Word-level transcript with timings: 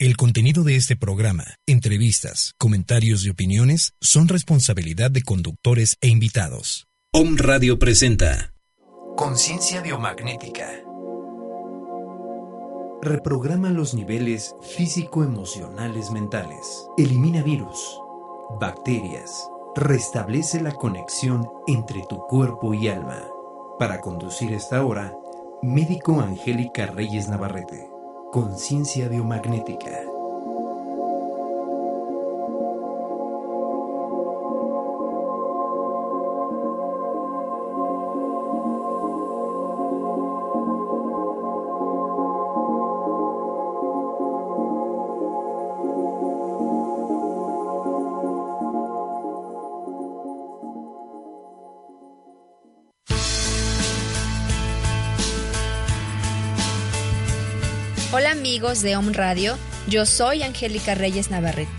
El 0.00 0.16
contenido 0.16 0.62
de 0.62 0.76
este 0.76 0.94
programa, 0.94 1.56
entrevistas, 1.66 2.54
comentarios 2.56 3.26
y 3.26 3.30
opiniones 3.30 3.94
son 4.00 4.28
responsabilidad 4.28 5.10
de 5.10 5.22
conductores 5.22 5.96
e 6.00 6.06
invitados. 6.06 6.86
Om 7.12 7.36
Radio 7.36 7.80
presenta 7.80 8.54
Conciencia 9.16 9.82
biomagnética. 9.82 10.68
Reprograma 13.02 13.70
los 13.70 13.94
niveles 13.94 14.54
físico-emocionales 14.76 16.12
mentales. 16.12 16.86
Elimina 16.96 17.42
virus, 17.42 17.98
bacterias. 18.60 19.48
Restablece 19.74 20.60
la 20.60 20.74
conexión 20.74 21.44
entre 21.66 22.04
tu 22.08 22.18
cuerpo 22.28 22.72
y 22.72 22.86
alma. 22.86 23.26
Para 23.80 24.00
conducir 24.00 24.52
esta 24.52 24.84
hora, 24.84 25.12
médico 25.60 26.20
Angélica 26.20 26.86
Reyes 26.86 27.28
Navarrete. 27.28 27.87
Conciencia 28.30 29.08
biomagnética. 29.08 30.07
Amigos 58.58 58.82
de 58.82 58.96
Om 58.96 59.12
Radio, 59.12 59.56
yo 59.86 60.04
soy 60.04 60.42
Angélica 60.42 60.96
Reyes 60.96 61.30
Navarrete, 61.30 61.70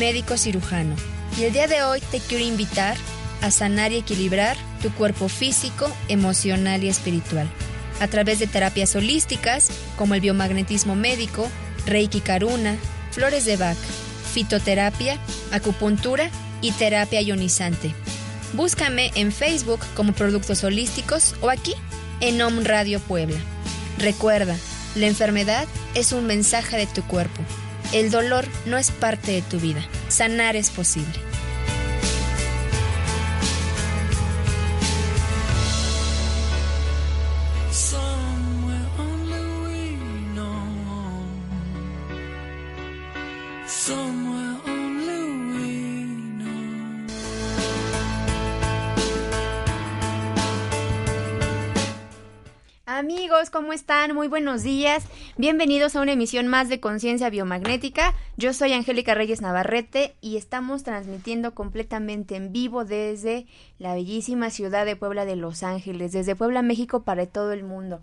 médico 0.00 0.36
cirujano, 0.36 0.96
y 1.38 1.44
el 1.44 1.52
día 1.52 1.68
de 1.68 1.84
hoy 1.84 2.00
te 2.10 2.18
quiero 2.18 2.42
invitar 2.42 2.96
a 3.40 3.52
sanar 3.52 3.92
y 3.92 3.98
equilibrar 3.98 4.56
tu 4.82 4.90
cuerpo 4.94 5.28
físico, 5.28 5.88
emocional 6.08 6.82
y 6.82 6.88
espiritual, 6.88 7.48
a 8.00 8.08
través 8.08 8.40
de 8.40 8.48
terapias 8.48 8.96
holísticas 8.96 9.68
como 9.96 10.16
el 10.16 10.22
biomagnetismo 10.22 10.96
médico, 10.96 11.48
Reiki 11.86 12.20
Karuna, 12.20 12.78
flores 13.12 13.44
de 13.44 13.56
Bach, 13.56 13.78
fitoterapia, 14.32 15.20
acupuntura 15.52 16.30
y 16.60 16.72
terapia 16.72 17.20
ionizante. 17.20 17.94
Búscame 18.54 19.12
en 19.14 19.30
Facebook 19.30 19.82
como 19.94 20.14
Productos 20.14 20.64
Holísticos 20.64 21.36
o 21.42 21.48
aquí 21.48 21.74
en 22.18 22.42
Om 22.42 22.64
Radio 22.64 22.98
Puebla. 22.98 23.38
Recuerda, 23.98 24.56
la 24.94 25.06
enfermedad 25.06 25.66
es 25.94 26.12
un 26.12 26.26
mensaje 26.26 26.76
de 26.76 26.86
tu 26.86 27.02
cuerpo. 27.02 27.42
El 27.92 28.10
dolor 28.10 28.44
no 28.66 28.78
es 28.78 28.90
parte 28.90 29.32
de 29.32 29.42
tu 29.42 29.58
vida. 29.58 29.84
Sanar 30.08 30.56
es 30.56 30.70
posible. 30.70 31.33
¿Cómo 53.50 53.72
están? 53.72 54.14
Muy 54.14 54.28
buenos 54.28 54.62
días. 54.62 55.04
Bienvenidos 55.36 55.96
a 55.96 56.00
una 56.00 56.12
emisión 56.12 56.46
más 56.46 56.68
de 56.68 56.80
Conciencia 56.80 57.30
Biomagnética. 57.30 58.14
Yo 58.36 58.52
soy 58.52 58.72
Angélica 58.72 59.14
Reyes 59.14 59.40
Navarrete 59.40 60.14
y 60.20 60.36
estamos 60.36 60.82
transmitiendo 60.82 61.54
completamente 61.54 62.36
en 62.36 62.52
vivo 62.52 62.84
desde 62.84 63.46
la 63.78 63.94
bellísima 63.94 64.50
ciudad 64.50 64.86
de 64.86 64.96
Puebla 64.96 65.24
de 65.24 65.36
Los 65.36 65.62
Ángeles, 65.62 66.12
desde 66.12 66.36
Puebla, 66.36 66.62
México 66.62 67.02
para 67.02 67.26
todo 67.26 67.52
el 67.52 67.64
mundo. 67.64 68.00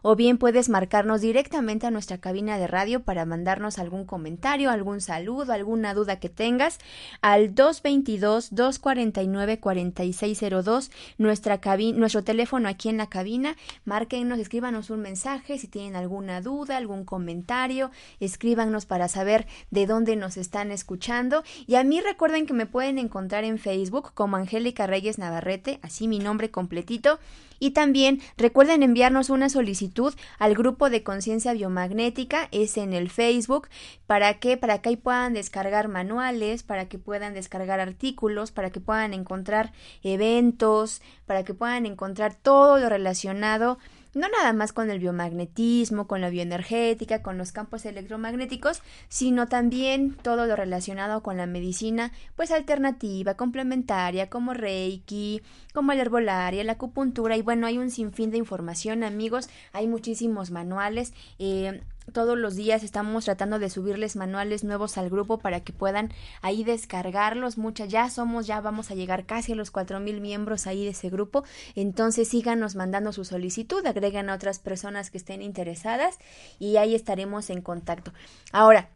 o 0.03 0.17
bien 0.17 0.39
puedes 0.39 0.69
marcarnos 0.69 1.21
directamente 1.21 1.87
a 1.87 1.91
nuestra 1.91 2.19
cabina 2.19 2.59
de 2.59 2.67
radio 2.67 3.03
para 3.03 3.25
mandarnos 3.25 3.79
algún 3.79 4.05
comentario, 4.05 4.71
algún 4.71 5.01
saludo, 5.01 5.53
alguna 5.53 5.95
duda 5.95 6.19
que 6.19 6.29
tengas 6.29 6.79
al 7.21 7.55
222 7.55 8.55
249 8.55 9.61
4602 9.61 10.91
nuestra 11.19 11.61
cabina, 11.61 11.99
nuestro 11.99 12.25
teléfono 12.25 12.69
aquí 12.69 12.89
en 12.89 12.97
la 12.97 13.09
cabina, 13.09 13.57
márquenos, 13.85 14.39
escríbanos 14.39 14.91
un 14.91 15.01
mensaje 15.01 15.59
si 15.59 15.69
tienen 15.69 15.97
alguna 15.97 16.41
duda, 16.41 16.77
algún 16.77 17.05
comentario, 17.05 17.91
escríbanos 18.21 18.87
para 18.87 19.09
saber 19.09 19.47
de 19.71 19.87
dónde 19.87 20.17
nos 20.17 20.37
están 20.37 20.71
escuchando. 20.71 21.45
Y 21.67 21.77
a 21.77 21.85
mí 21.85 22.01
recuerden 22.01 22.47
que 22.47 22.53
me 22.53 22.67
pueden 22.67 22.99
encontrar 22.99 23.12
encontrar 23.13 23.45
en 23.45 23.59
Facebook 23.59 24.13
como 24.15 24.39
Angélica 24.39 24.87
Reyes 24.87 25.19
Navarrete, 25.19 25.79
así 25.83 26.09
mi 26.09 26.19
nombre 26.19 26.51
completito. 26.51 27.19
Y 27.59 27.73
también 27.73 28.23
recuerden 28.39 28.83
enviarnos 28.83 29.29
una 29.29 29.51
solicitud 29.51 30.15
al 30.39 30.55
grupo 30.55 30.89
de 30.89 31.03
conciencia 31.03 31.53
biomagnética, 31.53 32.49
es 32.53 32.79
en 32.79 32.95
el 32.95 33.11
Facebook, 33.11 33.69
para 34.07 34.41
que, 34.41 34.57
para 34.57 34.81
que 34.81 34.89
ahí 34.89 34.97
puedan 34.97 35.35
descargar 35.35 35.89
manuales, 35.89 36.63
para 36.63 36.89
que 36.89 36.99
puedan 36.99 37.35
descargar 37.35 37.81
artículos, 37.81 38.51
para 38.51 38.71
que 38.71 38.81
puedan 38.81 39.13
encontrar 39.13 39.75
eventos, 40.03 41.03
para 41.27 41.45
que 41.45 41.53
puedan 41.53 41.85
encontrar 41.85 42.35
todo 42.35 42.79
lo 42.79 42.89
relacionado 42.89 43.79
no 44.15 44.29
nada 44.29 44.53
más 44.53 44.73
con 44.73 44.91
el 44.91 44.99
biomagnetismo, 44.99 46.07
con 46.07 46.21
la 46.21 46.31
bioenergética, 46.31 47.23
con 47.23 47.39
los 47.39 47.53
campos 47.53 47.85
electromagnéticos, 47.87 48.83
sino 49.09 49.49
también 49.49 50.15
todo 50.15 50.47
lo 50.47 50.57
relacionado 50.57 51.23
con 51.23 51.37
la 51.37 51.47
medicina, 51.47 52.13
pues 52.37 52.51
alternativa, 52.51 53.35
complementaria, 53.35 54.29
como 54.29 54.55
Reiki, 54.55 55.43
como 55.73 55.93
la 55.95 56.03
herbolaria, 56.03 56.65
la 56.65 56.73
acupuntura, 56.73 57.37
y 57.37 57.43
bueno, 57.43 57.67
hay 57.67 57.79
un 57.79 57.91
sinfín 57.91 58.31
de 58.31 58.39
información, 58.39 59.05
amigos, 59.05 59.49
hay 59.73 59.87
muchísimos 59.87 60.51
manuales, 60.51 61.15
eh, 61.39 61.83
todos 62.13 62.37
los 62.39 62.57
días 62.57 62.83
estamos 62.83 63.25
tratando 63.25 63.59
de 63.59 63.71
subirles 63.71 64.17
manuales 64.17 64.65
nuevos 64.65 64.99
al 64.99 65.11
grupo 65.11 65.39
para 65.39 65.61
que 65.61 65.73
puedan 65.73 66.13
ahí 66.41 66.65
descargarlos. 66.65 67.59
Muchas 67.59 67.89
ya 67.89 68.11
somos, 68.11 68.47
ya 68.47 68.61
vamos 68.61 68.91
a 68.91 68.95
llegar 68.95 69.27
casi 69.27 69.53
a 69.53 69.57
los 69.57 69.71
cuatro 69.71 70.01
mil 70.01 70.21
miembros 70.21 70.67
ahí 70.67 70.85
de 70.85 70.91
ese 70.91 71.11
grupo. 71.11 71.45
Entonces 71.75 72.29
síganos 72.29 72.75
mandando 72.75 73.13
su 73.13 73.25
solicitud, 73.25 73.85
agregan 73.87 74.31
a 74.31 74.35
otras 74.35 74.59
personas 74.59 75.11
que 75.11 75.19
estén 75.19 75.43
interesadas 75.43 76.19
y 76.59 76.77
ahí 76.77 76.95
estaremos 76.95 77.51
en 77.51 77.63
contacto. 77.63 78.13
Ahora, 78.53 78.89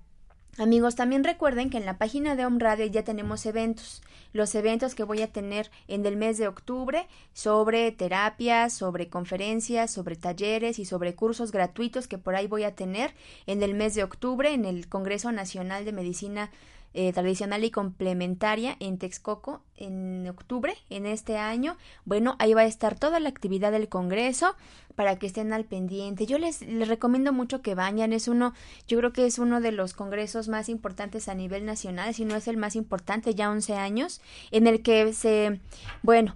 Amigos, 0.59 0.95
también 0.95 1.23
recuerden 1.23 1.69
que 1.69 1.77
en 1.77 1.85
la 1.85 1.99
página 1.99 2.35
de 2.35 2.47
Home 2.47 2.59
Radio 2.59 2.87
ya 2.87 3.05
tenemos 3.05 3.45
eventos. 3.45 4.03
Los 4.33 4.55
eventos 4.55 4.95
que 4.95 5.05
voy 5.05 5.21
a 5.21 5.31
tener 5.31 5.71
en 5.87 6.07
el 6.07 6.17
mes 6.17 6.39
de 6.39 6.49
octubre 6.49 7.07
sobre 7.35 7.93
terapias, 7.93 8.73
sobre 8.73 9.09
conferencias, 9.09 9.91
sobre 9.91 10.17
talleres 10.17 10.79
y 10.79 10.87
sobre 10.87 11.15
cursos 11.15 11.53
gratuitos 11.53 12.09
que 12.09 12.17
por 12.17 12.37
ahí 12.37 12.47
voy 12.47 12.65
a 12.65 12.75
tener 12.75 13.13
en 13.47 13.63
el 13.63 13.75
mes 13.75 13.95
de 13.95 14.03
octubre 14.03 14.51
en 14.55 14.65
el 14.65 14.89
Congreso 14.89 15.31
Nacional 15.31 15.85
de 15.85 15.93
Medicina 15.93 16.51
eh, 16.99 17.13
tradicional 17.13 17.63
y 17.63 17.71
complementaria 17.71 18.75
en 18.81 18.97
Texcoco 18.97 19.61
en 19.77 20.27
octubre 20.27 20.73
en 20.89 21.05
este 21.05 21.37
año. 21.37 21.77
Bueno, 22.07 22.37
ahí 22.39 22.55
va 22.55 22.63
a 22.63 22.65
estar 22.65 22.99
toda 22.99 23.21
la 23.21 23.29
actividad 23.29 23.71
del 23.71 23.91
Congreso 23.91 24.57
para 24.95 25.19
que 25.19 25.27
estén 25.27 25.53
al 25.53 25.67
pendiente. 25.67 26.25
Yo 26.25 26.39
les, 26.39 26.63
les 26.63 26.89
recomiendo 26.89 27.35
mucho 27.35 27.61
que 27.61 27.75
vayan. 27.75 28.15
Es 28.15 28.29
uno, 28.29 28.55
yo 28.89 28.97
creo 28.97 29.13
que 29.13 29.27
es 29.27 29.39
uno 29.39 29.61
de 29.61 29.73
los 29.73 29.93
congresos 29.93 30.49
más 30.49 30.71
importantes 30.71 31.29
a 31.29 31.35
nivel 31.35 31.67
nacional, 31.67 32.15
si 32.15 32.25
no 32.25 32.35
es 32.35 32.49
el 32.49 32.57
más 32.57 32.77
importante, 32.77 33.35
ya 33.35 33.51
11 33.51 33.75
años, 33.75 34.23
en 34.51 34.67
el 34.67 34.81
que 34.81 35.13
se, 35.13 35.61
bueno, 36.03 36.35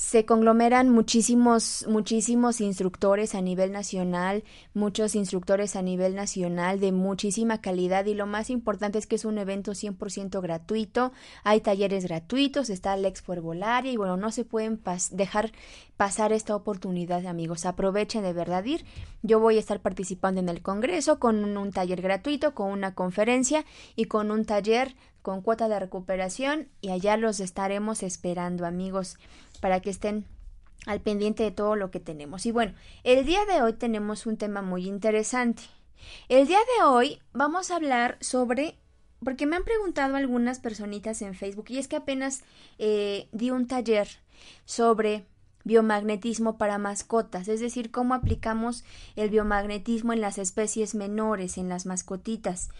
se 0.00 0.24
conglomeran 0.24 0.88
muchísimos, 0.88 1.84
muchísimos 1.86 2.62
instructores 2.62 3.34
a 3.34 3.42
nivel 3.42 3.70
nacional, 3.70 4.44
muchos 4.72 5.14
instructores 5.14 5.76
a 5.76 5.82
nivel 5.82 6.14
nacional 6.14 6.80
de 6.80 6.90
muchísima 6.90 7.60
calidad 7.60 8.06
y 8.06 8.14
lo 8.14 8.26
más 8.26 8.48
importante 8.48 8.98
es 8.98 9.06
que 9.06 9.16
es 9.16 9.26
un 9.26 9.36
evento 9.36 9.72
100% 9.72 10.40
gratuito, 10.40 11.12
hay 11.44 11.60
talleres 11.60 12.04
gratuitos, 12.04 12.70
está 12.70 12.96
la 12.96 13.08
Expo 13.08 13.34
Herbolaria 13.34 13.92
y 13.92 13.98
bueno, 13.98 14.16
no 14.16 14.32
se 14.32 14.46
pueden 14.46 14.80
dejar 15.10 15.52
pasar 15.98 16.32
esta 16.32 16.56
oportunidad 16.56 17.26
amigos, 17.26 17.66
aprovechen 17.66 18.22
de 18.22 18.32
verdad 18.32 18.64
ir, 18.64 18.86
yo 19.22 19.38
voy 19.38 19.58
a 19.58 19.60
estar 19.60 19.80
participando 19.80 20.40
en 20.40 20.48
el 20.48 20.62
Congreso 20.62 21.18
con 21.18 21.44
un 21.44 21.72
taller 21.72 22.00
gratuito, 22.00 22.54
con 22.54 22.72
una 22.72 22.94
conferencia 22.94 23.66
y 23.96 24.06
con 24.06 24.30
un 24.30 24.46
taller 24.46 24.96
con 25.22 25.42
cuota 25.42 25.68
de 25.68 25.78
recuperación 25.78 26.68
y 26.80 26.90
allá 26.90 27.16
los 27.16 27.40
estaremos 27.40 28.02
esperando 28.02 28.64
amigos 28.64 29.18
para 29.60 29.80
que 29.80 29.90
estén 29.90 30.26
al 30.86 31.00
pendiente 31.00 31.42
de 31.42 31.50
todo 31.50 31.76
lo 31.76 31.90
que 31.90 32.00
tenemos. 32.00 32.46
Y 32.46 32.52
bueno, 32.52 32.74
el 33.04 33.24
día 33.26 33.44
de 33.46 33.62
hoy 33.62 33.74
tenemos 33.74 34.26
un 34.26 34.36
tema 34.36 34.62
muy 34.62 34.88
interesante. 34.88 35.62
El 36.28 36.46
día 36.46 36.58
de 36.78 36.84
hoy 36.84 37.20
vamos 37.32 37.70
a 37.70 37.76
hablar 37.76 38.16
sobre, 38.20 38.78
porque 39.22 39.46
me 39.46 39.56
han 39.56 39.64
preguntado 39.64 40.16
algunas 40.16 40.58
personitas 40.58 41.20
en 41.22 41.34
Facebook, 41.34 41.66
y 41.68 41.78
es 41.78 41.88
que 41.88 41.96
apenas 41.96 42.42
eh, 42.78 43.28
di 43.32 43.50
un 43.50 43.66
taller 43.66 44.08
sobre 44.64 45.26
biomagnetismo 45.64 46.56
para 46.56 46.78
mascotas, 46.78 47.48
es 47.48 47.60
decir, 47.60 47.90
cómo 47.90 48.14
aplicamos 48.14 48.84
el 49.16 49.28
biomagnetismo 49.28 50.14
en 50.14 50.22
las 50.22 50.38
especies 50.38 50.94
menores, 50.94 51.58
en 51.58 51.68
las 51.68 51.84
mascotitas. 51.84 52.70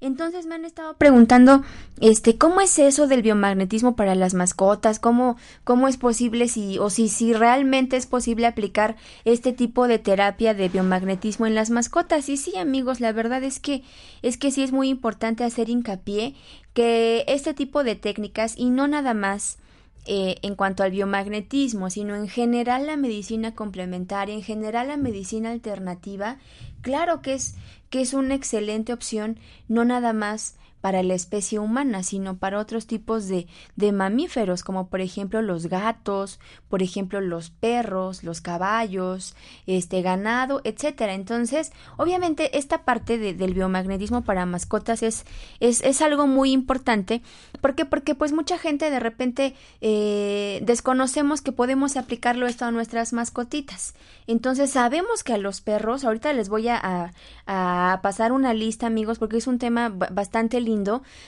Entonces 0.00 0.46
me 0.46 0.54
han 0.54 0.64
estado 0.64 0.94
preguntando, 0.94 1.62
este, 2.00 2.36
¿cómo 2.36 2.60
es 2.60 2.78
eso 2.78 3.06
del 3.06 3.22
biomagnetismo 3.22 3.96
para 3.96 4.14
las 4.14 4.34
mascotas? 4.34 4.98
¿Cómo, 4.98 5.36
cómo 5.64 5.88
es 5.88 5.96
posible 5.96 6.48
si, 6.48 6.78
o 6.78 6.90
si, 6.90 7.08
si 7.08 7.32
realmente 7.32 7.96
es 7.96 8.06
posible 8.06 8.46
aplicar 8.46 8.96
este 9.24 9.52
tipo 9.52 9.88
de 9.88 9.98
terapia 9.98 10.54
de 10.54 10.68
biomagnetismo 10.68 11.46
en 11.46 11.54
las 11.54 11.70
mascotas? 11.70 12.28
Y 12.28 12.36
sí, 12.36 12.56
amigos, 12.56 13.00
la 13.00 13.12
verdad 13.12 13.42
es 13.42 13.60
que, 13.60 13.82
es 14.22 14.36
que 14.36 14.50
sí 14.50 14.62
es 14.62 14.72
muy 14.72 14.88
importante 14.88 15.44
hacer 15.44 15.70
hincapié 15.70 16.34
que 16.74 17.24
este 17.28 17.54
tipo 17.54 17.84
de 17.84 17.94
técnicas, 17.94 18.54
y 18.58 18.70
no 18.70 18.88
nada 18.88 19.14
más, 19.14 19.58
eh, 20.06 20.36
en 20.42 20.54
cuanto 20.54 20.82
al 20.82 20.90
biomagnetismo, 20.90 21.88
sino 21.88 22.14
en 22.14 22.28
general 22.28 22.86
la 22.86 22.96
medicina 22.96 23.54
complementaria, 23.54 24.34
en 24.34 24.42
general 24.42 24.88
la 24.88 24.96
medicina 24.96 25.50
alternativa, 25.50 26.38
claro 26.82 27.22
que 27.22 27.34
es 27.34 27.54
que 27.90 28.00
es 28.00 28.12
una 28.12 28.34
excelente 28.34 28.92
opción 28.92 29.38
no 29.68 29.84
nada 29.84 30.12
más 30.12 30.56
para 30.84 31.02
la 31.02 31.14
especie 31.14 31.58
humana, 31.58 32.02
sino 32.02 32.36
para 32.36 32.58
otros 32.58 32.86
tipos 32.86 33.26
de, 33.26 33.46
de, 33.74 33.90
mamíferos, 33.90 34.62
como 34.62 34.88
por 34.88 35.00
ejemplo 35.00 35.40
los 35.40 35.68
gatos, 35.68 36.40
por 36.68 36.82
ejemplo 36.82 37.22
los 37.22 37.48
perros, 37.48 38.22
los 38.22 38.42
caballos, 38.42 39.34
este 39.66 40.02
ganado, 40.02 40.60
etcétera. 40.62 41.14
Entonces, 41.14 41.72
obviamente, 41.96 42.58
esta 42.58 42.84
parte 42.84 43.16
del 43.16 43.54
biomagnetismo 43.54 44.24
para 44.24 44.44
mascotas 44.44 45.02
es, 45.02 45.24
es, 45.58 45.80
es, 45.80 46.02
algo 46.02 46.26
muy 46.26 46.52
importante. 46.52 47.22
¿Por 47.62 47.74
qué? 47.74 47.86
Porque 47.86 48.14
pues 48.14 48.34
mucha 48.34 48.58
gente 48.58 48.90
de 48.90 49.00
repente 49.00 49.54
eh, 49.80 50.60
desconocemos 50.66 51.40
que 51.40 51.52
podemos 51.52 51.96
aplicarlo 51.96 52.46
esto 52.46 52.66
a 52.66 52.70
nuestras 52.70 53.14
mascotitas. 53.14 53.94
Entonces 54.26 54.68
sabemos 54.68 55.24
que 55.24 55.32
a 55.32 55.38
los 55.38 55.62
perros, 55.62 56.04
ahorita 56.04 56.34
les 56.34 56.50
voy 56.50 56.68
a, 56.68 57.14
a 57.46 58.00
pasar 58.02 58.32
una 58.32 58.52
lista, 58.52 58.86
amigos, 58.86 59.18
porque 59.18 59.38
es 59.38 59.46
un 59.46 59.58
tema 59.58 59.88
bastante 59.88 60.60
lindo 60.60 60.73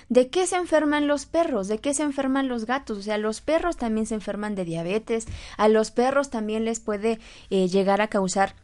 de 0.08 0.28
qué 0.28 0.46
se 0.46 0.56
enferman 0.56 1.06
los 1.06 1.26
perros, 1.26 1.69
de 1.69 1.78
qué 1.78 1.94
se 1.94 2.02
enferman 2.02 2.48
los 2.48 2.66
gatos. 2.66 2.98
O 2.98 3.02
sea, 3.02 3.19
los 3.19 3.40
perros 3.40 3.76
también 3.76 4.06
se 4.06 4.14
enferman 4.14 4.54
de 4.54 4.64
diabetes, 4.64 5.26
a 5.56 5.69
los 5.69 5.90
perros 5.90 6.31
también 6.31 6.64
les 6.64 6.81
puede 6.81 7.20
eh, 7.50 7.69
llegar 7.69 8.00
a 8.00 8.08
causar 8.08 8.54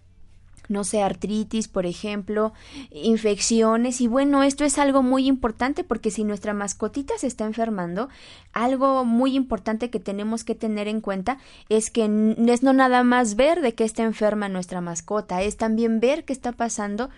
no 0.68 0.84
sé, 0.84 1.02
artritis, 1.02 1.68
por 1.68 1.86
ejemplo, 1.86 2.52
infecciones. 2.90 4.00
Y 4.00 4.06
bueno, 4.06 4.42
esto 4.42 4.64
es 4.64 4.78
algo 4.78 5.02
muy 5.02 5.26
importante 5.26 5.84
porque 5.84 6.10
si 6.10 6.24
nuestra 6.24 6.54
mascotita 6.54 7.14
se 7.18 7.26
está 7.26 7.44
enfermando, 7.44 8.08
algo 8.52 9.04
muy 9.04 9.34
importante 9.34 9.90
que 9.90 10.00
tenemos 10.00 10.44
que 10.44 10.54
tener 10.54 10.88
en 10.88 11.00
cuenta 11.00 11.38
es 11.68 11.90
que 11.90 12.04
es 12.48 12.62
no 12.62 12.72
nada 12.72 13.02
más 13.02 13.36
ver 13.36 13.60
de 13.60 13.74
qué 13.74 13.84
está 13.84 14.04
enferma 14.04 14.48
nuestra 14.48 14.80
mascota, 14.80 15.42
es 15.42 15.56
también 15.56 16.00
ver 16.00 16.24
qué 16.24 16.32
está 16.32 16.52
pasando 16.52 17.10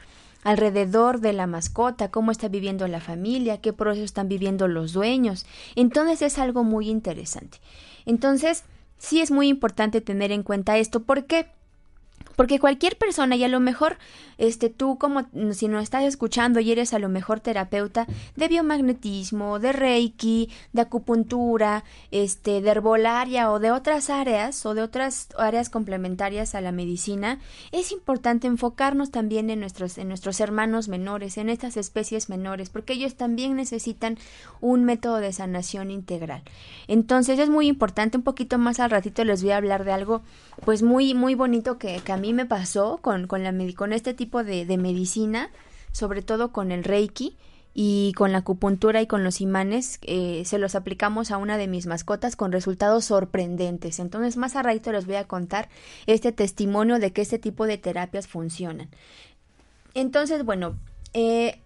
alrededor 0.44 1.20
de 1.20 1.32
la 1.32 1.48
mascota, 1.48 2.10
cómo 2.10 2.30
está 2.30 2.48
viviendo 2.48 2.86
la 2.86 3.00
familia, 3.00 3.60
qué 3.60 3.72
proceso 3.72 4.04
están 4.04 4.28
viviendo 4.28 4.68
los 4.68 4.92
dueños. 4.92 5.46
Entonces 5.74 6.22
es 6.22 6.38
algo 6.38 6.62
muy 6.62 6.88
interesante. 6.88 7.58
Entonces, 8.06 8.64
sí 8.98 9.20
es 9.20 9.30
muy 9.30 9.48
importante 9.48 10.00
tener 10.00 10.30
en 10.30 10.42
cuenta 10.42 10.78
esto. 10.78 11.00
¿Por 11.02 11.24
qué? 11.24 11.48
Porque 12.36 12.58
cualquier 12.58 12.96
persona, 12.96 13.36
y 13.36 13.44
a 13.44 13.48
lo 13.48 13.60
mejor, 13.60 13.96
este, 14.38 14.70
tú 14.70 14.98
como 14.98 15.26
si 15.52 15.68
no 15.68 15.80
estás 15.80 16.04
escuchando 16.04 16.60
y 16.60 16.72
eres 16.72 16.94
a 16.94 16.98
lo 16.98 17.08
mejor 17.08 17.40
terapeuta 17.40 18.06
de 18.36 18.48
biomagnetismo, 18.48 19.58
de 19.58 19.72
reiki, 19.72 20.50
de 20.72 20.82
acupuntura, 20.82 21.84
este, 22.10 22.60
de 22.60 22.70
herbolaria 22.70 23.50
o 23.50 23.58
de 23.58 23.70
otras 23.70 24.10
áreas 24.10 24.64
o 24.66 24.74
de 24.74 24.82
otras 24.82 25.28
áreas 25.38 25.70
complementarias 25.70 26.54
a 26.54 26.60
la 26.60 26.72
medicina, 26.72 27.38
es 27.72 27.92
importante 27.92 28.46
enfocarnos 28.46 29.10
también 29.10 29.50
en 29.50 29.60
nuestros, 29.60 29.98
en 29.98 30.08
nuestros 30.08 30.40
hermanos 30.40 30.88
menores, 30.88 31.38
en 31.38 31.48
estas 31.48 31.76
especies 31.76 32.28
menores, 32.28 32.70
porque 32.70 32.94
ellos 32.94 33.14
también 33.14 33.56
necesitan 33.56 34.18
un 34.60 34.84
método 34.84 35.16
de 35.16 35.32
sanación 35.32 35.90
integral. 35.90 36.42
Entonces 36.88 37.38
es 37.38 37.48
muy 37.48 37.66
importante, 37.66 38.16
un 38.16 38.24
poquito 38.24 38.58
más 38.58 38.80
al 38.80 38.90
ratito 38.90 39.24
les 39.24 39.42
voy 39.42 39.52
a 39.52 39.56
hablar 39.56 39.84
de 39.84 39.92
algo, 39.92 40.22
pues 40.64 40.82
muy, 40.82 41.14
muy 41.14 41.34
bonito 41.34 41.78
que, 41.78 42.00
mí 42.24 42.32
me 42.32 42.46
pasó 42.46 42.98
con, 43.02 43.26
con, 43.26 43.42
la, 43.42 43.52
con 43.76 43.92
este 43.92 44.14
tipo 44.14 44.44
de, 44.44 44.64
de 44.64 44.78
medicina, 44.78 45.50
sobre 45.92 46.22
todo 46.22 46.52
con 46.52 46.72
el 46.72 46.82
Reiki 46.82 47.36
y 47.74 48.14
con 48.16 48.32
la 48.32 48.38
acupuntura 48.38 49.02
y 49.02 49.06
con 49.06 49.24
los 49.24 49.42
imanes, 49.42 49.98
eh, 50.02 50.42
se 50.46 50.58
los 50.58 50.74
aplicamos 50.74 51.30
a 51.30 51.36
una 51.36 51.58
de 51.58 51.66
mis 51.66 51.86
mascotas 51.86 52.34
con 52.34 52.50
resultados 52.50 53.04
sorprendentes. 53.04 53.98
Entonces, 53.98 54.38
más 54.38 54.56
a 54.56 54.62
rato 54.62 54.90
les 54.90 55.04
voy 55.04 55.16
a 55.16 55.24
contar 55.24 55.68
este 56.06 56.32
testimonio 56.32 56.98
de 56.98 57.12
que 57.12 57.20
este 57.20 57.38
tipo 57.38 57.66
de 57.66 57.76
terapias 57.76 58.26
funcionan. 58.26 58.88
Entonces, 59.92 60.46
bueno, 60.46 60.76
eh, 61.12 61.60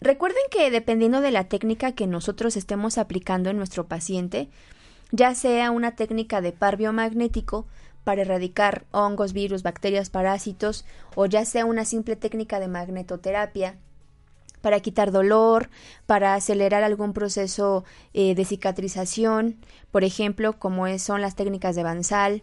recuerden 0.00 0.42
que 0.50 0.72
dependiendo 0.72 1.20
de 1.20 1.30
la 1.30 1.44
técnica 1.44 1.92
que 1.92 2.08
nosotros 2.08 2.56
estemos 2.56 2.98
aplicando 2.98 3.50
en 3.50 3.56
nuestro 3.56 3.86
paciente, 3.86 4.48
ya 5.12 5.34
sea 5.36 5.70
una 5.70 5.94
técnica 5.94 6.40
de 6.40 6.50
par 6.50 6.76
biomagnético, 6.76 7.66
para 8.04 8.22
erradicar 8.22 8.84
hongos, 8.90 9.32
virus, 9.32 9.62
bacterias, 9.62 10.10
parásitos 10.10 10.84
o 11.14 11.26
ya 11.26 11.44
sea 11.44 11.64
una 11.64 11.84
simple 11.84 12.16
técnica 12.16 12.60
de 12.60 12.68
magnetoterapia 12.68 13.76
para 14.60 14.80
quitar 14.80 15.10
dolor, 15.10 15.68
para 16.06 16.34
acelerar 16.34 16.84
algún 16.84 17.12
proceso 17.12 17.84
eh, 18.14 18.34
de 18.34 18.44
cicatrización, 18.44 19.56
por 19.90 20.04
ejemplo, 20.04 20.58
como 20.58 20.86
son 20.98 21.20
las 21.20 21.34
técnicas 21.34 21.74
de 21.74 21.82
Bansal, 21.82 22.42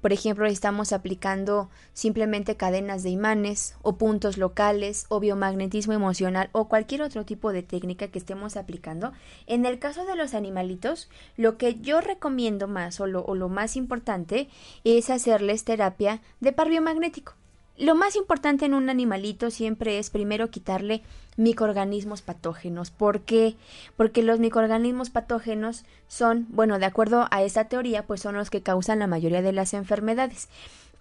por 0.00 0.12
ejemplo, 0.12 0.46
estamos 0.46 0.92
aplicando 0.92 1.70
simplemente 1.92 2.56
cadenas 2.56 3.02
de 3.02 3.10
imanes 3.10 3.76
o 3.82 3.96
puntos 3.96 4.38
locales 4.38 5.06
o 5.08 5.20
biomagnetismo 5.20 5.92
emocional 5.92 6.48
o 6.52 6.68
cualquier 6.68 7.02
otro 7.02 7.24
tipo 7.24 7.52
de 7.52 7.62
técnica 7.62 8.08
que 8.08 8.18
estemos 8.18 8.56
aplicando. 8.56 9.12
En 9.46 9.66
el 9.66 9.78
caso 9.78 10.04
de 10.04 10.16
los 10.16 10.34
animalitos, 10.34 11.08
lo 11.36 11.58
que 11.58 11.80
yo 11.80 12.00
recomiendo 12.00 12.68
más 12.68 13.00
o 13.00 13.06
lo, 13.06 13.24
o 13.24 13.34
lo 13.34 13.48
más 13.48 13.76
importante 13.76 14.48
es 14.84 15.10
hacerles 15.10 15.64
terapia 15.64 16.22
de 16.40 16.52
par 16.52 16.68
biomagnético. 16.68 17.34
Lo 17.82 17.96
más 17.96 18.14
importante 18.14 18.64
en 18.64 18.74
un 18.74 18.88
animalito 18.90 19.50
siempre 19.50 19.98
es 19.98 20.08
primero 20.08 20.50
quitarle 20.50 21.02
microorganismos 21.36 22.22
patógenos. 22.22 22.92
¿Por 22.92 23.22
qué? 23.22 23.56
Porque 23.96 24.22
los 24.22 24.38
microorganismos 24.38 25.10
patógenos 25.10 25.84
son, 26.06 26.46
bueno, 26.50 26.78
de 26.78 26.86
acuerdo 26.86 27.26
a 27.32 27.42
esa 27.42 27.64
teoría, 27.64 28.06
pues 28.06 28.20
son 28.20 28.36
los 28.36 28.50
que 28.50 28.62
causan 28.62 29.00
la 29.00 29.08
mayoría 29.08 29.42
de 29.42 29.50
las 29.50 29.74
enfermedades. 29.74 30.48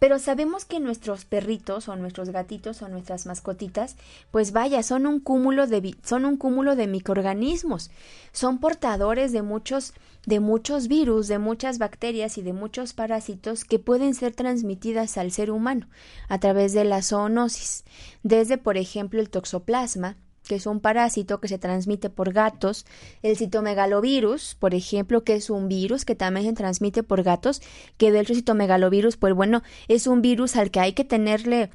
Pero 0.01 0.17
sabemos 0.17 0.65
que 0.65 0.79
nuestros 0.79 1.25
perritos 1.25 1.87
o 1.87 1.95
nuestros 1.95 2.31
gatitos 2.31 2.81
o 2.81 2.87
nuestras 2.87 3.27
mascotitas, 3.27 3.97
pues 4.31 4.51
vaya, 4.51 4.81
son 4.81 5.05
un 5.05 5.19
cúmulo 5.19 5.67
de 5.67 5.95
son 6.03 6.25
un 6.25 6.37
cúmulo 6.37 6.75
de 6.75 6.87
microorganismos. 6.87 7.91
Son 8.31 8.57
portadores 8.57 9.31
de 9.31 9.43
muchos 9.43 9.93
de 10.25 10.39
muchos 10.39 10.87
virus, 10.87 11.27
de 11.27 11.37
muchas 11.37 11.77
bacterias 11.77 12.39
y 12.39 12.41
de 12.41 12.51
muchos 12.51 12.93
parásitos 12.93 13.63
que 13.63 13.77
pueden 13.77 14.15
ser 14.15 14.33
transmitidas 14.33 15.19
al 15.19 15.31
ser 15.31 15.51
humano 15.51 15.87
a 16.29 16.39
través 16.39 16.73
de 16.73 16.83
la 16.83 17.03
zoonosis, 17.03 17.83
desde 18.23 18.57
por 18.57 18.77
ejemplo 18.77 19.19
el 19.19 19.29
toxoplasma, 19.29 20.17
que 20.47 20.55
es 20.55 20.65
un 20.65 20.79
parásito 20.79 21.39
que 21.39 21.47
se 21.47 21.57
transmite 21.57 22.09
por 22.09 22.33
gatos, 22.33 22.85
el 23.21 23.37
citomegalovirus, 23.37 24.55
por 24.55 24.73
ejemplo, 24.73 25.23
que 25.23 25.35
es 25.35 25.49
un 25.49 25.67
virus 25.67 26.05
que 26.05 26.15
también 26.15 26.45
se 26.45 26.53
transmite 26.53 27.03
por 27.03 27.23
gatos, 27.23 27.61
que 27.97 28.11
del 28.11 28.27
citomegalovirus, 28.27 29.17
pues 29.17 29.33
bueno, 29.33 29.61
es 29.87 30.07
un 30.07 30.21
virus 30.21 30.55
al 30.55 30.71
que 30.71 30.79
hay 30.79 30.93
que 30.93 31.03
tenerle 31.03 31.69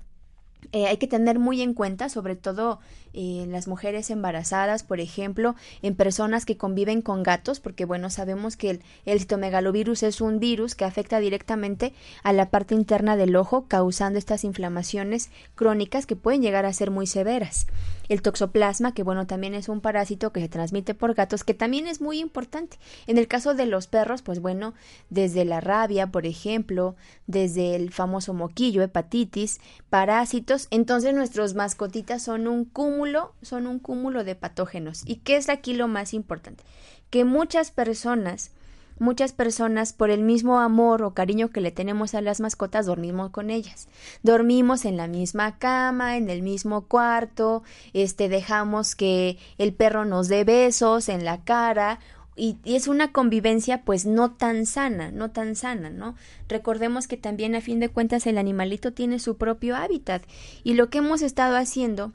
eh, 0.73 0.87
hay 0.87 0.97
que 0.97 1.07
tener 1.07 1.39
muy 1.39 1.63
en 1.63 1.75
cuenta, 1.75 2.09
sobre 2.09 2.35
todo 2.35 2.81
en 3.17 3.51
las 3.51 3.67
mujeres 3.67 4.11
embarazadas, 4.11 4.83
por 4.83 5.01
ejemplo, 5.01 5.57
en 5.83 5.97
personas 5.97 6.45
que 6.45 6.57
conviven 6.57 7.03
con 7.03 7.23
gatos, 7.23 7.59
porque 7.59 7.87
bueno, 7.87 8.11
sabemos 8.11 8.57
que 8.57 8.71
el, 8.71 8.83
el, 9.07 9.19
citomegalovirus 9.19 10.03
es 10.03 10.21
un 10.21 10.39
virus 10.39 10.75
que 10.75 10.85
afecta 10.85 11.19
directamente 11.19 11.95
a 12.23 12.33
la 12.33 12.51
parte 12.51 12.75
interna 12.75 13.17
del 13.17 13.35
ojo, 13.35 13.65
causando 13.67 14.19
estas 14.19 14.45
inflamaciones 14.45 15.31
crónicas 15.55 16.07
que 16.07 16.15
pueden 16.15 16.43
llegar 16.43 16.67
a 16.67 16.73
ser 16.73 16.91
muy 16.91 17.07
severas. 17.07 17.67
El 18.09 18.23
toxoplasma, 18.23 18.93
que 18.93 19.03
bueno, 19.03 19.27
también 19.27 19.55
es 19.55 19.69
un 19.69 19.81
parásito 19.81 20.31
que 20.31 20.41
se 20.41 20.49
transmite 20.49 20.95
por 20.95 21.15
gatos, 21.15 21.43
que 21.43 21.55
también 21.55 21.87
es 21.87 22.01
muy 22.01 22.21
importante. 22.21 22.79
En 23.07 23.19
el 23.19 23.27
caso 23.27 23.55
de 23.55 23.67
los 23.67 23.87
perros, 23.87 24.23
pues 24.23 24.41
bueno, 24.41 24.75
desde 25.11 25.45
la 25.45 25.61
rabia, 25.61 26.07
por 26.09 26.27
ejemplo, 26.27 26.95
desde 27.27 27.75
el 27.75 27.91
famoso 27.93 28.35
moquillo, 28.35 28.83
hepatitis, 28.83 29.61
parásitos, 29.91 30.69
entonces 30.71 31.15
nuestros 31.15 31.55
mascotitas 31.55 32.23
son 32.23 32.47
un 32.47 32.65
cúmulo, 32.65 33.06
son 33.43 33.67
un 33.67 33.79
cúmulo 33.79 34.25
de 34.25 34.35
patógenos. 34.35 35.03
¿Y 35.07 35.17
qué 35.17 35.37
es 35.37 35.49
aquí 35.49 35.75
lo 35.75 35.89
más 35.89 36.15
importante? 36.15 36.65
Que 37.11 37.25
muchas 37.25 37.71
personas 37.71 38.51
Muchas 38.99 39.33
personas, 39.33 39.93
por 39.93 40.09
el 40.09 40.23
mismo 40.23 40.59
amor 40.59 41.03
o 41.03 41.13
cariño 41.13 41.51
que 41.51 41.61
le 41.61 41.71
tenemos 41.71 42.15
a 42.15 42.23
las 42.23 42.41
mascotas, 42.41 42.87
dormimos 42.87 43.31
con 43.31 43.51
ellas. 43.51 43.89
Dormimos 44.23 44.87
en 44.87 44.97
la 44.97 45.07
misma 45.07 45.59
cama, 45.59 46.17
en 46.17 46.31
el 46.31 46.41
mismo 46.41 46.87
cuarto, 46.87 47.63
este, 47.93 48.31
dejamos 48.31 48.95
que 48.95 49.37
el 49.59 49.75
perro 49.75 50.07
nos 50.07 50.29
dé 50.29 50.45
besos 50.45 51.11
en 51.11 51.27
la 51.27 51.45
cara 51.45 52.01
y, 52.37 52.57
y, 52.65 52.77
es 52.77 52.89
una 52.89 53.13
convivencia 53.13 53.83
pues 53.83 54.07
no 54.07 54.33
tan 54.33 54.65
sana, 54.65 55.11
no 55.11 55.31
tan 55.31 55.57
sana, 55.57 55.91
¿no? 55.91 56.15
Recordemos 56.49 57.07
que 57.07 57.19
también 57.19 57.55
a 57.55 57.61
fin 57.61 57.81
de 57.81 57.91
cuentas 57.91 58.27
el 58.27 58.39
animalito 58.39 58.95
tiene 58.95 59.19
su 59.19 59.37
propio 59.37 59.77
hábitat 59.77 60.23
y 60.65 60.73
lo 60.73 60.89
que 60.89 60.99
hemos 60.99 61.21
estado 61.21 61.57
haciendo 61.57 62.13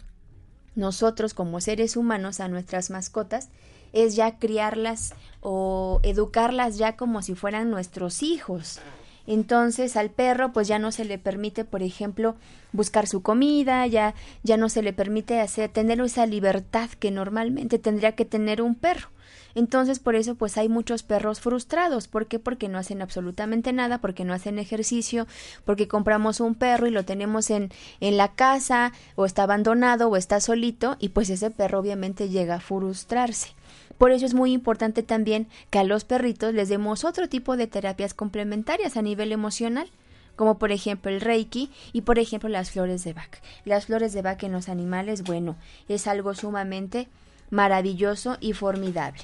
nosotros 0.75 1.33
como 1.33 1.61
seres 1.61 1.97
humanos 1.97 2.39
a 2.39 2.47
nuestras 2.47 2.89
mascotas 2.89 3.49
es 3.93 4.15
ya 4.15 4.39
criarlas 4.39 5.13
o 5.41 5.99
educarlas 6.03 6.77
ya 6.77 6.95
como 6.95 7.21
si 7.21 7.35
fueran 7.35 7.69
nuestros 7.69 8.23
hijos. 8.23 8.79
Entonces 9.27 9.97
al 9.97 10.09
perro 10.09 10.51
pues 10.51 10.67
ya 10.67 10.79
no 10.79 10.91
se 10.91 11.05
le 11.05 11.17
permite, 11.17 11.65
por 11.65 11.83
ejemplo, 11.83 12.35
buscar 12.71 13.07
su 13.07 13.21
comida, 13.21 13.85
ya 13.87 14.15
ya 14.43 14.57
no 14.57 14.69
se 14.69 14.81
le 14.81 14.93
permite 14.93 15.39
hacer 15.39 15.69
tener 15.69 15.99
esa 16.01 16.25
libertad 16.25 16.89
que 16.89 17.11
normalmente 17.11 17.79
tendría 17.79 18.13
que 18.13 18.25
tener 18.25 18.61
un 18.61 18.75
perro. 18.75 19.09
Entonces, 19.55 19.99
por 19.99 20.15
eso, 20.15 20.35
pues 20.35 20.57
hay 20.57 20.69
muchos 20.69 21.03
perros 21.03 21.39
frustrados. 21.39 22.07
¿Por 22.07 22.27
qué? 22.27 22.39
Porque 22.39 22.69
no 22.69 22.77
hacen 22.77 23.01
absolutamente 23.01 23.73
nada, 23.73 23.99
porque 23.99 24.25
no 24.25 24.33
hacen 24.33 24.59
ejercicio, 24.59 25.27
porque 25.65 25.87
compramos 25.87 26.39
un 26.39 26.55
perro 26.55 26.87
y 26.87 26.91
lo 26.91 27.05
tenemos 27.05 27.49
en, 27.49 27.71
en 27.99 28.17
la 28.17 28.33
casa, 28.33 28.93
o 29.15 29.25
está 29.25 29.43
abandonado, 29.43 30.09
o 30.09 30.15
está 30.15 30.39
solito, 30.39 30.97
y 30.99 31.09
pues 31.09 31.29
ese 31.29 31.51
perro 31.51 31.79
obviamente 31.79 32.29
llega 32.29 32.55
a 32.55 32.59
frustrarse. 32.59 33.49
Por 33.97 34.11
eso 34.11 34.25
es 34.25 34.33
muy 34.33 34.51
importante 34.51 35.03
también 35.03 35.47
que 35.69 35.79
a 35.79 35.83
los 35.83 36.05
perritos 36.05 36.53
les 36.53 36.69
demos 36.69 37.05
otro 37.05 37.29
tipo 37.29 37.55
de 37.55 37.67
terapias 37.67 38.13
complementarias 38.13 38.97
a 38.97 39.01
nivel 39.01 39.31
emocional 39.31 39.89
como 40.35 40.57
por 40.57 40.71
ejemplo 40.71 41.11
el 41.11 41.21
Reiki 41.21 41.69
y 41.93 42.01
por 42.01 42.17
ejemplo 42.17 42.49
las 42.49 42.71
flores 42.71 43.03
de 43.03 43.13
Bach. 43.13 43.29
Las 43.63 43.85
flores 43.85 44.11
de 44.13 44.23
Bach 44.23 44.41
en 44.43 44.53
los 44.53 44.69
animales, 44.69 45.21
bueno, 45.21 45.55
es 45.87 46.07
algo 46.07 46.33
sumamente 46.33 47.07
maravilloso 47.51 48.37
y 48.39 48.53
formidable. 48.53 49.21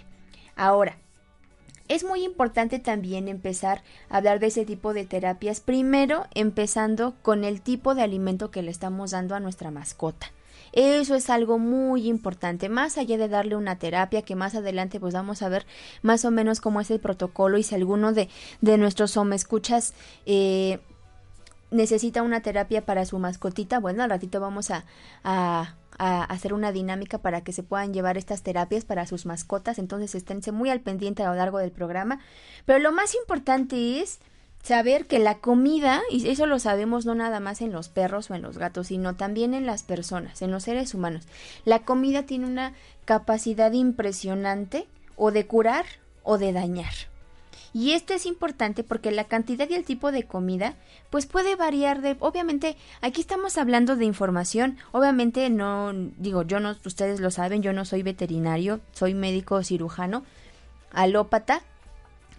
Ahora, 0.58 0.98
es 1.88 2.04
muy 2.04 2.26
importante 2.26 2.80
también 2.80 3.30
empezar 3.30 3.82
a 4.10 4.18
hablar 4.18 4.40
de 4.40 4.48
ese 4.48 4.66
tipo 4.66 4.94
de 4.94 5.06
terapias, 5.06 5.62
primero 5.62 6.26
empezando 6.34 7.16
con 7.22 7.46
el 7.46 7.62
tipo 7.62 7.96
de 7.96 8.02
alimento 8.02 8.52
que 8.52 8.62
le 8.62 8.72
estamos 8.72 9.12
dando 9.12 9.36
a 9.36 9.40
nuestra 9.40 9.72
mascota. 9.72 10.28
Eso 10.74 11.16
es 11.16 11.30
algo 11.30 11.60
muy 11.60 12.08
importante, 12.08 12.68
más 12.68 12.98
allá 12.98 13.18
de 13.18 13.30
darle 13.30 13.56
una 13.56 13.80
terapia 13.80 14.22
que 14.24 14.36
más 14.36 14.54
adelante 14.54 15.00
pues 15.00 15.14
vamos 15.14 15.42
a 15.42 15.50
ver 15.50 15.66
más 16.02 16.26
o 16.26 16.32
menos 16.32 16.60
cómo 16.60 16.82
es 16.82 16.92
el 16.92 17.00
protocolo 17.00 17.58
y 17.58 17.64
si 17.64 17.74
alguno 17.74 18.12
de, 18.12 18.28
de 18.60 18.78
nuestros 18.78 19.18
escuchas 19.34 19.94
eh, 20.26 20.80
necesita 21.72 22.22
una 22.22 22.42
terapia 22.42 22.86
para 22.86 23.06
su 23.06 23.18
mascotita, 23.18 23.80
bueno, 23.80 24.04
al 24.04 24.10
ratito 24.10 24.40
vamos 24.40 24.72
a, 24.72 24.86
a, 25.24 25.76
a, 25.98 26.24
hacer 26.24 26.54
una 26.54 26.72
dinámica 26.72 27.18
para 27.20 27.42
que 27.42 27.54
se 27.54 27.64
puedan 27.64 27.94
llevar 27.94 28.18
estas 28.18 28.44
terapias 28.44 28.86
para 28.86 29.08
sus 29.08 29.26
mascotas, 29.26 29.80
entonces 29.80 30.16
esténse 30.16 30.52
muy 30.52 30.70
al 30.70 30.82
pendiente 30.82 31.24
a 31.24 31.30
lo 31.30 31.36
largo 31.36 31.60
del 31.60 31.72
programa. 31.72 32.20
Pero 32.66 32.80
lo 32.80 32.92
más 32.92 33.16
importante 33.16 34.02
es 34.02 34.20
saber 34.64 35.06
que 35.06 35.20
la 35.20 35.40
comida, 35.40 36.02
y 36.12 36.28
eso 36.30 36.46
lo 36.46 36.60
sabemos 36.60 37.06
no 37.06 37.16
nada 37.16 37.40
más 37.40 37.62
en 37.62 37.72
los 37.72 37.90
perros 37.90 38.30
o 38.30 38.36
en 38.36 38.42
los 38.42 38.58
gatos, 38.58 38.88
sino 38.88 39.16
también 39.16 39.54
en 39.54 39.66
las 39.66 39.84
personas, 39.84 40.42
en 40.42 40.52
los 40.52 40.64
seres 40.64 40.94
humanos, 40.94 41.26
la 41.64 41.80
comida 41.80 42.24
tiene 42.24 42.48
una 42.48 42.74
capacidad 43.06 43.72
impresionante 43.72 44.88
o 45.16 45.32
de 45.32 45.48
curar 45.48 45.86
o 46.24 46.38
de 46.38 46.52
dañar. 46.52 46.94
Y 47.74 47.92
esto 47.92 48.14
es 48.14 48.26
importante 48.26 48.84
porque 48.84 49.12
la 49.12 49.26
cantidad 49.26 49.70
y 49.70 49.74
el 49.74 49.84
tipo 49.84 50.12
de 50.12 50.24
comida 50.24 50.76
pues 51.10 51.26
puede 51.26 51.56
variar 51.56 52.02
de 52.02 52.16
obviamente 52.20 52.76
aquí 53.02 53.22
estamos 53.22 53.58
hablando 53.58 53.96
de 53.96 54.06
información, 54.06 54.78
obviamente 54.92 55.50
no 55.50 55.94
digo, 56.18 56.44
yo 56.44 56.60
no 56.60 56.76
ustedes 56.86 57.20
lo 57.20 57.32
saben, 57.32 57.62
yo 57.62 57.74
no 57.74 57.86
soy 57.86 58.04
veterinario, 58.04 58.80
soy 58.94 59.14
médico 59.14 59.64
cirujano, 59.64 60.24
alópata, 60.92 61.62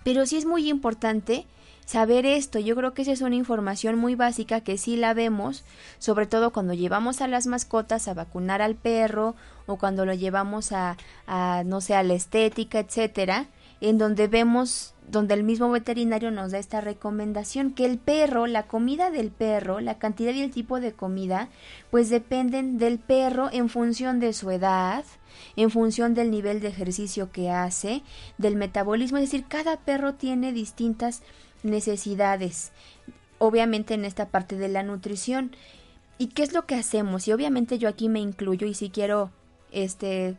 pero 0.05 0.27
sí 0.27 0.37
es 0.37 0.45
muy 0.45 0.69
importante 0.69 1.47
saber 1.85 2.27
esto. 2.27 2.59
Yo 2.59 2.77
creo 2.77 2.93
que 2.93 3.03
esa 3.03 3.13
es 3.13 3.23
una 3.23 3.35
información 3.35 3.97
muy 3.97 4.15
básica 4.15 4.61
que 4.61 4.77
sí 4.77 4.97
la 4.97 5.15
vemos, 5.15 5.65
sobre 5.99 6.27
todo 6.27 6.53
cuando 6.53 6.75
llevamos 6.75 7.23
a 7.23 7.29
las 7.29 7.47
mascotas 7.47 8.09
a 8.09 8.15
vacunar 8.15 8.61
al 8.61 8.75
perro 8.75 9.35
o 9.67 9.77
cuando 9.77 10.05
lo 10.05 10.13
llevamos 10.13 10.73
a, 10.73 10.99
a 11.27 11.63
no 11.65 11.81
sé, 11.81 11.95
a 11.95 12.03
la 12.03 12.15
estética, 12.15 12.81
etcétera 12.81 13.47
en 13.81 13.99
donde 13.99 14.27
vemos, 14.27 14.95
donde 15.09 15.35
el 15.35 15.45
mismo 15.45 15.71
veterinario 15.71 16.31
nos 16.31 16.53
da 16.53 16.59
esta 16.59 16.81
recomendación, 16.81 17.73
que 17.73 17.85
el 17.85 17.99
perro, 17.99 18.47
la 18.47 18.65
comida 18.65 19.11
del 19.11 19.31
perro, 19.31 19.81
la 19.81 19.99
cantidad 19.99 20.33
y 20.35 20.43
el 20.43 20.51
tipo 20.51 20.81
de 20.81 20.93
comida, 20.93 21.49
pues 21.91 22.11
dependen 22.11 22.79
del 22.79 22.99
perro 22.99 23.49
en 23.53 23.69
función 23.69 24.21
de 24.21 24.33
su 24.33 24.51
edad, 24.51 25.05
en 25.57 25.71
función 25.71 26.15
del 26.15 26.31
nivel 26.31 26.61
de 26.61 26.69
ejercicio 26.69 27.31
que 27.31 27.51
hace, 27.51 28.03
del 28.37 28.57
metabolismo, 28.57 29.19
es 29.19 29.25
decir, 29.25 29.45
cada 29.47 29.79
perro 29.79 30.15
tiene 30.15 30.53
distintas 30.53 31.23
necesidades, 31.63 32.73
obviamente 33.39 33.95
en 33.95 34.05
esta 34.05 34.29
parte 34.29 34.57
de 34.57 34.69
la 34.69 34.83
nutrición. 34.83 35.53
¿Y 36.19 36.29
qué 36.29 36.43
es 36.43 36.53
lo 36.53 36.67
que 36.67 36.75
hacemos? 36.75 37.29
Y 37.29 37.33
obviamente 37.33 37.79
yo 37.79 37.89
aquí 37.89 38.09
me 38.09 38.19
incluyo 38.19 38.67
y 38.67 38.75
si 38.75 38.91
quiero 38.91 39.31
este 39.71 40.37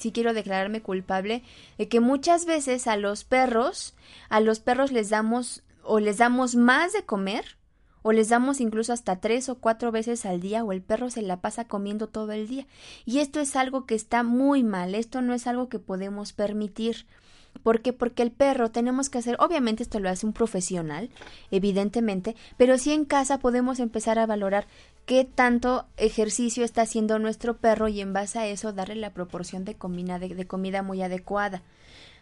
sí 0.00 0.12
quiero 0.12 0.32
declararme 0.34 0.82
culpable 0.82 1.42
de 1.78 1.88
que 1.88 2.00
muchas 2.00 2.46
veces 2.46 2.86
a 2.86 2.96
los 2.96 3.24
perros, 3.24 3.94
a 4.28 4.40
los 4.40 4.58
perros 4.58 4.90
les 4.92 5.10
damos 5.10 5.62
o 5.84 6.00
les 6.00 6.18
damos 6.18 6.56
más 6.56 6.92
de 6.92 7.04
comer 7.04 7.56
o 8.02 8.12
les 8.12 8.30
damos 8.30 8.60
incluso 8.60 8.92
hasta 8.92 9.20
tres 9.20 9.48
o 9.48 9.56
cuatro 9.56 9.92
veces 9.92 10.24
al 10.24 10.40
día 10.40 10.64
o 10.64 10.72
el 10.72 10.82
perro 10.82 11.10
se 11.10 11.22
la 11.22 11.40
pasa 11.40 11.66
comiendo 11.66 12.08
todo 12.08 12.32
el 12.32 12.48
día. 12.48 12.66
Y 13.04 13.18
esto 13.18 13.40
es 13.40 13.56
algo 13.56 13.84
que 13.84 13.94
está 13.94 14.22
muy 14.22 14.62
mal, 14.62 14.94
esto 14.94 15.20
no 15.20 15.34
es 15.34 15.46
algo 15.46 15.68
que 15.68 15.78
podemos 15.78 16.32
permitir. 16.32 17.06
¿Por 17.62 17.82
qué? 17.82 17.92
Porque 17.92 18.22
el 18.22 18.30
perro 18.30 18.70
tenemos 18.70 19.10
que 19.10 19.18
hacer, 19.18 19.36
obviamente 19.38 19.82
esto 19.82 20.00
lo 20.00 20.08
hace 20.08 20.24
un 20.24 20.32
profesional, 20.32 21.10
evidentemente, 21.50 22.36
pero 22.56 22.78
sí 22.78 22.92
en 22.92 23.04
casa 23.04 23.38
podemos 23.38 23.80
empezar 23.80 24.18
a 24.18 24.26
valorar 24.26 24.66
qué 25.10 25.24
tanto 25.24 25.86
ejercicio 25.96 26.64
está 26.64 26.82
haciendo 26.82 27.18
nuestro 27.18 27.56
perro 27.56 27.88
y 27.88 28.00
en 28.00 28.12
base 28.12 28.38
a 28.38 28.46
eso 28.46 28.72
darle 28.72 28.94
la 28.94 29.12
proporción 29.12 29.64
de 29.64 29.74
comida, 29.74 30.20
de, 30.20 30.46
comida 30.46 30.84
muy 30.84 31.02
adecuada. 31.02 31.64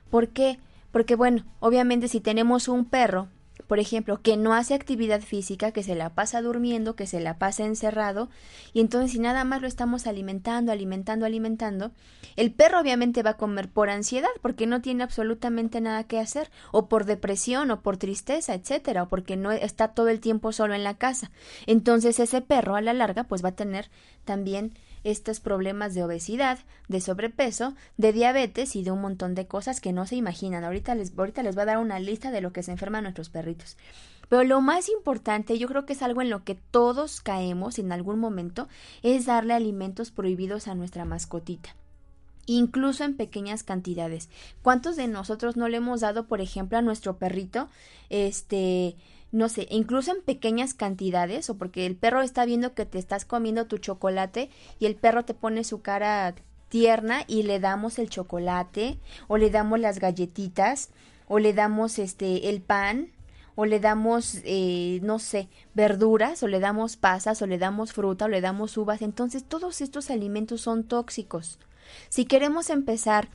¿Por 0.08 0.28
qué? 0.28 0.58
Porque 0.90 1.14
bueno, 1.14 1.44
obviamente 1.60 2.08
si 2.08 2.20
tenemos 2.20 2.66
un 2.66 2.86
perro 2.86 3.28
por 3.68 3.78
ejemplo, 3.78 4.20
que 4.22 4.36
no 4.36 4.54
hace 4.54 4.74
actividad 4.74 5.20
física, 5.20 5.70
que 5.72 5.82
se 5.82 5.94
la 5.94 6.14
pasa 6.14 6.42
durmiendo, 6.42 6.96
que 6.96 7.06
se 7.06 7.20
la 7.20 7.38
pasa 7.38 7.64
encerrado, 7.64 8.30
y 8.72 8.80
entonces 8.80 9.12
si 9.12 9.18
nada 9.18 9.44
más 9.44 9.60
lo 9.60 9.68
estamos 9.68 10.06
alimentando, 10.06 10.72
alimentando, 10.72 11.26
alimentando, 11.26 11.92
el 12.36 12.50
perro 12.50 12.80
obviamente 12.80 13.22
va 13.22 13.30
a 13.30 13.36
comer 13.36 13.68
por 13.68 13.90
ansiedad, 13.90 14.30
porque 14.42 14.66
no 14.66 14.80
tiene 14.80 15.04
absolutamente 15.04 15.80
nada 15.82 16.04
que 16.04 16.18
hacer, 16.18 16.50
o 16.72 16.88
por 16.88 17.04
depresión, 17.04 17.70
o 17.70 17.82
por 17.82 17.98
tristeza, 17.98 18.54
etcétera, 18.54 19.04
o 19.04 19.08
porque 19.08 19.36
no 19.36 19.52
está 19.52 19.88
todo 19.88 20.08
el 20.08 20.20
tiempo 20.20 20.50
solo 20.52 20.74
en 20.74 20.82
la 20.82 20.94
casa. 20.94 21.30
Entonces 21.66 22.18
ese 22.18 22.40
perro 22.40 22.74
a 22.74 22.80
la 22.80 22.94
larga 22.94 23.24
pues 23.24 23.44
va 23.44 23.50
a 23.50 23.56
tener 23.56 23.90
también 24.24 24.72
estos 25.04 25.40
problemas 25.40 25.94
de 25.94 26.04
obesidad, 26.04 26.58
de 26.88 27.00
sobrepeso, 27.00 27.74
de 27.96 28.12
diabetes 28.12 28.76
y 28.76 28.82
de 28.82 28.90
un 28.90 29.00
montón 29.00 29.34
de 29.34 29.46
cosas 29.46 29.80
que 29.80 29.92
no 29.92 30.06
se 30.06 30.16
imaginan. 30.16 30.64
Ahorita 30.64 30.94
les, 30.94 31.16
ahorita 31.16 31.42
les 31.42 31.54
voy 31.54 31.62
a 31.62 31.66
dar 31.66 31.78
una 31.78 31.98
lista 31.98 32.30
de 32.30 32.40
lo 32.40 32.52
que 32.52 32.62
se 32.62 32.72
enferman 32.72 33.04
nuestros 33.04 33.30
perritos. 33.30 33.76
Pero 34.28 34.44
lo 34.44 34.60
más 34.60 34.88
importante, 34.88 35.58
yo 35.58 35.68
creo 35.68 35.86
que 35.86 35.94
es 35.94 36.02
algo 36.02 36.20
en 36.20 36.30
lo 36.30 36.44
que 36.44 36.54
todos 36.54 37.20
caemos 37.20 37.78
en 37.78 37.92
algún 37.92 38.18
momento, 38.18 38.68
es 39.02 39.26
darle 39.26 39.54
alimentos 39.54 40.10
prohibidos 40.10 40.68
a 40.68 40.74
nuestra 40.74 41.04
mascotita 41.04 41.74
incluso 42.48 43.04
en 43.04 43.14
pequeñas 43.14 43.62
cantidades. 43.62 44.30
¿Cuántos 44.62 44.96
de 44.96 45.06
nosotros 45.06 45.56
no 45.56 45.68
le 45.68 45.76
hemos 45.76 46.00
dado, 46.00 46.26
por 46.26 46.40
ejemplo, 46.40 46.78
a 46.78 46.82
nuestro 46.82 47.18
perrito, 47.18 47.68
este, 48.08 48.96
no 49.30 49.48
sé, 49.48 49.66
incluso 49.70 50.12
en 50.12 50.22
pequeñas 50.22 50.74
cantidades, 50.74 51.50
o 51.50 51.56
porque 51.56 51.86
el 51.86 51.96
perro 51.96 52.22
está 52.22 52.44
viendo 52.44 52.74
que 52.74 52.86
te 52.86 52.98
estás 52.98 53.24
comiendo 53.24 53.66
tu 53.66 53.78
chocolate 53.78 54.50
y 54.78 54.86
el 54.86 54.96
perro 54.96 55.24
te 55.24 55.34
pone 55.34 55.64
su 55.64 55.82
cara 55.82 56.34
tierna 56.68 57.24
y 57.26 57.42
le 57.42 57.60
damos 57.60 57.98
el 57.98 58.08
chocolate, 58.08 58.98
o 59.26 59.36
le 59.36 59.50
damos 59.50 59.80
las 59.80 59.98
galletitas, 59.98 60.90
o 61.26 61.38
le 61.38 61.52
damos 61.52 61.98
este 61.98 62.48
el 62.48 62.62
pan, 62.62 63.10
o 63.54 63.66
le 63.66 63.80
damos, 63.80 64.36
eh, 64.44 65.00
no 65.02 65.18
sé, 65.18 65.48
verduras, 65.74 66.42
o 66.42 66.46
le 66.46 66.60
damos 66.60 66.96
pasas, 66.96 67.42
o 67.42 67.46
le 67.46 67.58
damos 67.58 67.92
fruta, 67.92 68.26
o 68.26 68.28
le 68.28 68.40
damos 68.40 68.76
uvas. 68.76 69.02
Entonces, 69.02 69.42
todos 69.42 69.80
estos 69.80 70.10
alimentos 70.10 70.60
son 70.60 70.84
tóxicos. 70.84 71.58
Si 72.08 72.24
queremos 72.24 72.70
empezar 72.70 73.28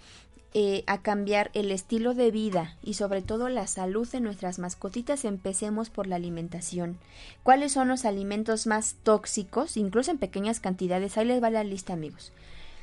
eh, 0.56 0.84
a 0.86 1.02
cambiar 1.02 1.50
el 1.54 1.72
estilo 1.72 2.14
de 2.14 2.30
vida 2.30 2.76
y 2.84 2.94
sobre 2.94 3.22
todo 3.22 3.50
la 3.50 3.66
salud 3.66 4.08
de 4.08 4.20
nuestras 4.20 4.60
mascotitas, 4.60 5.26
empecemos 5.26 5.90
por 5.90 6.06
la 6.06 6.18
alimentación. 6.18 7.00
¿Cuáles 7.42 7.72
son 7.72 7.88
los 7.88 8.06
alimentos 8.06 8.68
más 8.68 8.96
tóxicos, 9.02 9.78
incluso 9.78 10.12
en 10.12 10.20
pequeñas 10.20 10.60
cantidades? 10.60 11.18
Ahí 11.18 11.26
les 11.26 11.42
va 11.42 11.50
la 11.50 11.64
lista, 11.64 11.94
amigos. 11.94 12.32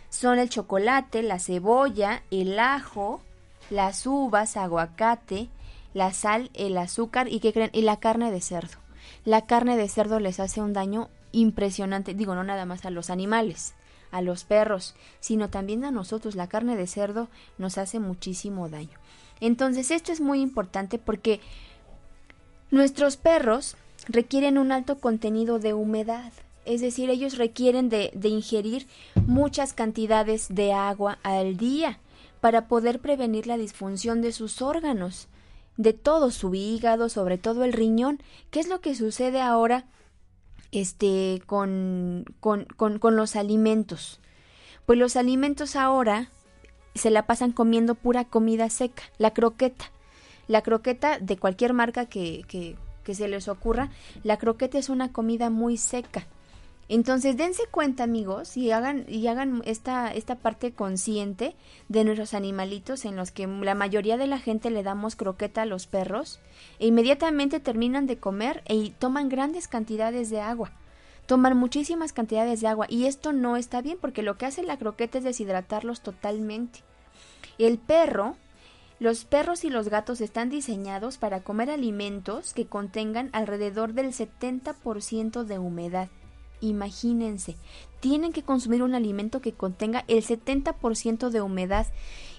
Son 0.09 0.39
el 0.41 0.51
chocolate, 0.51 1.23
la 1.23 1.39
cebolla, 1.39 2.23
el 2.33 2.59
ajo, 2.59 3.23
las 3.71 4.05
uvas, 4.07 4.57
aguacate, 4.57 5.49
la 5.95 6.13
sal, 6.13 6.51
el 6.55 6.77
azúcar 6.77 7.29
y 7.29 7.41
¿qué 7.41 7.53
creen? 7.53 7.71
Y 7.73 7.83
la 7.83 8.01
carne 8.01 8.31
de 8.33 8.41
cerdo. 8.41 8.79
La 9.25 9.47
carne 9.47 9.77
de 9.77 9.89
cerdo 9.89 10.19
les 10.19 10.41
hace 10.41 10.61
un 10.61 10.73
daño 10.73 11.09
impresionante, 11.33 12.15
digo, 12.15 12.35
no 12.35 12.43
nada 12.43 12.65
más 12.65 12.85
a 12.85 12.91
los 12.91 13.11
animales, 13.11 13.75
a 14.11 14.23
los 14.23 14.45
perros, 14.45 14.95
sino 15.21 15.49
también 15.49 15.85
a 15.85 15.91
nosotros. 15.91 16.35
La 16.35 16.49
carne 16.49 16.77
de 16.77 16.87
cerdo 16.87 17.29
nos 17.59 17.79
hace 17.79 17.99
muchísimo 17.99 18.69
daño. 18.69 18.99
Entonces, 19.41 19.91
esto 19.91 20.13
es 20.13 20.21
muy 20.21 20.41
importante 20.41 20.99
porque 20.99 21.41
nuestros 22.71 23.17
perros 23.17 23.77
requieren 24.09 24.59
un 24.59 24.73
alto 24.73 24.99
contenido 24.99 25.59
de 25.59 25.75
humedad. 25.75 26.33
Es 26.65 26.81
decir, 26.81 27.11
ellos 27.11 27.39
requieren 27.39 27.89
de, 27.89 28.11
de 28.15 28.29
ingerir 28.29 28.87
muchas 29.27 29.73
cantidades 29.73 30.47
de 30.51 30.73
agua 30.73 31.19
al 31.23 31.57
día 31.57 31.99
para 32.41 32.69
poder 32.69 33.01
prevenir 33.01 33.47
la 33.47 33.57
disfunción 33.57 34.23
de 34.23 34.33
sus 34.33 34.63
órganos 34.63 35.29
de 35.81 35.95
todo 35.95 36.31
su 36.31 36.55
hígado, 36.55 37.09
sobre 37.09 37.39
todo 37.39 37.65
el 37.65 37.73
riñón. 37.73 38.21
¿Qué 38.51 38.61
es 38.61 38.69
lo 38.69 38.83
que 38.83 38.95
sucede 38.95 39.41
ahora 39.41 39.87
este, 40.73 41.43
con, 41.47 42.25
con, 42.41 42.65
con, 42.77 42.99
con 42.99 43.17
los 43.17 43.37
alimentos? 43.37 44.21
Pues 44.87 44.99
los 44.99 45.17
alimentos 45.17 45.77
ahora 45.77 46.31
se 46.95 47.11
la 47.11 47.27
pasan 47.27 47.53
comiendo 47.53 47.95
pura 47.95 48.25
comida 48.25 48.69
seca, 48.71 49.03
la 49.19 49.33
croqueta. 49.33 49.91
La 50.49 50.63
croqueta 50.63 51.19
de 51.19 51.37
cualquier 51.37 51.75
marca 51.75 52.07
que, 52.07 52.43
que, 52.49 52.77
que 53.05 53.15
se 53.15 53.29
les 53.29 53.47
ocurra, 53.47 53.91
la 54.25 54.37
croqueta 54.37 54.79
es 54.79 54.89
una 54.89 55.13
comida 55.13 55.49
muy 55.49 55.77
seca. 55.77 56.27
Entonces, 56.93 57.37
dense 57.37 57.63
cuenta, 57.71 58.03
amigos, 58.03 58.57
y 58.57 58.73
hagan, 58.73 59.05
y 59.07 59.25
hagan 59.29 59.63
esta, 59.65 60.13
parte 60.43 60.73
consciente 60.73 61.55
de 61.89 62.03
nuestros 62.03 62.35
animalitos 62.35 63.05
en 63.05 63.15
los 63.15 63.31
que 63.31 63.47
la 63.47 63.77
mayoría 63.77 64.17
de 64.17 64.27
la 64.27 64.41
gente 64.41 64.71
le 64.71 64.83
damos 64.83 65.15
croqueta 65.15 65.63
a 65.63 65.67
los 65.67 65.87
perros 65.87 66.41
e 66.81 66.89
inmediatamente 66.89 67.61
terminan 67.61 68.09
de 68.09 68.19
comer 68.19 68.65
y 68.69 68.91
toman 68.91 69.29
grandes 69.29 69.69
cantidades 69.69 70.31
de 70.31 70.41
agua. 70.41 70.73
Toman 71.27 71.57
muchísimas 71.57 72.13
cantidades 72.13 72.61
de 72.61 72.67
agua 72.67 72.87
y 72.89 73.07
esto 73.07 73.33
no 73.33 73.57
está 73.57 73.83
bien 73.83 73.97
porque 74.01 74.25
lo 74.25 74.37
que 74.37 74.47
hace 74.47 74.65
la 74.65 74.77
croqueta 74.77 75.19
es 75.19 75.23
deshidratarlos 75.23 76.01
totalmente. 76.01 76.81
El 77.59 77.79
perro, 77.79 78.35
los 78.99 79.25
perros 79.25 79.63
y 79.63 79.71
los 79.71 79.91
gatos 79.91 80.21
están 80.21 80.51
diseñados 80.51 81.19
para 81.19 81.45
comer 81.45 81.71
alimentos 81.71 82.53
que 82.53 82.67
contengan 82.67 83.31
alrededor 83.33 83.93
del 83.93 84.07
70% 84.07 85.45
de 85.45 85.59
humedad. 85.61 86.09
Imagínense, 86.61 87.57
tienen 88.01 88.33
que 88.33 88.43
consumir 88.43 88.83
un 88.83 88.95
alimento 88.95 89.41
que 89.41 89.53
contenga 89.53 90.05
el 90.09 90.23
70% 90.25 91.31
de 91.31 91.41
humedad. 91.41 91.87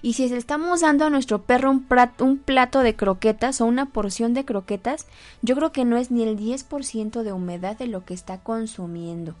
Y 0.02 0.14
si 0.14 0.24
estamos 0.24 0.80
dando 0.80 1.04
a 1.04 1.10
nuestro 1.10 1.42
perro 1.42 1.70
un, 1.70 1.86
un, 2.18 2.38
plato 2.38 2.80
de 2.80 2.96
croquetas 2.96 3.60
o 3.60 3.66
una 3.66 3.86
porción 3.86 4.34
de 4.34 4.44
croquetas, 4.44 5.06
yo 5.42 5.54
creo 5.54 5.72
que 5.72 5.84
no 5.84 5.96
es 5.96 6.10
ni 6.10 6.22
el 6.22 6.38
10% 6.38 7.22
de 7.22 7.32
humedad 7.32 7.76
de 7.76 7.86
lo 7.86 8.04
que 8.04 8.14
está 8.14 8.38
consumiendo. 8.38 9.34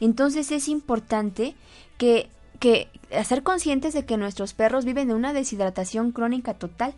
Entonces 0.00 0.50
es 0.50 0.68
importante 0.68 1.54
que, 1.98 2.28
que 2.58 2.88
hacer 3.16 3.42
conscientes 3.42 3.94
de 3.94 4.04
que 4.04 4.16
nuestros 4.16 4.54
perros 4.54 4.84
viven 4.84 5.08
de 5.08 5.14
una 5.14 5.32
deshidratación 5.32 6.12
crónica 6.12 6.54
total 6.54 6.94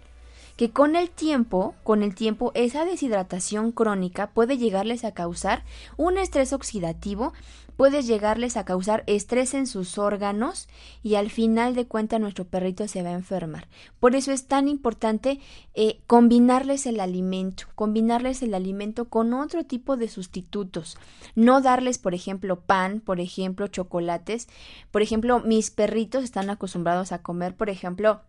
que 0.57 0.71
con 0.71 0.97
el 0.97 1.11
tiempo, 1.11 1.75
con 1.83 2.03
el 2.03 2.15
tiempo, 2.15 2.53
esa 2.55 2.85
deshidratación 2.85 3.73
crónica 3.73 4.31
puede 4.31 4.57
llegarles 4.57 5.05
a 5.05 5.13
causar 5.13 5.65
un 5.97 6.19
estrés 6.19 6.53
oxidativo, 6.53 7.33
puede 7.77 8.03
llegarles 8.03 8.57
a 8.57 8.65
causar 8.65 9.03
estrés 9.07 9.55
en 9.55 9.67
sus 9.67 9.99
órganos 9.99 10.69
y 11.03 11.17
al 11.17 11.31
final 11.31 11.75
de 11.75 11.87
cuentas 11.87 12.21
nuestro 12.21 12.45
perrito 12.45 12.87
se 12.89 13.03
va 13.03 13.11
a 13.11 13.15
enfermar. 13.15 13.69
Por 14.01 14.15
eso 14.15 14.33
es 14.33 14.47
tan 14.47 14.69
importante 14.69 15.41
eh, 15.75 15.99
combinarles 16.07 16.87
el 16.87 17.01
alimento, 17.01 17.65
combinarles 17.75 18.43
el 18.43 18.55
alimento 18.55 19.07
con 19.07 19.35
otro 19.35 19.65
tipo 19.65 19.97
de 19.97 20.09
sustitutos. 20.09 20.99
No 21.35 21.61
darles, 21.61 21.99
por 21.99 22.15
ejemplo, 22.15 22.61
pan, 22.61 23.01
por 23.01 23.21
ejemplo, 23.21 23.67
chocolates. 23.67 24.49
Por 24.91 25.03
ejemplo, 25.03 25.41
mis 25.41 25.71
perritos 25.71 26.23
están 26.23 26.51
acostumbrados 26.51 27.13
a 27.13 27.23
comer, 27.23 27.57
por 27.57 27.71
ejemplo, 27.71 28.21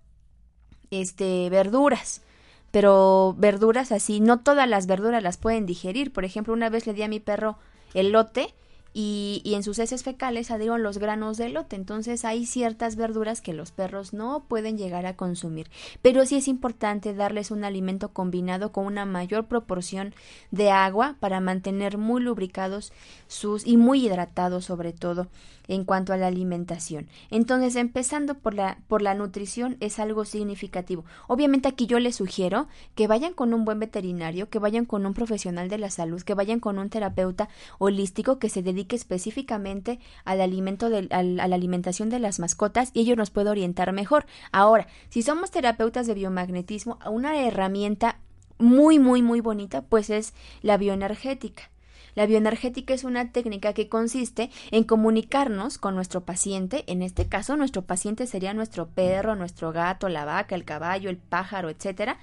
este, 0.92 1.50
verduras. 1.50 2.22
Pero 2.72 3.36
verduras 3.38 3.92
así, 3.92 4.20
no 4.20 4.40
todas 4.42 4.68
las 4.68 4.86
verduras 4.88 5.24
las 5.24 5.38
pueden 5.38 5.66
digerir. 5.66 6.12
Por 6.12 6.26
ejemplo, 6.26 6.54
una 6.54 6.70
vez 6.70 6.86
le 6.88 6.94
di 6.94 7.04
a 7.04 7.08
mi 7.08 7.20
perro 7.20 7.58
elote 7.94 8.54
y, 8.98 9.42
y 9.44 9.56
en 9.56 9.64
sus 9.64 9.78
heces 9.78 10.04
fecales 10.04 10.52
adhirieron 10.52 10.82
los 10.82 10.98
granos 10.98 11.36
de 11.36 11.48
elote. 11.48 11.76
Entonces 11.76 12.24
hay 12.24 12.46
ciertas 12.46 12.96
verduras 12.96 13.42
que 13.42 13.54
los 13.54 13.72
perros 13.72 14.14
no 14.14 14.46
pueden 14.48 14.78
llegar 14.78 15.06
a 15.06 15.18
consumir. 15.18 15.70
Pero 16.02 16.26
sí 16.26 16.38
es 16.38 16.48
importante 16.48 17.14
darles 17.14 17.52
un 17.52 17.66
alimento 17.66 18.14
combinado 18.14 18.72
con 18.72 18.86
una 18.86 19.06
mayor 19.06 19.48
proporción 19.48 20.16
de 20.52 20.72
agua 20.72 21.18
para 21.20 21.42
mantener 21.42 21.98
muy 21.98 22.22
lubricados 22.22 22.94
sus 23.28 23.68
y 23.68 23.76
muy 23.76 24.06
hidratados 24.06 24.64
sobre 24.64 24.94
todo 24.94 25.28
en 25.68 25.84
cuanto 25.84 26.14
a 26.14 26.18
la 26.18 26.28
alimentación. 26.28 27.08
Entonces, 27.32 27.76
empezando 27.76 28.36
por 28.36 28.54
la, 28.54 28.78
por 28.88 29.02
la 29.02 29.16
nutrición 29.16 29.78
es 29.80 30.00
algo 30.00 30.24
significativo. 30.24 31.06
Obviamente 31.28 31.68
aquí 31.68 31.88
yo 31.88 32.00
les 32.00 32.16
sugiero 32.16 32.68
que 32.94 33.08
vayan 33.08 33.34
con 33.34 33.54
un 33.54 33.66
buen 33.66 33.80
veterinario, 33.80 34.50
que 34.50 34.60
vayan 34.60 34.86
con 34.86 35.06
un 35.06 35.14
profesional 35.14 35.68
de 35.68 35.80
la 35.80 35.90
salud, 35.90 36.22
que 36.22 36.36
vayan 36.36 36.60
con 36.60 36.78
un 36.78 36.90
terapeuta 36.90 37.50
holístico 37.80 38.38
que 38.38 38.50
se 38.50 38.62
dedique 38.62 38.85
específicamente 38.94 40.00
al 40.26 40.42
alimento 40.42 40.90
de, 40.90 41.08
a 41.12 41.24
la 41.24 41.56
alimentación 41.56 42.10
de 42.10 42.20
las 42.20 42.40
mascotas 42.40 42.92
y 42.94 43.02
ello 43.02 43.16
nos 43.16 43.30
puede 43.30 43.50
orientar 43.50 43.92
mejor. 43.94 44.26
Ahora, 44.52 44.88
si 45.10 45.22
somos 45.22 45.52
terapeutas 45.52 46.08
de 46.08 46.14
biomagnetismo, 46.14 47.00
una 47.10 47.40
herramienta 47.40 48.20
muy, 48.58 49.00
muy, 49.00 49.22
muy 49.22 49.42
bonita, 49.42 49.82
pues 49.82 50.10
es 50.10 50.34
la 50.62 50.78
bioenergética. 50.78 51.70
La 52.16 52.26
bioenergética 52.26 52.94
es 52.94 53.04
una 53.04 53.32
técnica 53.34 53.74
que 53.74 53.90
consiste 53.90 54.50
en 54.72 54.86
comunicarnos 54.86 55.78
con 55.78 55.96
nuestro 55.96 56.24
paciente, 56.24 56.86
en 56.88 57.02
este 57.02 57.28
caso 57.28 57.58
nuestro 57.58 57.82
paciente 57.82 58.26
sería 58.26 58.54
nuestro 58.54 58.88
perro, 58.88 59.36
nuestro 59.36 59.74
gato, 59.74 60.08
la 60.08 60.24
vaca, 60.24 60.56
el 60.56 60.64
caballo, 60.64 61.10
el 61.10 61.18
pájaro, 61.18 61.70
etcétera, 61.70 62.18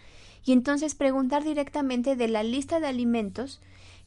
y 0.44 0.52
entonces 0.52 0.94
preguntar 0.94 1.44
directamente 1.44 2.16
de 2.16 2.28
la 2.28 2.42
lista 2.42 2.80
de 2.80 2.86
alimentos 2.86 3.60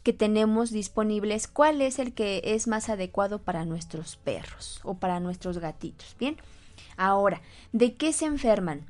que 0.06 0.13
tenemos 0.13 0.70
disponibles, 0.70 1.48
cuál 1.48 1.82
es 1.82 1.98
el 1.98 2.13
que 2.13 2.39
es 2.46 2.68
más 2.68 2.89
adecuado 2.89 3.39
para 3.39 3.65
nuestros 3.65 4.18
perros 4.18 4.80
o 4.84 4.94
para 4.94 5.20
nuestros 5.20 5.58
gatitos. 5.58 6.15
Bien, 6.20 6.38
ahora, 6.96 7.41
¿de 7.74 7.96
qué 7.96 8.13
se 8.13 8.26
enferman 8.26 8.86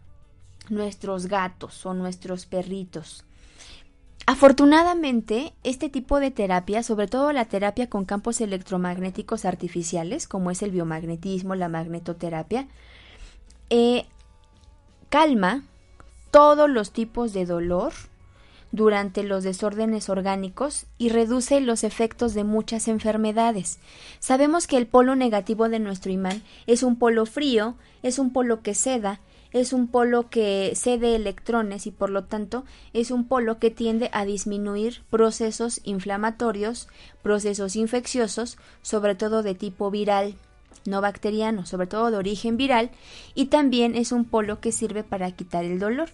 nuestros 0.68 1.28
gatos 1.28 1.86
o 1.86 1.94
nuestros 1.94 2.46
perritos? 2.46 3.24
Afortunadamente, 4.26 5.54
este 5.64 5.88
tipo 5.88 6.20
de 6.20 6.32
terapia, 6.32 6.84
sobre 6.84 7.08
todo 7.08 7.32
la 7.32 7.46
terapia 7.46 7.90
con 7.90 8.04
campos 8.04 8.42
electromagnéticos 8.42 9.46
artificiales, 9.46 10.28
como 10.28 10.52
es 10.52 10.64
el 10.64 10.72
biomagnetismo, 10.72 11.56
la 11.56 11.70
magnetoterapia, 11.70 12.68
eh, 13.70 14.06
calma 15.08 15.64
todos 16.30 16.70
los 16.70 16.92
tipos 16.92 17.32
de 17.32 17.46
dolor, 17.46 17.94
durante 18.76 19.24
los 19.24 19.44
desórdenes 19.44 20.10
orgánicos 20.10 20.86
y 20.98 21.10
reduce 21.10 21.62
los 21.62 21.84
efectos 21.84 22.34
de 22.34 22.44
muchas 22.44 22.88
enfermedades. 22.88 23.80
Sabemos 24.20 24.68
que 24.68 24.78
el 24.78 24.86
polo 24.86 25.16
negativo 25.16 25.70
de 25.70 25.80
nuestro 25.80 26.12
imán 26.12 26.44
es 26.68 26.84
un 26.84 26.98
polo 26.98 27.26
frío, 27.26 27.76
es 28.04 28.20
un 28.20 28.34
polo 28.34 28.62
que 28.62 28.76
seda, 28.76 29.22
es 29.54 29.72
un 29.72 29.88
polo 29.88 30.30
que 30.30 30.74
cede 30.76 31.16
electrones 31.16 31.88
y 31.88 31.92
por 31.92 32.10
lo 32.10 32.26
tanto 32.26 32.66
es 32.92 33.12
un 33.12 33.26
polo 33.26 33.60
que 33.60 33.72
tiende 33.72 34.10
a 34.12 34.26
disminuir 34.26 35.04
procesos 35.10 35.80
inflamatorios, 35.86 36.90
procesos 37.24 37.78
infecciosos, 37.78 38.58
sobre 38.82 39.16
todo 39.16 39.42
de 39.42 39.56
tipo 39.56 39.90
viral, 39.90 40.36
no 40.86 41.00
bacteriano, 41.00 41.66
sobre 41.66 41.88
todo 41.88 42.12
de 42.12 42.18
origen 42.18 42.58
viral, 42.58 42.92
y 43.34 43.46
también 43.46 43.96
es 43.96 44.12
un 44.12 44.26
polo 44.26 44.60
que 44.60 44.74
sirve 44.74 45.06
para 45.06 45.32
quitar 45.32 45.64
el 45.64 45.80
dolor. 45.80 46.10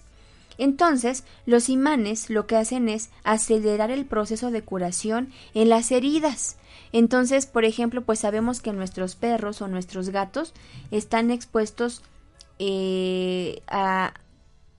Entonces, 0.62 1.24
los 1.48 1.70
imanes 1.70 2.30
lo 2.30 2.46
que 2.46 2.56
hacen 2.56 2.88
es 2.88 3.10
acelerar 3.24 3.90
el 3.90 4.06
proceso 4.06 4.52
de 4.52 4.62
curación 4.62 5.34
en 5.56 5.70
las 5.70 5.92
heridas. 5.92 6.58
Entonces, 6.92 7.48
por 7.48 7.66
ejemplo, 7.66 8.04
pues 8.04 8.20
sabemos 8.20 8.62
que 8.62 8.72
nuestros 8.72 9.16
perros 9.16 9.64
o 9.64 9.68
nuestros 9.68 10.10
gatos 10.10 10.54
están 10.92 11.32
expuestos 11.32 12.04
eh, 12.60 13.64
a, 13.66 14.14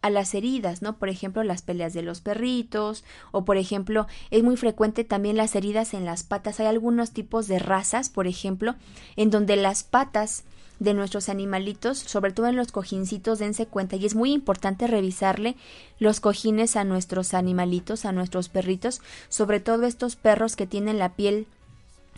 a 0.02 0.10
las 0.10 0.34
heridas, 0.34 0.82
¿no? 0.82 0.98
Por 0.98 1.08
ejemplo, 1.08 1.42
las 1.42 1.62
peleas 1.62 1.92
de 1.94 2.02
los 2.02 2.20
perritos 2.20 3.02
o 3.32 3.44
por 3.44 3.56
ejemplo, 3.56 4.06
es 4.30 4.44
muy 4.44 4.56
frecuente 4.56 5.02
también 5.02 5.36
las 5.36 5.56
heridas 5.56 5.94
en 5.94 6.04
las 6.04 6.22
patas. 6.22 6.60
Hay 6.60 6.66
algunos 6.66 7.10
tipos 7.10 7.48
de 7.48 7.58
razas, 7.58 8.08
por 8.08 8.28
ejemplo, 8.28 8.76
en 9.16 9.30
donde 9.30 9.56
las 9.56 9.82
patas 9.82 10.44
de 10.78 10.94
nuestros 10.94 11.28
animalitos, 11.28 11.98
sobre 11.98 12.32
todo 12.32 12.48
en 12.48 12.56
los 12.56 12.72
cojincitos, 12.72 13.38
dense 13.38 13.66
cuenta 13.66 13.96
y 13.96 14.06
es 14.06 14.14
muy 14.14 14.32
importante 14.32 14.86
revisarle 14.86 15.56
los 15.98 16.20
cojines 16.20 16.76
a 16.76 16.84
nuestros 16.84 17.34
animalitos, 17.34 18.04
a 18.04 18.12
nuestros 18.12 18.48
perritos, 18.48 19.00
sobre 19.28 19.60
todo 19.60 19.84
estos 19.84 20.16
perros 20.16 20.56
que 20.56 20.66
tienen 20.66 20.98
la 20.98 21.10
piel 21.10 21.46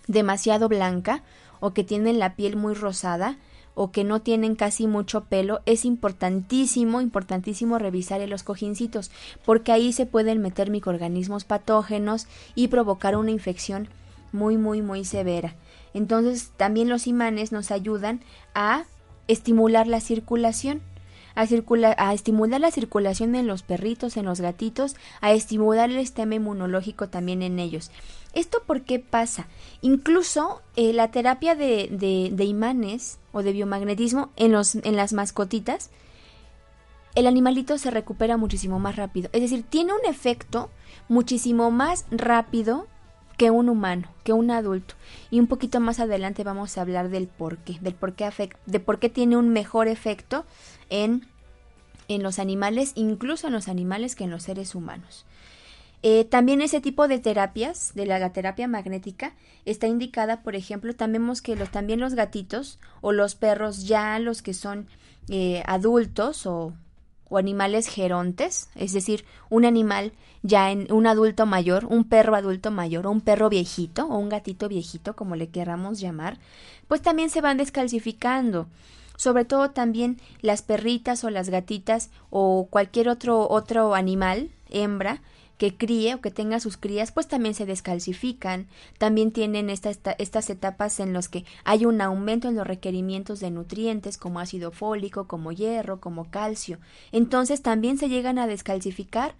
demasiado 0.07 0.69
blanca 0.69 1.23
o 1.61 1.73
que 1.73 1.85
tienen 1.85 2.19
la 2.19 2.37
piel 2.37 2.57
muy 2.57 2.75
rosada 2.75 3.39
o 3.75 3.91
que 3.91 4.05
no 4.05 4.21
tienen 4.21 4.55
casi 4.55 4.87
mucho 4.87 5.25
pelo, 5.25 5.61
es 5.67 5.85
importantísimo, 5.85 7.01
importantísimo 7.01 7.79
revisar 7.79 8.21
los 8.29 8.43
cojincitos, 8.43 9.11
porque 9.45 9.73
ahí 9.73 9.93
se 9.93 10.07
pueden 10.07 10.41
meter 10.41 10.71
microorganismos 10.71 11.45
patógenos 11.45 12.29
y 12.55 12.69
provocar 12.69 13.17
una 13.17 13.33
infección 13.33 13.89
muy, 14.33 14.57
muy, 14.57 14.81
muy 14.81 15.05
severa. 15.05 15.55
Entonces, 15.95 16.53
también 16.57 16.89
los 16.89 17.07
imanes 17.07 17.53
nos 17.53 17.71
ayudan 17.71 18.21
a 18.55 18.85
estimular 19.27 19.87
la 19.87 20.01
circulación 20.01 20.83
a, 21.35 21.43
a 21.43 22.15
estimular 22.15 22.61
la 22.61 22.71
circulación 22.71 23.35
en 23.35 23.47
los 23.47 23.63
perritos, 23.63 24.17
en 24.17 24.25
los 24.25 24.41
gatitos, 24.41 24.97
a 25.21 25.33
estimular 25.33 25.91
el 25.91 26.01
sistema 26.01 26.37
inmunológico 26.37 27.09
también 27.09 27.43
en 27.43 27.59
ellos. 27.59 27.91
¿Esto 28.35 28.63
por 28.67 28.83
qué 28.83 28.99
pasa? 28.99 29.47
Incluso 29.81 30.63
eh, 30.77 30.93
la 30.93 31.11
terapia 31.11 31.55
de, 31.55 31.89
de, 32.33 32.45
imanes 32.45 33.19
o 33.33 33.43
de 33.43 33.53
biomagnetismo 33.53 34.31
en, 34.37 34.53
los, 34.53 34.75
en 34.75 34.97
las 34.97 35.13
mascotitas, 35.13 35.91
el 37.15 37.29
animalito 37.29 37.79
se 37.79 37.93
recupera 37.93 38.37
muchísimo 38.37 38.81
más 38.81 38.97
rápido. 38.97 39.31
Es 39.33 39.41
decir, 39.41 39.63
tiene 39.63 39.93
un 39.93 40.05
efecto 40.11 40.71
muchísimo 41.09 41.71
más 41.71 42.07
rápido 42.11 42.89
que 43.37 43.51
un 43.51 43.69
humano, 43.69 44.09
que 44.23 44.33
un 44.33 44.51
adulto. 44.51 44.95
Y 45.31 45.41
un 45.41 45.47
poquito 45.47 45.81
más 45.81 46.01
adelante 46.01 46.45
vamos 46.45 46.77
a 46.77 46.83
hablar 46.83 47.09
del 47.09 47.27
por 47.27 47.59
qué, 47.59 47.79
del 47.81 47.95
por 47.95 48.15
qué, 48.15 48.31
de 48.67 48.81
por 48.81 48.99
qué 48.99 49.09
tiene 49.09 49.37
un 49.37 49.49
mejor 49.51 49.89
efecto 49.89 50.45
en, 50.91 51.27
en 52.09 52.23
los 52.23 52.39
animales, 52.39 52.93
incluso 52.95 53.49
en 53.49 53.53
los 53.53 53.69
animales 53.69 54.15
que 54.15 54.25
en 54.25 54.31
los 54.31 54.45
seres 54.45 54.75
humanos. 54.75 55.27
Eh, 56.07 56.27
también 56.27 56.61
ese 56.61 56.83
tipo 56.83 57.09
de 57.09 57.19
terapias, 57.19 57.93
de 57.95 58.05
la 58.05 58.31
terapia 58.31 58.69
magnética, 58.69 59.35
está 59.65 59.87
indicada, 59.87 60.43
por 60.43 60.55
ejemplo, 60.55 60.95
también 60.95 61.33
que 61.43 61.57
los, 61.57 61.71
también 61.71 61.99
los 61.99 62.15
gatitos 62.15 62.79
o 63.01 63.13
los 63.13 63.35
perros, 63.35 63.87
ya 63.87 64.19
los 64.19 64.43
que 64.43 64.53
son 64.53 64.87
eh, 65.31 65.63
adultos 65.67 66.45
o, 66.45 66.75
o, 67.29 67.39
animales 67.39 67.89
gerontes, 67.89 68.69
es 68.75 68.93
decir, 68.93 69.25
un 69.51 69.65
animal 69.65 70.13
ya 70.43 70.71
en 70.71 70.93
un 70.93 71.07
adulto 71.07 71.47
mayor, 71.47 71.87
un 71.87 72.05
perro 72.05 72.37
adulto 72.37 72.71
mayor, 72.71 73.07
o 73.07 73.11
un 73.11 73.21
perro 73.21 73.49
viejito, 73.49 74.07
o 74.07 74.19
un 74.19 74.29
gatito 74.29 74.69
viejito, 74.69 75.17
como 75.17 75.37
le 75.37 75.49
queramos 75.49 76.01
llamar, 76.01 76.39
pues 76.89 77.03
también 77.03 77.31
se 77.31 77.41
van 77.41 77.57
descalcificando. 77.57 78.67
Sobre 79.17 79.45
todo 79.45 79.71
también 79.71 80.21
las 80.41 80.63
perritas 80.63 81.23
o 81.25 81.31
las 81.31 81.49
gatitas 81.49 82.11
o 82.31 82.67
cualquier 82.69 83.09
otro 83.09 83.49
otro 83.49 83.95
animal 83.95 84.51
hembra 84.71 85.23
que 85.59 85.77
críe 85.77 86.15
o 86.15 86.21
que 86.21 86.31
tenga 86.31 86.61
sus 86.61 86.77
crías, 86.77 87.13
pues 87.13 87.29
también 87.29 87.55
se 87.55 87.67
descalcifican, 87.67 88.67
también 88.99 89.31
tienen 89.31 89.71
estas 89.71 90.51
etapas 90.51 91.01
en 91.01 91.13
las 91.13 91.29
que 91.29 91.45
hay 91.65 91.87
un 91.87 92.01
aumento 92.01 92.49
en 92.49 92.57
los 92.57 92.67
requerimientos 92.67 93.41
de 93.41 93.51
nutrientes 93.51 94.19
como 94.19 94.41
ácido 94.41 94.71
fólico, 94.71 95.27
como 95.27 95.53
hierro, 95.53 96.01
como 96.01 96.31
calcio. 96.31 96.79
Entonces 97.13 97.63
también 97.63 97.99
se 97.99 98.09
llegan 98.09 98.39
a 98.39 98.47
descalcificar 98.47 99.35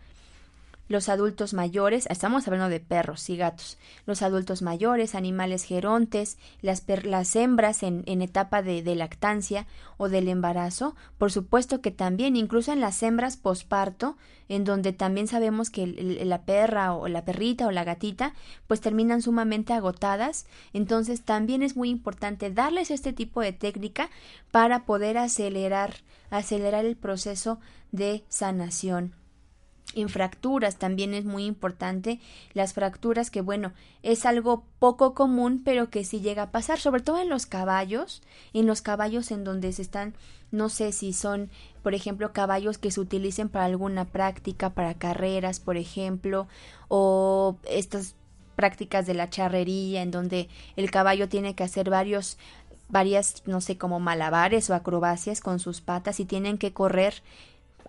los 0.89 1.09
adultos 1.09 1.55
mayores, 1.55 2.07
estamos 2.11 2.47
hablando 2.47 2.69
de 2.69 2.81
perros 2.81 3.29
y 3.31 3.37
gatos, 3.37 3.79
los 4.07 4.23
adultos 4.23 4.63
mayores, 4.63 5.15
animales 5.15 5.65
gerontes, 5.65 6.39
las, 6.61 6.85
las 7.05 7.37
hembras 7.37 7.83
en, 7.83 8.03
en 8.07 8.23
etapa 8.23 8.63
de, 8.63 8.83
de, 8.83 8.95
lactancia 8.95 9.67
o 9.97 10.09
del 10.09 10.29
embarazo, 10.29 10.95
por 11.19 11.33
supuesto 11.33 11.81
que 11.81 11.91
también, 11.91 12.37
incluso 12.37 12.73
en 12.73 12.81
las 12.81 13.03
hembras 13.03 13.37
posparto, 13.37 14.17
en 14.49 14.65
donde 14.65 14.93
también 14.93 15.27
sabemos 15.27 15.71
que 15.71 15.87
la 15.87 16.43
perra 16.43 16.93
o 16.95 17.09
la 17.09 17.25
perrita 17.25 17.67
o 17.67 17.71
la 17.71 17.85
gatita, 17.85 18.35
pues 18.67 18.81
terminan 18.81 19.23
sumamente 19.23 19.73
agotadas, 19.73 20.47
entonces 20.75 21.23
también 21.23 21.63
es 21.63 21.77
muy 21.77 21.89
importante 21.89 22.51
darles 22.51 22.91
este 22.91 23.13
tipo 23.13 23.41
de 23.41 23.53
técnica 23.53 24.11
para 24.51 24.85
poder 24.85 25.17
acelerar, 25.17 25.95
acelerar 26.31 26.85
el 26.85 26.97
proceso 26.97 27.59
de 27.91 28.25
sanación 28.29 29.15
en 29.95 30.09
fracturas 30.09 30.77
también 30.77 31.15
es 31.15 31.25
muy 31.25 31.45
importante 31.45 32.21
las 32.53 32.73
fracturas 32.73 33.31
que 33.31 33.41
bueno 33.41 33.73
es 34.03 34.27
algo 34.27 34.65
poco 34.79 35.15
común 35.15 35.63
pero 35.65 35.91
que 35.91 36.05
sí 36.05 36.21
llega 36.21 36.45
a 36.45 36.51
pasar 36.51 36.79
sobre 36.79 37.03
todo 37.03 37.21
en 37.21 37.29
los 37.29 37.47
caballos 37.47 38.23
en 38.53 38.67
los 38.67 38.83
caballos 38.83 39.31
en 39.31 39.45
donde 39.45 39.73
se 39.73 39.83
están 39.83 40.15
no 40.51 40.69
sé 40.69 40.93
si 40.93 41.13
son 41.13 41.51
por 41.83 41.95
ejemplo 41.95 42.33
caballos 42.33 42.79
que 42.79 42.91
se 42.91 43.01
utilicen 43.01 43.49
para 43.49 43.67
alguna 43.67 44.05
práctica 44.05 44.71
para 44.71 44.95
carreras 44.95 45.61
por 45.61 45.77
ejemplo 45.77 46.47
o 46.89 47.57
estas 47.69 48.17
prácticas 48.57 49.07
de 49.07 49.15
la 49.15 49.31
charrería 49.31 50.03
en 50.03 50.11
donde 50.11 50.49
el 50.77 50.91
caballo 50.91 51.29
tiene 51.29 51.55
que 51.55 51.65
hacer 51.65 51.91
varios 51.91 52.39
varias 52.89 53.43
no 53.47 53.61
sé 53.61 53.79
como 53.79 54.01
malabares 54.01 54.71
o 54.71 54.75
acrobacias 54.75 55.41
con 55.41 55.59
sus 55.59 55.81
patas 55.81 56.21
y 56.21 56.25
tienen 56.25 56.59
que 56.59 56.73
correr 56.73 57.23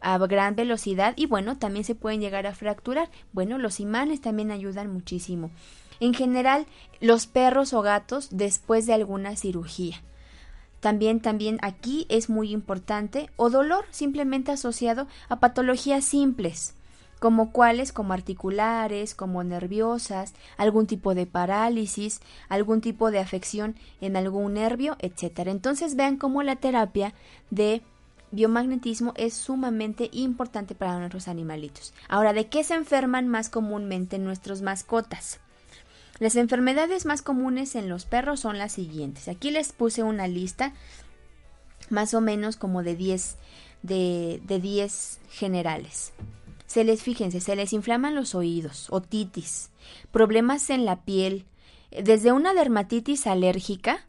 a 0.06 0.20
gran 0.20 0.56
velocidad 0.56 1.14
y 1.18 1.26
bueno, 1.26 1.58
también 1.58 1.84
se 1.84 1.96
pueden 1.96 2.22
llegar 2.22 2.46
a 2.46 2.54
fracturar. 2.54 3.10
Bueno, 3.34 3.58
los 3.58 3.80
imanes 3.80 4.22
también 4.22 4.52
ayudan 4.52 4.94
muchísimo. 4.94 5.50
En 6.00 6.14
general, 6.14 6.68
los 7.02 7.26
perros 7.26 7.74
o 7.74 7.82
gatos 7.82 8.30
después 8.32 8.86
de 8.86 8.94
alguna 8.94 9.36
cirugía. 9.36 10.02
También, 10.80 11.22
también 11.22 11.58
aquí 11.64 12.06
es 12.10 12.30
muy 12.30 12.52
importante 12.52 13.32
o 13.36 13.50
dolor 13.50 13.86
simplemente 13.90 14.52
asociado 14.52 15.08
a 15.28 15.40
patologías 15.40 16.06
simples, 16.06 16.76
como 17.20 17.52
cuáles, 17.52 17.92
como 17.92 18.14
articulares, 18.14 19.16
como 19.16 19.44
nerviosas, 19.44 20.36
algún 20.58 20.86
tipo 20.86 21.16
de 21.16 21.26
parálisis, 21.26 22.22
algún 22.48 22.82
tipo 22.82 23.10
de 23.10 23.18
afección 23.18 23.76
en 24.02 24.18
algún 24.18 24.54
nervio, 24.54 24.98
etcétera. 25.00 25.50
Entonces 25.50 25.96
vean 25.96 26.18
cómo 26.18 26.44
la 26.44 26.58
terapia 26.58 27.16
de 27.50 27.82
biomagnetismo 28.36 29.14
es 29.16 29.34
sumamente 29.34 30.10
importante 30.12 30.76
para 30.76 31.00
nuestros 31.00 31.28
animalitos. 31.28 31.94
Ahora, 32.08 32.34
¿de 32.34 32.48
qué 32.48 32.64
se 32.64 32.76
enferman 32.76 33.28
más 33.28 33.50
comúnmente 33.50 34.20
nuestros 34.20 34.62
mascotas? 34.62 35.40
Las 36.20 36.36
enfermedades 36.36 37.06
más 37.06 37.22
comunes 37.22 37.76
en 37.76 37.90
los 37.90 38.06
perros 38.06 38.40
son 38.40 38.58
las 38.58 38.74
siguientes. 38.74 39.28
Aquí 39.28 39.52
les 39.52 39.74
puse 39.74 40.04
una 40.04 40.28
lista 40.28 40.74
más 41.90 42.14
o 42.14 42.22
menos 42.22 42.56
como 42.56 42.84
de 42.84 42.96
10 42.96 43.36
de, 43.84 44.42
de 44.46 44.60
10 44.60 45.20
generales. 45.30 46.14
Se 46.68 46.84
les 46.84 47.04
fíjense, 47.04 47.42
se 47.42 47.56
les 47.56 47.74
inflaman 47.74 48.16
los 48.16 48.34
oídos, 48.34 48.88
otitis, 48.90 49.70
problemas 50.12 50.70
en 50.70 50.86
la 50.86 51.04
piel, 51.04 51.46
desde 51.92 52.32
una 52.32 52.54
dermatitis 52.54 53.28
alérgica 53.28 54.06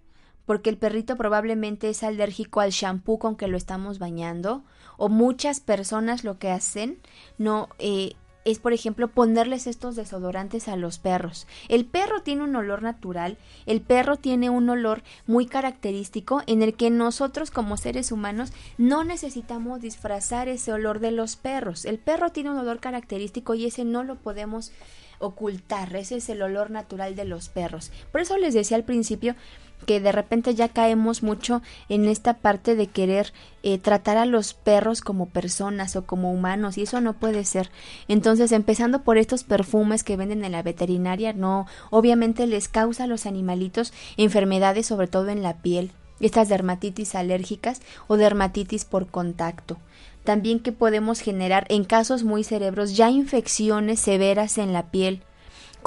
porque 0.46 0.70
el 0.70 0.78
perrito 0.78 1.16
probablemente 1.16 1.90
es 1.90 2.02
alérgico 2.02 2.60
al 2.60 2.70
shampoo 2.70 3.18
con 3.18 3.36
que 3.36 3.48
lo 3.48 3.56
estamos 3.56 3.98
bañando 3.98 4.64
o 4.96 5.08
muchas 5.08 5.60
personas 5.60 6.24
lo 6.24 6.38
que 6.38 6.50
hacen 6.50 6.98
no 7.36 7.68
eh, 7.78 8.14
es 8.46 8.60
por 8.60 8.72
ejemplo 8.72 9.08
ponerles 9.08 9.66
estos 9.66 9.96
desodorantes 9.96 10.68
a 10.68 10.76
los 10.76 11.00
perros. 11.00 11.48
El 11.68 11.84
perro 11.84 12.22
tiene 12.22 12.44
un 12.44 12.54
olor 12.54 12.80
natural, 12.80 13.38
el 13.66 13.80
perro 13.80 14.16
tiene 14.16 14.50
un 14.50 14.70
olor 14.70 15.02
muy 15.26 15.46
característico 15.46 16.42
en 16.46 16.62
el 16.62 16.74
que 16.74 16.88
nosotros 16.88 17.50
como 17.50 17.76
seres 17.76 18.12
humanos 18.12 18.52
no 18.78 19.02
necesitamos 19.02 19.80
disfrazar 19.80 20.48
ese 20.48 20.72
olor 20.72 21.00
de 21.00 21.10
los 21.10 21.34
perros. 21.34 21.84
El 21.84 21.98
perro 21.98 22.30
tiene 22.30 22.50
un 22.50 22.58
olor 22.58 22.78
característico 22.78 23.54
y 23.54 23.66
ese 23.66 23.84
no 23.84 24.04
lo 24.04 24.14
podemos 24.14 24.70
ocultar. 25.18 25.94
Ese 25.96 26.16
es 26.16 26.28
el 26.28 26.40
olor 26.40 26.70
natural 26.70 27.16
de 27.16 27.24
los 27.24 27.48
perros. 27.48 27.90
Por 28.12 28.20
eso 28.20 28.36
les 28.38 28.54
decía 28.54 28.76
al 28.76 28.84
principio 28.84 29.34
que 29.84 30.00
de 30.00 30.12
repente 30.12 30.54
ya 30.54 30.68
caemos 30.68 31.22
mucho 31.22 31.62
en 31.88 32.06
esta 32.06 32.34
parte 32.34 32.74
de 32.74 32.86
querer 32.86 33.32
eh, 33.62 33.78
tratar 33.78 34.16
a 34.16 34.26
los 34.26 34.54
perros 34.54 35.00
como 35.00 35.26
personas 35.26 35.96
o 35.96 36.06
como 36.06 36.32
humanos 36.32 36.78
y 36.78 36.82
eso 36.82 37.00
no 37.00 37.14
puede 37.14 37.44
ser. 37.44 37.70
Entonces, 38.08 38.52
empezando 38.52 39.02
por 39.02 39.18
estos 39.18 39.44
perfumes 39.44 40.02
que 40.04 40.16
venden 40.16 40.44
en 40.44 40.52
la 40.52 40.62
veterinaria, 40.62 41.32
no, 41.32 41.66
obviamente 41.90 42.46
les 42.46 42.68
causa 42.68 43.04
a 43.04 43.08
los 43.08 43.26
animalitos 43.26 43.92
enfermedades 44.16 44.86
sobre 44.86 45.06
todo 45.06 45.28
en 45.28 45.42
la 45.42 45.58
piel, 45.58 45.92
estas 46.20 46.48
dermatitis 46.48 47.14
alérgicas 47.14 47.80
o 48.08 48.16
dermatitis 48.16 48.84
por 48.84 49.06
contacto. 49.08 49.78
También 50.24 50.58
que 50.58 50.72
podemos 50.72 51.20
generar 51.20 51.66
en 51.68 51.84
casos 51.84 52.24
muy 52.24 52.42
cerebros 52.42 52.96
ya 52.96 53.10
infecciones 53.10 54.00
severas 54.00 54.58
en 54.58 54.72
la 54.72 54.90
piel 54.90 55.22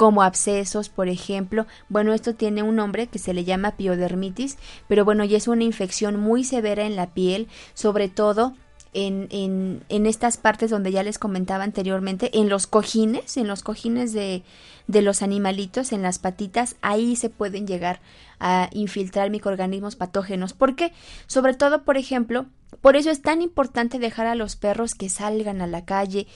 como 0.00 0.22
abscesos, 0.22 0.88
por 0.88 1.10
ejemplo. 1.10 1.66
Bueno, 1.90 2.14
esto 2.14 2.34
tiene 2.34 2.62
un 2.62 2.76
nombre 2.76 3.08
que 3.08 3.18
se 3.18 3.34
le 3.34 3.44
llama 3.44 3.72
piodermitis, 3.72 4.56
pero 4.88 5.04
bueno, 5.04 5.26
ya 5.26 5.36
es 5.36 5.46
una 5.46 5.62
infección 5.62 6.18
muy 6.18 6.42
severa 6.42 6.84
en 6.84 6.96
la 6.96 7.12
piel, 7.12 7.48
sobre 7.74 8.08
todo 8.08 8.54
en, 8.94 9.26
en, 9.28 9.84
en, 9.90 10.06
estas 10.06 10.38
partes 10.38 10.70
donde 10.70 10.90
ya 10.90 11.02
les 11.02 11.18
comentaba 11.18 11.64
anteriormente, 11.64 12.30
en 12.38 12.48
los 12.48 12.66
cojines, 12.66 13.36
en 13.36 13.46
los 13.46 13.62
cojines 13.62 14.14
de, 14.14 14.42
de 14.86 15.02
los 15.02 15.20
animalitos, 15.20 15.92
en 15.92 16.00
las 16.00 16.18
patitas, 16.18 16.76
ahí 16.80 17.14
se 17.14 17.28
pueden 17.28 17.66
llegar 17.66 18.00
a 18.38 18.70
infiltrar 18.72 19.28
microorganismos 19.28 19.96
patógenos. 19.96 20.54
¿Por 20.54 20.76
qué? 20.76 20.94
Sobre 21.26 21.52
todo, 21.52 21.82
por 21.84 21.98
ejemplo, 21.98 22.46
por 22.80 22.96
eso 22.96 23.10
es 23.10 23.20
tan 23.20 23.42
importante 23.42 23.98
dejar 23.98 24.26
a 24.26 24.34
los 24.34 24.56
perros 24.56 24.94
que 24.94 25.10
salgan 25.10 25.60
a 25.60 25.66
la 25.66 25.84
calle, 25.84 26.26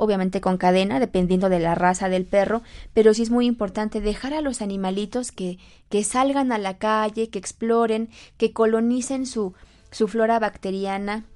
obviamente 0.00 0.40
con 0.40 0.56
cadena, 0.56 0.98
dependiendo 0.98 1.50
de 1.50 1.60
la 1.60 1.74
raza 1.74 2.08
del 2.08 2.24
perro, 2.24 2.62
pero 2.94 3.12
sí 3.12 3.20
es 3.22 3.30
muy 3.30 3.44
importante 3.44 4.00
dejar 4.00 4.32
a 4.32 4.40
los 4.40 4.62
animalitos 4.62 5.30
que, 5.30 5.58
que 5.90 6.04
salgan 6.04 6.52
a 6.52 6.58
la 6.58 6.78
calle, 6.78 7.28
que 7.28 7.38
exploren, 7.38 8.08
que 8.38 8.54
colonicen 8.54 9.26
su, 9.26 9.52
su 9.90 10.08
flora 10.08 10.38
bacteriana, 10.38 11.26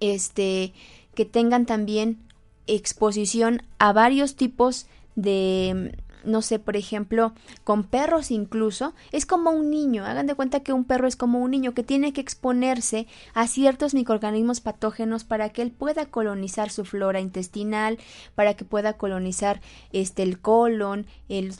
este, 0.00 0.72
que 1.14 1.26
tengan 1.26 1.66
también 1.66 2.18
exposición 2.66 3.62
a 3.78 3.92
varios 3.92 4.34
tipos 4.34 4.86
de 5.14 5.92
no 6.24 6.42
sé, 6.42 6.58
por 6.58 6.76
ejemplo, 6.76 7.32
con 7.64 7.84
perros 7.84 8.30
incluso, 8.30 8.94
es 9.12 9.26
como 9.26 9.50
un 9.50 9.70
niño. 9.70 10.04
Hagan 10.04 10.26
de 10.26 10.34
cuenta 10.34 10.60
que 10.60 10.72
un 10.72 10.84
perro 10.84 11.06
es 11.08 11.16
como 11.16 11.40
un 11.40 11.50
niño 11.50 11.74
que 11.74 11.82
tiene 11.82 12.12
que 12.12 12.20
exponerse 12.20 13.06
a 13.34 13.46
ciertos 13.46 13.94
microorganismos 13.94 14.60
patógenos 14.60 15.24
para 15.24 15.50
que 15.50 15.62
él 15.62 15.70
pueda 15.70 16.06
colonizar 16.06 16.70
su 16.70 16.84
flora 16.84 17.20
intestinal, 17.20 17.98
para 18.34 18.54
que 18.54 18.64
pueda 18.64 18.94
colonizar 18.94 19.60
este 19.92 20.22
el 20.22 20.40
colon, 20.40 21.06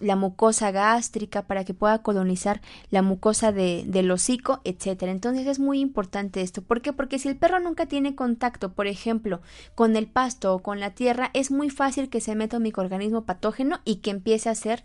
la 0.00 0.16
mucosa 0.16 0.70
gástrica, 0.70 1.42
para 1.42 1.64
que 1.64 1.74
pueda 1.74 2.02
colonizar 2.02 2.60
la 2.90 3.02
mucosa 3.02 3.52
de, 3.52 3.84
del 3.86 4.10
hocico, 4.10 4.60
etcétera. 4.64 5.12
Entonces 5.12 5.46
es 5.46 5.58
muy 5.58 5.80
importante 5.80 6.42
esto. 6.42 6.62
¿Por 6.62 6.82
qué? 6.82 6.92
Porque 6.92 7.18
si 7.18 7.28
el 7.28 7.36
perro 7.36 7.60
nunca 7.60 7.86
tiene 7.86 8.14
contacto, 8.14 8.72
por 8.72 8.86
ejemplo, 8.86 9.40
con 9.74 9.96
el 9.96 10.06
pasto 10.06 10.54
o 10.54 10.58
con 10.60 10.80
la 10.80 10.90
tierra, 10.90 11.30
es 11.34 11.50
muy 11.50 11.70
fácil 11.70 12.08
que 12.08 12.20
se 12.20 12.34
meta 12.34 12.58
un 12.58 12.62
microorganismo 12.64 13.24
patógeno 13.24 13.80
y 13.84 13.96
que 13.96 14.10
empiece 14.10 14.48
a 14.48 14.49
ser 14.54 14.82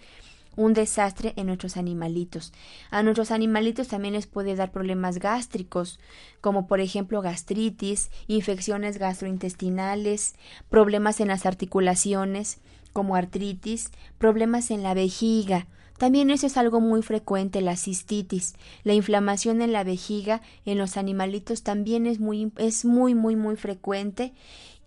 un 0.56 0.74
desastre 0.74 1.34
en 1.36 1.48
nuestros 1.48 1.78
animalitos. 1.78 2.54
A 2.90 3.04
nuestros 3.04 3.32
animalitos 3.32 3.88
también 3.88 4.14
les 4.14 4.28
puede 4.28 4.56
dar 4.56 4.72
problemas 4.72 5.20
gástricos, 5.20 6.00
como 6.42 6.68
por 6.68 6.80
ejemplo 6.80 7.22
gastritis, 7.22 8.10
infecciones 8.28 8.98
gastrointestinales, 8.98 10.36
problemas 10.70 11.20
en 11.20 11.28
las 11.28 11.46
articulaciones, 11.46 12.60
como 12.94 13.16
artritis, 13.16 13.92
problemas 14.18 14.72
en 14.72 14.84
la 14.84 14.94
vejiga. 14.94 15.68
También 15.98 16.30
eso 16.30 16.48
es 16.48 16.58
algo 16.58 16.82
muy 16.82 17.02
frecuente, 17.02 17.62
la 17.62 17.78
cistitis. 17.78 18.56
La 18.84 18.94
inflamación 18.94 19.62
en 19.62 19.72
la 19.72 19.86
vejiga 19.86 20.42
en 20.66 20.78
los 20.78 20.98
animalitos 20.98 21.64
también 21.64 22.06
es 22.06 22.20
muy, 22.20 22.52
es 22.58 22.84
muy, 22.84 23.16
muy, 23.16 23.36
muy 23.36 23.56
frecuente 23.56 24.34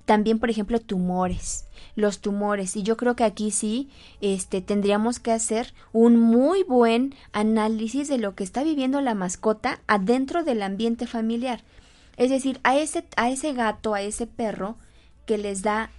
también, 0.08 0.38
por 0.38 0.48
ejemplo, 0.48 0.80
tumores, 0.80 1.66
los 1.94 2.20
tumores. 2.20 2.76
Y 2.76 2.82
yo 2.82 2.96
creo 2.96 3.14
que 3.14 3.24
aquí 3.24 3.50
sí, 3.50 3.90
este, 4.22 4.62
tendríamos 4.62 5.20
que 5.20 5.32
hacer 5.32 5.74
un 5.92 6.18
muy 6.18 6.62
buen 6.62 7.14
análisis 7.32 8.08
de 8.08 8.16
lo 8.16 8.34
que 8.34 8.42
está 8.42 8.64
viviendo 8.64 9.02
la 9.02 9.14
mascota 9.14 9.80
adentro 9.86 10.44
del 10.44 10.62
ambiente 10.62 11.06
familiar. 11.06 11.60
Es 12.16 12.30
decir, 12.30 12.58
a 12.62 12.78
ese, 12.78 13.04
a 13.18 13.28
ese 13.28 13.52
gato, 13.52 13.92
a 13.92 14.00
ese 14.00 14.26
perro 14.26 14.76
que 15.26 15.36
les 15.36 15.60
da 15.60 15.90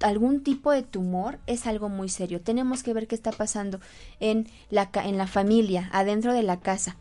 algún 0.00 0.42
tipo 0.42 0.72
de 0.72 0.82
tumor 0.82 1.38
es 1.46 1.68
algo 1.68 1.88
muy 1.88 2.08
serio. 2.08 2.40
Tenemos 2.40 2.82
que 2.82 2.94
ver 2.94 3.06
qué 3.06 3.14
está 3.14 3.30
pasando 3.30 3.78
en 4.18 4.48
la, 4.70 4.90
en 5.04 5.18
la 5.18 5.28
familia, 5.28 5.88
adentro 5.92 6.32
de 6.34 6.42
la 6.42 6.58
casa. 6.58 6.96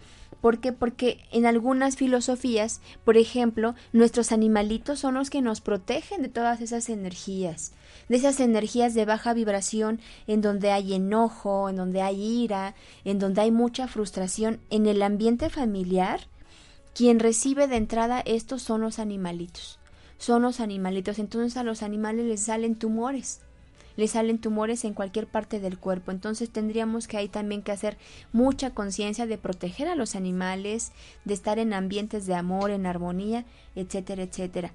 ¿Por 0.45 0.59
qué? 0.59 0.71
Porque 0.71 1.25
en 1.31 1.47
algunas 1.47 1.95
filosofías, 1.95 2.79
por 3.03 3.17
ejemplo, 3.17 3.73
nuestros 3.93 4.31
animalitos 4.31 4.99
son 4.99 5.15
los 5.15 5.31
que 5.31 5.41
nos 5.41 5.59
protegen 5.59 6.21
de 6.21 6.29
todas 6.29 6.61
esas 6.61 6.87
energías, 6.89 7.71
de 8.09 8.17
esas 8.17 8.39
energías 8.39 8.93
de 8.93 9.05
baja 9.05 9.33
vibración 9.33 9.99
en 10.27 10.41
donde 10.41 10.69
hay 10.71 10.93
enojo, 10.93 11.67
en 11.67 11.77
donde 11.77 12.03
hay 12.03 12.21
ira, 12.43 12.75
en 13.05 13.17
donde 13.17 13.41
hay 13.41 13.49
mucha 13.49 13.87
frustración 13.87 14.59
en 14.69 14.85
el 14.85 15.01
ambiente 15.01 15.49
familiar. 15.49 16.27
Quien 16.93 17.19
recibe 17.19 17.67
de 17.67 17.77
entrada 17.77 18.19
estos 18.19 18.61
son 18.61 18.81
los 18.81 18.99
animalitos. 18.99 19.79
Son 20.19 20.43
los 20.43 20.59
animalitos. 20.59 21.17
Entonces 21.17 21.57
a 21.57 21.63
los 21.63 21.81
animales 21.81 22.23
les 22.27 22.41
salen 22.41 22.75
tumores 22.75 23.39
le 23.95 24.07
salen 24.07 24.39
tumores 24.39 24.85
en 24.85 24.93
cualquier 24.93 25.27
parte 25.27 25.59
del 25.59 25.77
cuerpo. 25.77 26.11
Entonces 26.11 26.49
tendríamos 26.49 27.07
que 27.07 27.17
ahí 27.17 27.27
también 27.27 27.61
que 27.61 27.71
hacer 27.71 27.97
mucha 28.33 28.71
conciencia 28.71 29.25
de 29.25 29.37
proteger 29.37 29.87
a 29.87 29.95
los 29.95 30.15
animales, 30.15 30.91
de 31.23 31.33
estar 31.33 31.59
en 31.59 31.73
ambientes 31.73 32.25
de 32.25 32.35
amor, 32.35 32.71
en 32.71 32.85
armonía, 32.85 33.45
etcétera, 33.75 34.23
etcétera. 34.23 34.71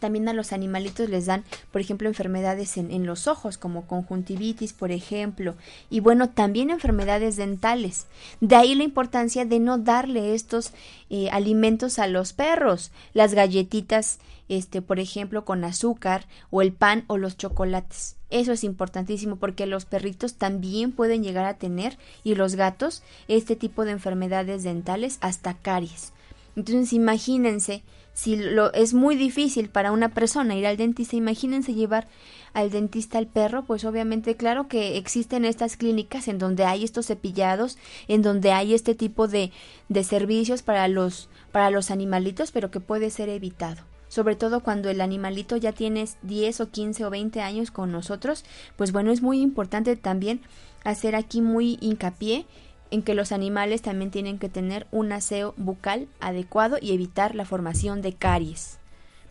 También 0.00 0.28
a 0.28 0.32
los 0.32 0.52
animalitos 0.52 1.08
les 1.08 1.26
dan, 1.26 1.44
por 1.70 1.80
ejemplo, 1.80 2.08
enfermedades 2.08 2.76
en, 2.76 3.06
los 3.06 3.28
ojos, 3.28 3.58
como 3.58 3.86
conjuntivitis, 3.86 4.72
por 4.72 4.90
ejemplo, 4.90 5.54
y 5.90 6.00
bueno, 6.00 6.30
también 6.30 6.70
enfermedades 6.70 7.36
dentales. 7.36 8.06
De 8.40 8.56
ahí 8.56 8.74
la 8.74 8.82
importancia 8.82 9.44
de 9.44 9.60
no 9.60 9.78
darle 9.78 10.34
estos 10.34 10.72
eh, 11.10 11.28
alimentos 11.30 11.98
a 11.98 12.06
los 12.06 12.32
perros, 12.32 12.90
las 13.14 13.34
galletitas, 13.34 14.18
este, 14.48 14.82
por 14.82 14.98
ejemplo, 14.98 15.44
con 15.44 15.62
azúcar, 15.64 16.26
o 16.50 16.62
el 16.62 16.72
pan 16.72 17.04
o 17.06 17.18
los 17.18 17.36
chocolates. 17.36 18.16
Eso 18.30 18.52
es 18.52 18.64
importantísimo 18.64 19.36
porque 19.36 19.66
los 19.66 19.84
perritos 19.84 20.34
también 20.34 20.92
pueden 20.92 21.22
llegar 21.22 21.44
a 21.44 21.58
tener, 21.58 21.98
y 22.24 22.34
los 22.34 22.54
gatos, 22.56 23.02
este 23.28 23.54
tipo 23.54 23.84
de 23.84 23.92
enfermedades 23.92 24.62
dentales, 24.62 25.18
hasta 25.20 25.54
caries. 25.54 26.12
Entonces, 26.56 26.92
imagínense 26.92 27.82
si 28.20 28.36
lo 28.36 28.70
es 28.74 28.92
muy 28.92 29.16
difícil 29.16 29.70
para 29.70 29.92
una 29.92 30.10
persona 30.10 30.54
ir 30.54 30.66
al 30.66 30.76
dentista, 30.76 31.16
imagínense 31.16 31.72
llevar 31.72 32.06
al 32.52 32.70
dentista 32.70 33.16
al 33.16 33.26
perro, 33.26 33.64
pues 33.64 33.86
obviamente 33.86 34.36
claro 34.36 34.68
que 34.68 34.98
existen 34.98 35.46
estas 35.46 35.78
clínicas 35.78 36.28
en 36.28 36.38
donde 36.38 36.66
hay 36.66 36.84
estos 36.84 37.06
cepillados, 37.06 37.78
en 38.08 38.20
donde 38.20 38.52
hay 38.52 38.74
este 38.74 38.94
tipo 38.94 39.26
de, 39.26 39.52
de 39.88 40.04
servicios 40.04 40.60
para 40.60 40.86
los, 40.86 41.30
para 41.50 41.70
los 41.70 41.90
animalitos, 41.90 42.50
pero 42.50 42.70
que 42.70 42.80
puede 42.80 43.08
ser 43.08 43.30
evitado. 43.30 43.84
Sobre 44.08 44.36
todo 44.36 44.60
cuando 44.60 44.90
el 44.90 45.00
animalito 45.00 45.56
ya 45.56 45.72
tiene 45.72 46.06
10 46.20 46.60
o 46.60 46.70
15 46.70 47.06
o 47.06 47.10
20 47.10 47.40
años 47.40 47.70
con 47.70 47.90
nosotros, 47.90 48.44
pues 48.76 48.92
bueno, 48.92 49.12
es 49.12 49.22
muy 49.22 49.40
importante 49.40 49.96
también 49.96 50.42
hacer 50.84 51.14
aquí 51.16 51.40
muy 51.40 51.78
hincapié 51.80 52.44
en 52.90 53.02
que 53.02 53.14
los 53.14 53.32
animales 53.32 53.82
también 53.82 54.10
tienen 54.10 54.38
que 54.38 54.48
tener 54.48 54.86
un 54.90 55.12
aseo 55.12 55.54
bucal 55.56 56.08
adecuado 56.20 56.78
y 56.80 56.92
evitar 56.92 57.34
la 57.34 57.44
formación 57.44 58.02
de 58.02 58.14
caries. 58.14 58.78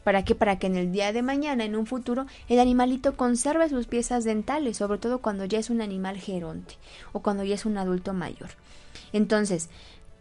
¿Para 0.03 0.23
qué? 0.23 0.33
Para 0.33 0.57
que 0.57 0.67
en 0.67 0.75
el 0.75 0.91
día 0.91 1.11
de 1.11 1.21
mañana, 1.21 1.65
en 1.65 1.75
un 1.75 1.85
futuro, 1.85 2.25
el 2.47 2.59
animalito 2.59 3.17
conserve 3.17 3.69
sus 3.69 3.85
piezas 3.85 4.23
dentales, 4.23 4.77
sobre 4.77 4.97
todo 4.97 5.19
cuando 5.19 5.45
ya 5.45 5.59
es 5.59 5.69
un 5.69 5.81
animal 5.81 6.17
geronte 6.17 6.75
o 7.11 7.19
cuando 7.19 7.43
ya 7.43 7.55
es 7.55 7.65
un 7.65 7.77
adulto 7.77 8.13
mayor. 8.13 8.49
Entonces, 9.11 9.69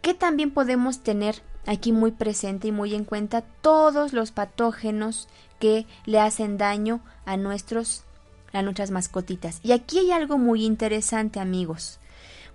¿qué 0.01 0.13
también 0.13 0.51
podemos 0.51 0.99
tener 0.99 1.41
aquí 1.65 1.91
muy 1.91 2.11
presente 2.11 2.67
y 2.67 2.71
muy 2.71 2.93
en 2.93 3.05
cuenta? 3.05 3.41
Todos 3.41 4.11
los 4.11 4.31
patógenos 4.31 5.29
que 5.59 5.87
le 6.05 6.19
hacen 6.19 6.57
daño 6.57 7.01
a 7.25 7.37
nuestros 7.37 8.03
a 8.51 8.63
nuestras 8.63 8.89
mascotitas. 8.89 9.59
Y 9.63 9.73
aquí 9.73 9.99
hay 9.99 10.11
algo 10.11 10.39
muy 10.39 10.65
interesante, 10.65 11.39
amigos 11.39 11.99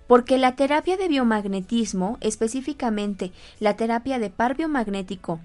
porque 0.07 0.37
la 0.37 0.55
terapia 0.55 0.97
de 0.97 1.07
biomagnetismo, 1.07 2.17
específicamente 2.21 3.31
la 3.59 3.75
terapia 3.75 4.19
de 4.19 4.29
par 4.29 4.55
biomagnético, 4.55 5.39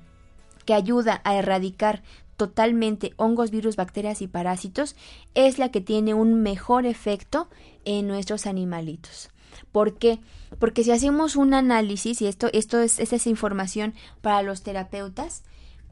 que 0.64 0.74
ayuda 0.74 1.20
a 1.24 1.34
erradicar 1.36 2.02
totalmente 2.36 3.12
hongos, 3.16 3.50
virus, 3.50 3.76
bacterias 3.76 4.22
y 4.22 4.26
parásitos, 4.26 4.96
es 5.34 5.58
la 5.58 5.70
que 5.70 5.80
tiene 5.80 6.14
un 6.14 6.42
mejor 6.42 6.86
efecto 6.86 7.48
en 7.84 8.06
nuestros 8.06 8.46
animalitos. 8.46 9.30
¿Por 9.72 9.98
qué? 9.98 10.20
Porque 10.58 10.84
si 10.84 10.90
hacemos 10.90 11.36
un 11.36 11.54
análisis, 11.54 12.22
y 12.22 12.26
esto, 12.26 12.48
esto 12.52 12.80
es, 12.80 12.98
esa 12.98 13.16
es 13.16 13.26
información 13.26 13.94
para 14.22 14.42
los 14.42 14.62
terapeutas, 14.62 15.42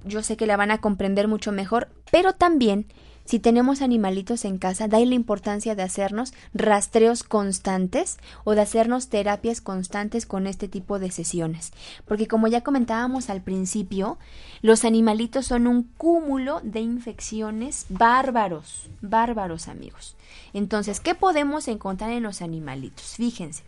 yo 0.04 0.22
sé 0.22 0.36
que 0.36 0.46
la 0.46 0.56
van 0.56 0.70
a 0.70 0.80
comprender 0.80 1.28
mucho 1.28 1.52
mejor, 1.52 1.88
pero 2.10 2.32
también 2.32 2.86
si 3.28 3.38
tenemos 3.38 3.82
animalitos 3.82 4.46
en 4.46 4.56
casa, 4.56 4.88
da 4.88 4.98
la 5.00 5.14
importancia 5.14 5.74
de 5.74 5.82
hacernos 5.82 6.32
rastreos 6.54 7.24
constantes 7.24 8.16
o 8.44 8.54
de 8.54 8.62
hacernos 8.62 9.08
terapias 9.10 9.60
constantes 9.60 10.24
con 10.24 10.46
este 10.46 10.66
tipo 10.66 10.98
de 10.98 11.10
sesiones. 11.10 11.74
Porque 12.06 12.26
como 12.26 12.48
ya 12.48 12.62
comentábamos 12.62 13.28
al 13.28 13.42
principio, 13.42 14.16
los 14.62 14.86
animalitos 14.86 15.44
son 15.44 15.66
un 15.66 15.82
cúmulo 15.82 16.62
de 16.62 16.80
infecciones 16.80 17.84
bárbaros, 17.90 18.88
bárbaros 19.02 19.68
amigos. 19.68 20.16
Entonces, 20.54 20.98
¿qué 20.98 21.14
podemos 21.14 21.68
encontrar 21.68 22.12
en 22.12 22.22
los 22.22 22.40
animalitos? 22.40 23.16
Fíjense, 23.16 23.62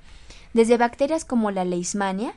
desde 0.55 0.79
bacterias 0.79 1.27
como 1.27 1.51
la 1.51 1.67
leishmania, 1.67 2.35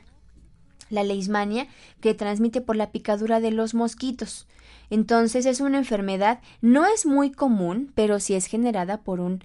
la 0.90 1.02
leishmania 1.02 1.68
que 2.02 2.12
transmite 2.12 2.60
por 2.60 2.76
la 2.76 2.90
picadura 2.90 3.40
de 3.40 3.50
los 3.50 3.72
mosquitos. 3.72 4.46
Entonces 4.90 5.46
es 5.46 5.60
una 5.60 5.78
enfermedad, 5.78 6.40
no 6.60 6.86
es 6.86 7.06
muy 7.06 7.30
común, 7.30 7.92
pero 7.94 8.20
sí 8.20 8.34
es 8.34 8.46
generada 8.46 9.02
por 9.02 9.20
un 9.20 9.42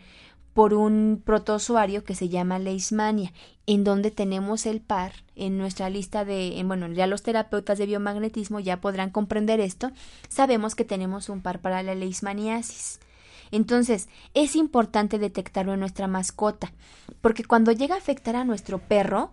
por 0.53 0.73
un 0.73 1.21
protozoario 1.23 2.03
que 2.03 2.15
se 2.15 2.27
llama 2.27 2.59
leishmania, 2.59 3.31
en 3.65 3.85
donde 3.85 4.11
tenemos 4.11 4.65
el 4.65 4.81
par 4.81 5.13
en 5.35 5.57
nuestra 5.57 5.89
lista 5.89 6.25
de, 6.25 6.61
bueno, 6.65 6.91
ya 6.91 7.07
los 7.07 7.23
terapeutas 7.23 7.77
de 7.77 7.85
biomagnetismo 7.85 8.59
ya 8.59 8.81
podrán 8.81 9.09
comprender 9.09 9.61
esto, 9.61 9.91
sabemos 10.27 10.75
que 10.75 10.83
tenemos 10.83 11.29
un 11.29 11.41
par 11.41 11.61
para 11.61 11.81
la 11.81 11.95
leishmaniasis. 11.95 12.99
Entonces, 13.51 14.09
es 14.33 14.55
importante 14.55 15.17
detectarlo 15.17 15.73
en 15.73 15.79
nuestra 15.79 16.07
mascota, 16.07 16.73
porque 17.21 17.45
cuando 17.45 17.71
llega 17.71 17.95
a 17.95 17.99
afectar 17.99 18.35
a 18.35 18.43
nuestro 18.43 18.79
perro, 18.79 19.31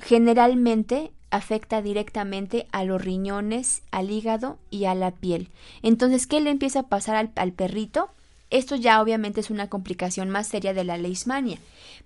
generalmente 0.00 1.12
afecta 1.30 1.80
directamente 1.82 2.66
a 2.72 2.84
los 2.84 3.02
riñones, 3.02 3.82
al 3.90 4.10
hígado 4.10 4.58
y 4.70 4.86
a 4.86 4.94
la 4.94 5.12
piel. 5.12 5.48
Entonces, 5.82 6.26
¿qué 6.26 6.40
le 6.40 6.50
empieza 6.50 6.80
a 6.80 6.88
pasar 6.88 7.30
al, 7.34 7.52
perrito? 7.52 8.10
Esto 8.50 8.74
ya 8.74 9.00
obviamente 9.00 9.40
es 9.40 9.50
una 9.50 9.68
complicación 9.68 10.28
más 10.28 10.48
seria 10.48 10.74
de 10.74 10.84
la 10.84 10.98
leishmania. 10.98 11.58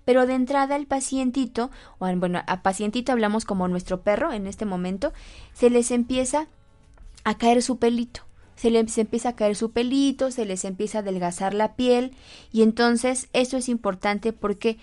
Pero 0.05 0.27
de 0.27 0.35
entrada 0.35 0.75
el 0.75 0.85
pacientito, 0.85 1.71
o 1.97 2.15
bueno, 2.15 2.43
a 2.45 2.61
pacientito 2.61 3.11
hablamos 3.11 3.45
como 3.45 3.67
nuestro 3.67 4.01
perro 4.01 4.31
en 4.31 4.45
este 4.45 4.65
momento, 4.65 5.11
se 5.53 5.71
les 5.71 5.89
empieza 5.89 6.47
a 7.23 7.37
caer 7.37 7.63
su 7.63 7.77
pelito. 7.77 8.21
Se 8.55 8.69
les 8.69 8.97
empieza 8.99 9.29
a 9.29 9.35
caer 9.35 9.55
su 9.55 9.71
pelito, 9.71 10.29
se 10.29 10.45
les 10.45 10.63
empieza 10.63 10.99
a 10.99 11.01
adelgazar 11.01 11.53
la 11.53 11.75
piel 11.75 12.15
y 12.53 12.61
entonces 12.61 13.27
eso 13.33 13.57
es 13.57 13.67
importante 13.67 14.31
porque 14.31 14.77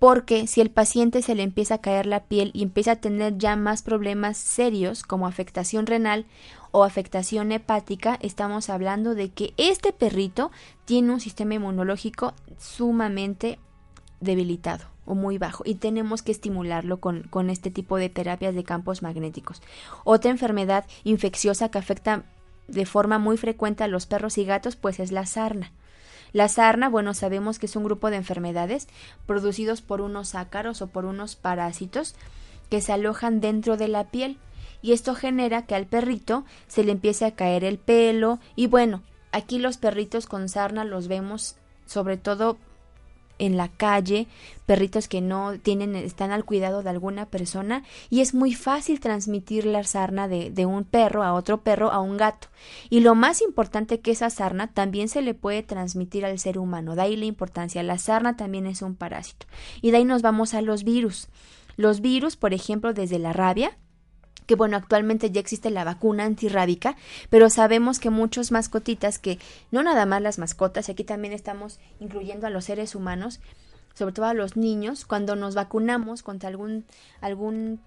porque 0.00 0.46
si 0.46 0.62
el 0.62 0.70
paciente 0.70 1.20
se 1.20 1.34
le 1.34 1.42
empieza 1.42 1.74
a 1.74 1.80
caer 1.82 2.06
la 2.06 2.24
piel 2.24 2.50
y 2.54 2.62
empieza 2.62 2.92
a 2.92 2.96
tener 2.96 3.36
ya 3.36 3.54
más 3.54 3.82
problemas 3.82 4.38
serios 4.38 5.02
como 5.02 5.26
afectación 5.26 5.86
renal 5.86 6.24
o 6.70 6.84
afectación 6.84 7.52
hepática, 7.52 8.18
estamos 8.22 8.70
hablando 8.70 9.14
de 9.14 9.28
que 9.28 9.52
este 9.58 9.92
perrito 9.92 10.50
tiene 10.86 11.12
un 11.12 11.20
sistema 11.20 11.54
inmunológico 11.54 12.32
sumamente 12.58 13.58
debilitado 14.20 14.86
o 15.04 15.14
muy 15.14 15.36
bajo 15.36 15.64
y 15.66 15.74
tenemos 15.74 16.22
que 16.22 16.32
estimularlo 16.32 16.98
con, 16.98 17.24
con 17.24 17.50
este 17.50 17.70
tipo 17.70 17.98
de 17.98 18.08
terapias 18.08 18.54
de 18.54 18.64
campos 18.64 19.02
magnéticos. 19.02 19.60
Otra 20.04 20.30
enfermedad 20.30 20.86
infecciosa 21.04 21.70
que 21.70 21.76
afecta 21.78 22.24
de 22.68 22.86
forma 22.86 23.18
muy 23.18 23.36
frecuente 23.36 23.84
a 23.84 23.88
los 23.88 24.06
perros 24.06 24.38
y 24.38 24.46
gatos 24.46 24.76
pues 24.76 24.98
es 24.98 25.12
la 25.12 25.26
sarna. 25.26 25.72
La 26.32 26.48
sarna, 26.48 26.88
bueno, 26.88 27.14
sabemos 27.14 27.58
que 27.58 27.66
es 27.66 27.76
un 27.76 27.84
grupo 27.84 28.10
de 28.10 28.16
enfermedades 28.16 28.88
producidos 29.26 29.82
por 29.82 30.00
unos 30.00 30.34
ácaros 30.34 30.82
o 30.82 30.86
por 30.86 31.04
unos 31.04 31.36
parásitos 31.36 32.14
que 32.68 32.80
se 32.80 32.92
alojan 32.92 33.40
dentro 33.40 33.76
de 33.76 33.88
la 33.88 34.04
piel 34.04 34.38
y 34.82 34.92
esto 34.92 35.14
genera 35.14 35.66
que 35.66 35.74
al 35.74 35.86
perrito 35.86 36.44
se 36.68 36.84
le 36.84 36.92
empiece 36.92 37.24
a 37.24 37.34
caer 37.34 37.64
el 37.64 37.78
pelo 37.78 38.38
y 38.56 38.66
bueno, 38.66 39.02
aquí 39.32 39.58
los 39.58 39.76
perritos 39.76 40.26
con 40.26 40.48
sarna 40.48 40.84
los 40.84 41.08
vemos 41.08 41.56
sobre 41.86 42.16
todo 42.16 42.56
en 43.40 43.56
la 43.56 43.68
calle, 43.68 44.28
perritos 44.66 45.08
que 45.08 45.20
no 45.20 45.58
tienen, 45.58 45.96
están 45.96 46.30
al 46.30 46.44
cuidado 46.44 46.82
de 46.82 46.90
alguna 46.90 47.26
persona 47.26 47.82
y 48.10 48.20
es 48.20 48.34
muy 48.34 48.54
fácil 48.54 49.00
transmitir 49.00 49.66
la 49.66 49.82
sarna 49.82 50.28
de, 50.28 50.50
de 50.50 50.66
un 50.66 50.84
perro 50.84 51.24
a 51.24 51.32
otro 51.32 51.62
perro 51.62 51.90
a 51.90 52.00
un 52.00 52.16
gato. 52.16 52.48
Y 52.90 53.00
lo 53.00 53.14
más 53.14 53.42
importante 53.42 54.00
que 54.00 54.12
esa 54.12 54.30
sarna 54.30 54.68
también 54.68 55.08
se 55.08 55.22
le 55.22 55.34
puede 55.34 55.62
transmitir 55.62 56.24
al 56.24 56.38
ser 56.38 56.58
humano, 56.58 56.94
de 56.94 57.02
ahí 57.02 57.16
la 57.16 57.24
importancia. 57.24 57.82
La 57.82 57.98
sarna 57.98 58.36
también 58.36 58.66
es 58.66 58.82
un 58.82 58.94
parásito. 58.94 59.46
Y 59.80 59.90
de 59.90 59.96
ahí 59.96 60.04
nos 60.04 60.22
vamos 60.22 60.54
a 60.54 60.60
los 60.60 60.84
virus. 60.84 61.28
Los 61.76 62.00
virus, 62.00 62.36
por 62.36 62.52
ejemplo, 62.52 62.92
desde 62.92 63.18
la 63.18 63.32
rabia, 63.32 63.76
que 64.46 64.54
bueno, 64.54 64.76
actualmente 64.76 65.30
ya 65.30 65.40
existe 65.40 65.70
la 65.70 65.84
vacuna 65.84 66.24
antirrábica, 66.24 66.96
pero 67.28 67.50
sabemos 67.50 67.98
que 67.98 68.10
muchos 68.10 68.52
mascotitas, 68.52 69.18
que 69.18 69.38
no 69.70 69.82
nada 69.82 70.06
más 70.06 70.22
las 70.22 70.38
mascotas, 70.38 70.88
y 70.88 70.92
aquí 70.92 71.04
también 71.04 71.32
estamos 71.32 71.78
incluyendo 72.00 72.46
a 72.46 72.50
los 72.50 72.64
seres 72.64 72.94
humanos, 72.94 73.40
sobre 73.94 74.12
todo 74.12 74.26
a 74.26 74.34
los 74.34 74.56
niños, 74.56 75.04
cuando 75.04 75.36
nos 75.36 75.54
vacunamos 75.54 76.22
contra 76.22 76.48
algún, 76.48 76.84
algún 77.20 77.80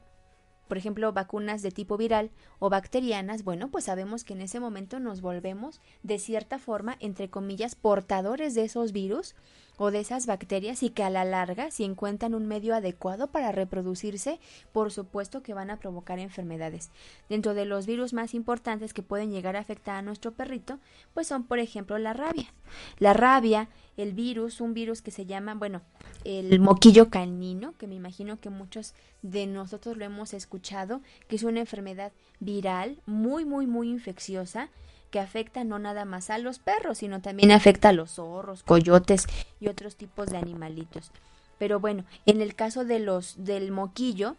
por 0.67 0.77
ejemplo, 0.77 1.11
vacunas 1.13 1.61
de 1.61 1.71
tipo 1.71 1.97
viral 1.97 2.31
o 2.59 2.69
bacterianas, 2.69 3.43
bueno, 3.43 3.69
pues 3.69 3.85
sabemos 3.85 4.23
que 4.23 4.33
en 4.33 4.41
ese 4.41 4.59
momento 4.59 4.99
nos 4.99 5.21
volvemos 5.21 5.81
de 6.01 6.17
cierta 6.19 6.57
forma, 6.57 6.95
entre 6.99 7.29
comillas, 7.29 7.75
portadores 7.75 8.55
de 8.55 8.63
esos 8.63 8.91
virus 8.91 9.35
o 9.77 9.91
de 9.91 9.99
esas 9.99 10.25
bacterias 10.25 10.83
y 10.83 10.89
que 10.89 11.03
a 11.03 11.09
la 11.09 11.25
larga, 11.25 11.71
si 11.71 11.83
encuentran 11.83 12.35
un 12.35 12.47
medio 12.47 12.75
adecuado 12.75 13.27
para 13.27 13.51
reproducirse, 13.51 14.39
por 14.71 14.91
supuesto 14.91 15.41
que 15.41 15.53
van 15.53 15.69
a 15.69 15.77
provocar 15.77 16.19
enfermedades. 16.19 16.91
Dentro 17.29 17.53
de 17.53 17.65
los 17.65 17.85
virus 17.85 18.13
más 18.13 18.33
importantes 18.33 18.93
que 18.93 19.01
pueden 19.01 19.31
llegar 19.31 19.55
a 19.55 19.59
afectar 19.59 19.95
a 19.95 20.01
nuestro 20.01 20.31
perrito, 20.31 20.79
pues 21.13 21.27
son, 21.27 21.43
por 21.43 21.59
ejemplo, 21.59 21.97
la 21.97 22.13
rabia. 22.13 22.53
La 22.99 23.13
rabia, 23.13 23.67
el 23.97 24.13
virus, 24.13 24.61
un 24.61 24.73
virus 24.73 25.01
que 25.01 25.11
se 25.11 25.25
llama, 25.25 25.55
bueno, 25.55 25.81
el 26.23 26.59
moquillo 26.59 27.09
canino, 27.09 27.73
que 27.77 27.87
me 27.87 27.95
imagino 27.95 28.39
que 28.39 28.49
muchos 28.49 28.93
de 29.21 29.47
nosotros 29.47 29.97
lo 29.97 30.05
hemos 30.05 30.33
escuchado, 30.33 31.01
que 31.27 31.35
es 31.35 31.43
una 31.43 31.59
enfermedad 31.59 32.11
viral 32.39 32.97
muy, 33.05 33.45
muy, 33.45 33.67
muy 33.67 33.89
infecciosa 33.89 34.69
que 35.13 35.19
afecta 35.19 35.63
no 35.63 35.77
nada 35.77 36.05
más 36.05 36.31
a 36.31 36.39
los 36.39 36.57
perros, 36.57 36.97
sino 36.97 37.21
también 37.21 37.51
afecta 37.51 37.89
a 37.89 37.93
los 37.93 38.13
zorros, 38.15 38.63
coyotes 38.63 39.27
y 39.59 39.67
otros 39.67 39.95
tipos 39.95 40.25
de 40.31 40.37
animalitos. 40.37 41.11
Pero 41.59 41.79
bueno, 41.79 42.03
en 42.25 42.41
el 42.41 42.55
caso 42.55 42.83
de 42.83 42.97
los 42.97 43.35
del 43.45 43.71
moquillo, 43.71 44.37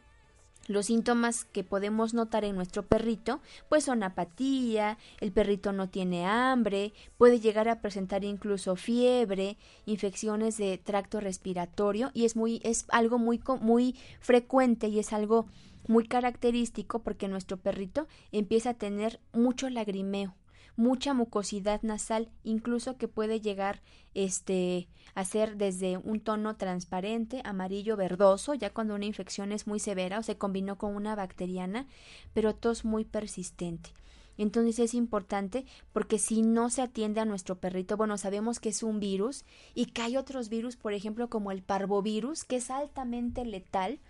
los 0.67 0.87
síntomas 0.87 1.45
que 1.45 1.63
podemos 1.63 2.13
notar 2.13 2.45
en 2.45 2.57
nuestro 2.57 2.83
perrito, 2.83 3.41
pues 3.69 3.85
son 3.85 4.03
apatía, 4.03 4.99
el 5.21 5.31
perrito 5.31 5.73
no 5.73 5.91
tiene 5.91 6.27
hambre, 6.27 6.93
puede 7.19 7.39
llegar 7.39 7.69
a 7.69 7.81
presentar 7.81 8.25
incluso 8.25 8.75
fiebre, 8.75 9.57
infecciones 9.87 10.57
de 10.57 10.77
tracto 10.79 11.21
respiratorio 11.21 12.11
y 12.15 12.25
es 12.25 12.35
muy 12.35 12.61
es 12.65 12.87
algo 12.89 13.19
muy 13.19 13.41
muy 13.61 13.95
frecuente 14.19 14.89
y 14.89 14.99
es 14.99 15.13
algo 15.13 15.47
muy 15.87 16.09
característico 16.09 16.99
porque 16.99 17.29
nuestro 17.29 17.59
perrito 17.59 18.09
empieza 18.33 18.71
a 18.71 18.75
tener 18.75 19.21
mucho 19.33 19.71
lagrimeo 19.71 20.35
mucha 20.77 21.15
mucosidad 21.15 21.83
nasal, 21.83 22.29
incluso 22.43 22.97
que 22.97 23.09
puede 23.09 23.41
llegar 23.41 23.81
este 24.15 24.89
a 25.15 25.25
ser 25.25 25.57
desde 25.57 25.97
un 25.99 26.21
tono 26.21 26.57
transparente, 26.57 27.41
amarillo, 27.45 27.97
verdoso, 27.97 28.55
ya 28.55 28.71
cuando 28.71 28.95
una 28.95 29.05
infección 29.05 29.53
es 29.53 29.67
muy 29.67 29.79
severa 29.79 30.19
o 30.19 30.23
se 30.23 30.37
combinó 30.37 30.77
con 30.77 30.97
una 30.97 31.15
bacteriana, 31.15 31.87
pero 32.33 32.55
tos 32.55 32.85
muy 32.85 33.05
persistente. 33.05 33.91
Entonces 34.37 34.79
es 34.81 34.95
importante 34.95 35.65
porque 35.93 36.19
si 36.19 36.43
no 36.43 36.71
se 36.71 36.83
atiende 36.83 37.21
a 37.21 37.25
nuestro 37.25 37.57
perrito, 37.61 37.97
bueno, 37.97 38.19
sabemos 38.19 38.59
que 38.59 38.71
es 38.71 38.83
un 38.83 38.99
virus 38.99 39.45
y 39.75 39.87
que 39.87 40.03
hay 40.03 40.17
otros 40.17 40.49
virus, 40.49 40.77
por 40.77 40.93
ejemplo, 40.93 41.29
como 41.31 41.53
el 41.53 41.63
parvovirus, 41.63 42.45
que 42.45 42.57
es 42.57 42.71
altamente 42.71 43.45
letal, 43.45 44.01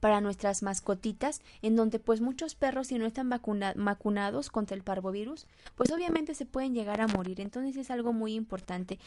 para 0.00 0.20
nuestras 0.20 0.62
mascotitas, 0.62 1.40
en 1.62 1.76
donde 1.76 1.98
pues 1.98 2.20
muchos 2.20 2.54
perros 2.54 2.88
si 2.88 2.98
no 2.98 3.06
están 3.06 3.28
vacunados 3.28 4.50
contra 4.50 4.76
el 4.76 4.82
parvovirus, 4.82 5.46
pues 5.76 5.90
obviamente 5.92 6.34
se 6.34 6.46
pueden 6.46 6.74
llegar 6.74 7.00
a 7.00 7.08
morir. 7.08 7.40
Entonces 7.40 7.76
es 7.76 7.90
algo 7.90 8.12
muy 8.12 8.34
importante. 8.34 8.98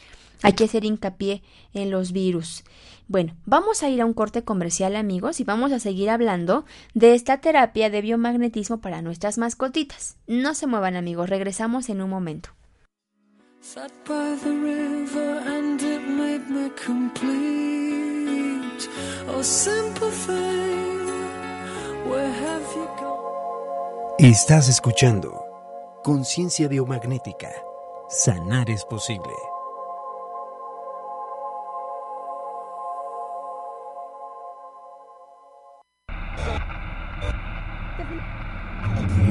Hay 0.43 0.54
que 0.54 0.65
hacer 0.65 0.86
hincapié 0.86 1.41
en 1.73 1.91
los 1.91 2.12
virus. 2.12 2.63
Bueno, 3.08 3.36
vamos 3.45 3.84
a 3.84 3.89
ir 3.89 4.02
a 4.02 4.06
un 4.06 4.13
corte 4.13 4.43
comercial 4.43 4.95
amigos 4.95 5.39
y 5.39 5.43
vamos 5.43 5.71
a 5.71 5.80
seguir 5.80 6.10
hablando 6.10 6.65
de 6.93 7.13
esta 7.13 7.38
terapia 7.39 7.89
de 7.89 8.02
biomagnetismo 8.02 8.80
para 8.80 9.02
nuestras 9.02 9.38
mascotitas. 9.38 10.17
No 10.28 10.54
se 10.54 10.67
muevan 10.67 10.95
amigos, 10.95 11.30
regresamos 11.30 11.89
en 11.89 12.02
un 12.02 12.10
momento. 12.10 12.50
Estás 24.20 24.70
escuchando 24.70 25.46
Conciencia 26.04 26.68
Biomagnética. 26.68 27.50
Sanar 28.10 28.70
es 28.70 28.86
posible. 28.86 29.34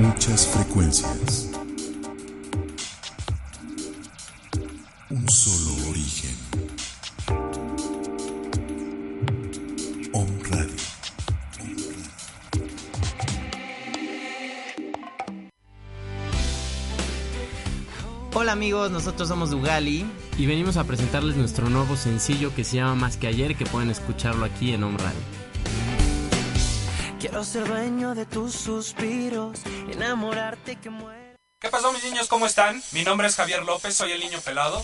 Muchas 0.00 0.46
frecuencias. 0.46 1.50
Un 5.10 5.28
solo 5.28 5.85
Hola 18.46 18.52
amigos, 18.52 18.92
nosotros 18.92 19.26
somos 19.26 19.50
Dugali 19.50 20.06
y 20.38 20.46
venimos 20.46 20.76
a 20.76 20.84
presentarles 20.84 21.34
nuestro 21.34 21.68
nuevo 21.68 21.96
sencillo 21.96 22.54
que 22.54 22.62
se 22.62 22.76
llama 22.76 22.94
Más 22.94 23.16
que 23.16 23.26
ayer, 23.26 23.56
que 23.56 23.66
pueden 23.66 23.90
escucharlo 23.90 24.44
aquí 24.44 24.72
en 24.72 24.84
Om 24.84 24.96
Radio. 24.98 25.18
Quiero 27.18 27.42
ser 27.42 27.66
dueño 27.66 28.14
de 28.14 28.24
tus 28.24 28.52
suspiros, 28.52 29.58
enamorarte 29.90 30.76
que 30.76 30.90
muere. 30.90 31.34
¿Qué 31.58 31.70
pasó 31.70 31.92
mis 31.92 32.04
niños? 32.04 32.28
¿Cómo 32.28 32.46
están? 32.46 32.80
Mi 32.92 33.02
nombre 33.02 33.26
es 33.26 33.34
Javier 33.34 33.64
López, 33.64 33.96
soy 33.96 34.12
el 34.12 34.20
niño 34.20 34.38
pelado. 34.44 34.80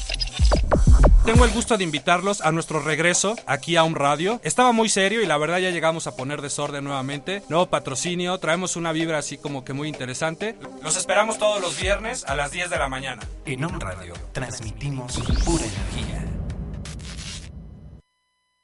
Tengo 1.25 1.45
el 1.45 1.53
gusto 1.53 1.77
de 1.77 1.85
invitarlos 1.85 2.41
a 2.41 2.51
nuestro 2.51 2.81
regreso 2.81 3.37
aquí 3.47 3.77
a 3.77 3.85
un 3.85 3.95
radio. 3.95 4.41
Estaba 4.43 4.73
muy 4.73 4.89
serio 4.89 5.23
y 5.23 5.27
la 5.27 5.39
verdad 5.39 5.59
ya 5.59 5.71
llegamos 5.71 6.09
a 6.09 6.17
poner 6.17 6.43
desorden 6.43 6.83
nuevamente. 6.83 7.45
Nuevo 7.49 7.67
patrocinio, 7.67 8.37
traemos 8.39 8.75
una 8.75 8.91
vibra 8.91 9.19
así 9.19 9.39
como 9.39 9.65
que 9.65 9.73
muy 9.73 9.89
interesante. 9.89 10.57
Los 10.83 10.97
esperamos 10.97 11.39
todos 11.39 11.61
los 11.61 11.81
viernes 11.81 12.25
a 12.25 12.35
las 12.35 12.51
10 12.51 12.71
de 12.71 12.77
la 12.77 12.89
mañana. 12.89 13.23
En 13.47 13.65
un 13.65 13.79
radio 13.79 14.15
transmitimos 14.33 15.17
pura 15.45 15.65
energía. 15.65 16.27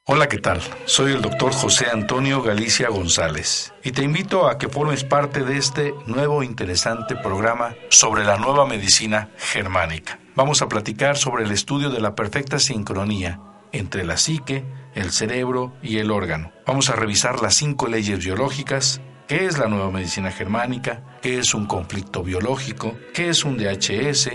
Hola, 0.08 0.26
¿qué 0.26 0.38
tal? 0.38 0.60
Soy 0.86 1.12
el 1.12 1.22
doctor 1.22 1.52
José 1.52 1.86
Antonio 1.92 2.42
Galicia 2.42 2.88
González 2.88 3.72
y 3.84 3.92
te 3.92 4.02
invito 4.02 4.48
a 4.48 4.58
que 4.58 4.68
formes 4.68 5.04
parte 5.04 5.44
de 5.44 5.58
este 5.58 5.94
nuevo 6.06 6.42
interesante 6.42 7.14
programa 7.14 7.76
sobre 7.90 8.24
la 8.24 8.36
nueva 8.36 8.66
medicina 8.66 9.30
germánica. 9.36 10.18
Vamos 10.38 10.62
a 10.62 10.68
platicar 10.68 11.16
sobre 11.16 11.42
el 11.42 11.50
estudio 11.50 11.90
de 11.90 11.98
la 11.98 12.14
perfecta 12.14 12.60
sincronía 12.60 13.40
entre 13.72 14.04
la 14.04 14.16
psique, 14.16 14.64
el 14.94 15.10
cerebro 15.10 15.74
y 15.82 15.98
el 15.98 16.12
órgano. 16.12 16.52
Vamos 16.64 16.90
a 16.90 16.92
revisar 16.94 17.42
las 17.42 17.56
cinco 17.56 17.88
leyes 17.88 18.20
biológicas, 18.20 19.00
qué 19.26 19.46
es 19.46 19.58
la 19.58 19.66
nueva 19.66 19.90
medicina 19.90 20.30
germánica, 20.30 21.02
qué 21.22 21.40
es 21.40 21.54
un 21.54 21.66
conflicto 21.66 22.22
biológico, 22.22 22.96
qué 23.12 23.30
es 23.30 23.44
un 23.44 23.56
DHS. 23.56 24.30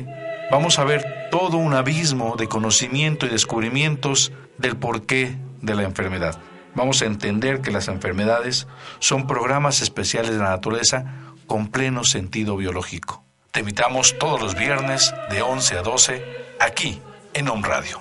Vamos 0.51 0.78
a 0.78 0.84
ver 0.84 1.06
todo 1.32 1.56
un 1.56 1.74
abismo 1.74 2.36
de 2.36 2.49
conocimiento 2.49 3.26
y 3.26 3.30
descubrimientos 3.30 4.34
del 4.58 4.76
porqué 4.76 5.38
de 5.62 5.74
la 5.74 5.84
enfermedad. 5.84 6.38
Vamos 6.76 7.01
a 7.01 7.06
entender 7.06 7.62
que 7.62 7.72
las 7.72 7.88
enfermedades 7.88 8.68
son 8.99 9.26
programas 9.26 9.82
especiales 9.82 10.32
de 10.32 10.39
la 10.39 10.49
naturaleza 10.49 11.06
con 11.47 11.70
pleno 11.70 12.04
sentido 12.04 12.58
biológico. 12.58 13.23
Te 13.54 13.60
invitamos 13.60 14.18
todos 14.18 14.41
los 14.41 14.56
viernes 14.56 15.14
de 15.30 15.43
11 15.43 15.78
a 15.78 15.82
12 15.84 16.26
aquí 16.60 16.99
en 17.36 17.47
Home 17.47 17.62
Radio. 17.68 17.99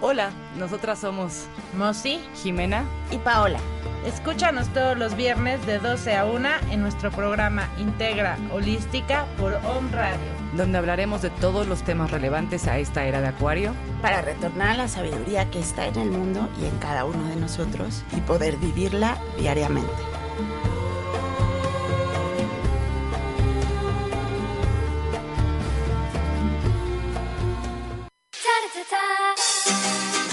Hola, 0.00 0.32
nosotras 0.58 0.98
somos 0.98 1.46
Mosi, 1.78 2.20
Jimena 2.42 2.84
y 3.12 3.18
Paola. 3.18 3.60
Escúchanos 4.04 4.66
todos 4.74 4.98
los 4.98 5.14
viernes 5.14 5.64
de 5.64 5.78
12 5.78 6.16
a 6.16 6.24
1 6.24 6.48
en 6.72 6.82
nuestro 6.82 7.12
programa 7.12 7.68
Integra 7.78 8.36
Holística 8.52 9.26
por 9.38 9.54
Home 9.64 9.92
Radio, 9.92 10.33
donde 10.56 10.78
hablaremos 10.78 11.22
de 11.22 11.30
todos 11.30 11.66
los 11.66 11.82
temas 11.82 12.10
relevantes 12.10 12.66
a 12.66 12.78
esta 12.78 13.06
era 13.06 13.20
de 13.20 13.28
Acuario 13.28 13.74
para 14.02 14.22
retornar 14.22 14.70
a 14.70 14.76
la 14.76 14.88
sabiduría 14.88 15.50
que 15.50 15.60
está 15.60 15.86
en 15.86 15.96
el 15.96 16.10
mundo 16.10 16.48
y 16.60 16.66
en 16.66 16.78
cada 16.78 17.04
uno 17.04 17.28
de 17.28 17.36
nosotros 17.36 18.04
y 18.16 18.20
poder 18.20 18.56
vivirla 18.56 19.18
diariamente. 19.38 19.92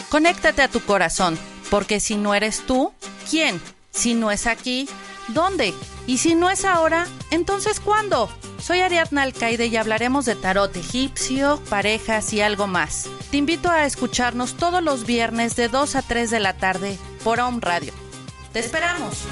Conéctate 0.09 0.61
a 0.61 0.67
tu 0.67 0.82
corazón, 0.82 1.39
porque 1.69 2.01
si 2.01 2.17
no 2.17 2.36
eres 2.36 2.65
tú, 2.67 2.91
¿quién? 3.30 3.61
Si 3.91 4.13
no 4.13 4.30
es 4.30 4.45
aquí, 4.45 4.89
¿dónde? 5.30 5.74
Y 6.05 6.17
si 6.17 6.36
no 6.36 6.49
es 6.49 6.65
ahora, 6.65 7.07
entonces 7.32 7.80
¿cuándo? 7.80 8.30
Soy 8.62 8.82
Ariadna 8.82 9.24
Alcaide 9.24 9.66
y 9.66 9.76
hablaremos 9.76 10.26
de 10.26 10.36
tarot 10.36 10.76
egipcio, 10.76 11.59
parejas 11.70 12.32
y 12.32 12.41
algo 12.41 12.68
más. 12.68 13.09
Te 13.32 13.38
invito 13.38 13.70
a 13.70 13.86
escucharnos 13.86 14.53
todos 14.53 14.84
los 14.84 15.05
viernes 15.05 15.55
de 15.55 15.68
2 15.68 15.95
a 15.95 16.01
3 16.03 16.30
de 16.30 16.39
la 16.39 16.53
tarde 16.57 16.97
por 17.24 17.39
Home 17.39 17.57
Radio. 17.59 17.91
¡Te 18.53 18.59
esperamos! 18.59 19.26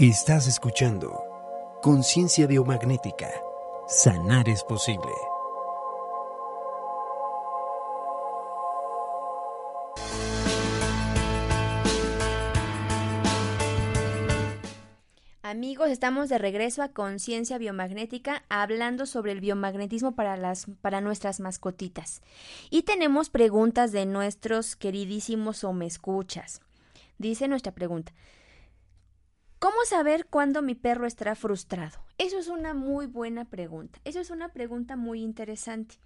Estás 0.00 0.46
escuchando 0.46 1.22
Conciencia 1.82 2.46
Biomagnética. 2.46 3.28
Sanar 3.86 4.48
es 4.48 4.64
posible. 4.64 5.12
Amigos, 15.42 15.90
estamos 15.90 16.30
de 16.30 16.38
regreso 16.38 16.82
a 16.82 16.88
Conciencia 16.88 17.58
Biomagnética 17.58 18.42
hablando 18.48 19.04
sobre 19.04 19.32
el 19.32 19.42
biomagnetismo 19.42 20.12
para 20.12 20.38
las 20.38 20.64
para 20.80 21.02
nuestras 21.02 21.40
mascotitas. 21.40 22.22
Y 22.70 22.84
tenemos 22.84 23.28
preguntas 23.28 23.92
de 23.92 24.06
nuestros 24.06 24.76
queridísimos 24.76 25.62
o 25.62 25.78
escuchas. 25.82 26.62
Dice 27.18 27.48
nuestra 27.48 27.72
pregunta: 27.72 28.14
¿Cómo 29.60 29.76
saber 29.84 30.24
cuándo 30.24 30.62
mi 30.62 30.74
perro 30.74 31.06
estará 31.06 31.34
frustrado? 31.34 31.98
Eso 32.16 32.38
es 32.38 32.48
una 32.48 32.72
muy 32.72 33.04
buena 33.04 33.44
pregunta. 33.44 34.00
Eso 34.06 34.18
es 34.18 34.30
una 34.30 34.54
pregunta 34.54 34.96
muy 34.96 35.20
interesante. 35.20 35.96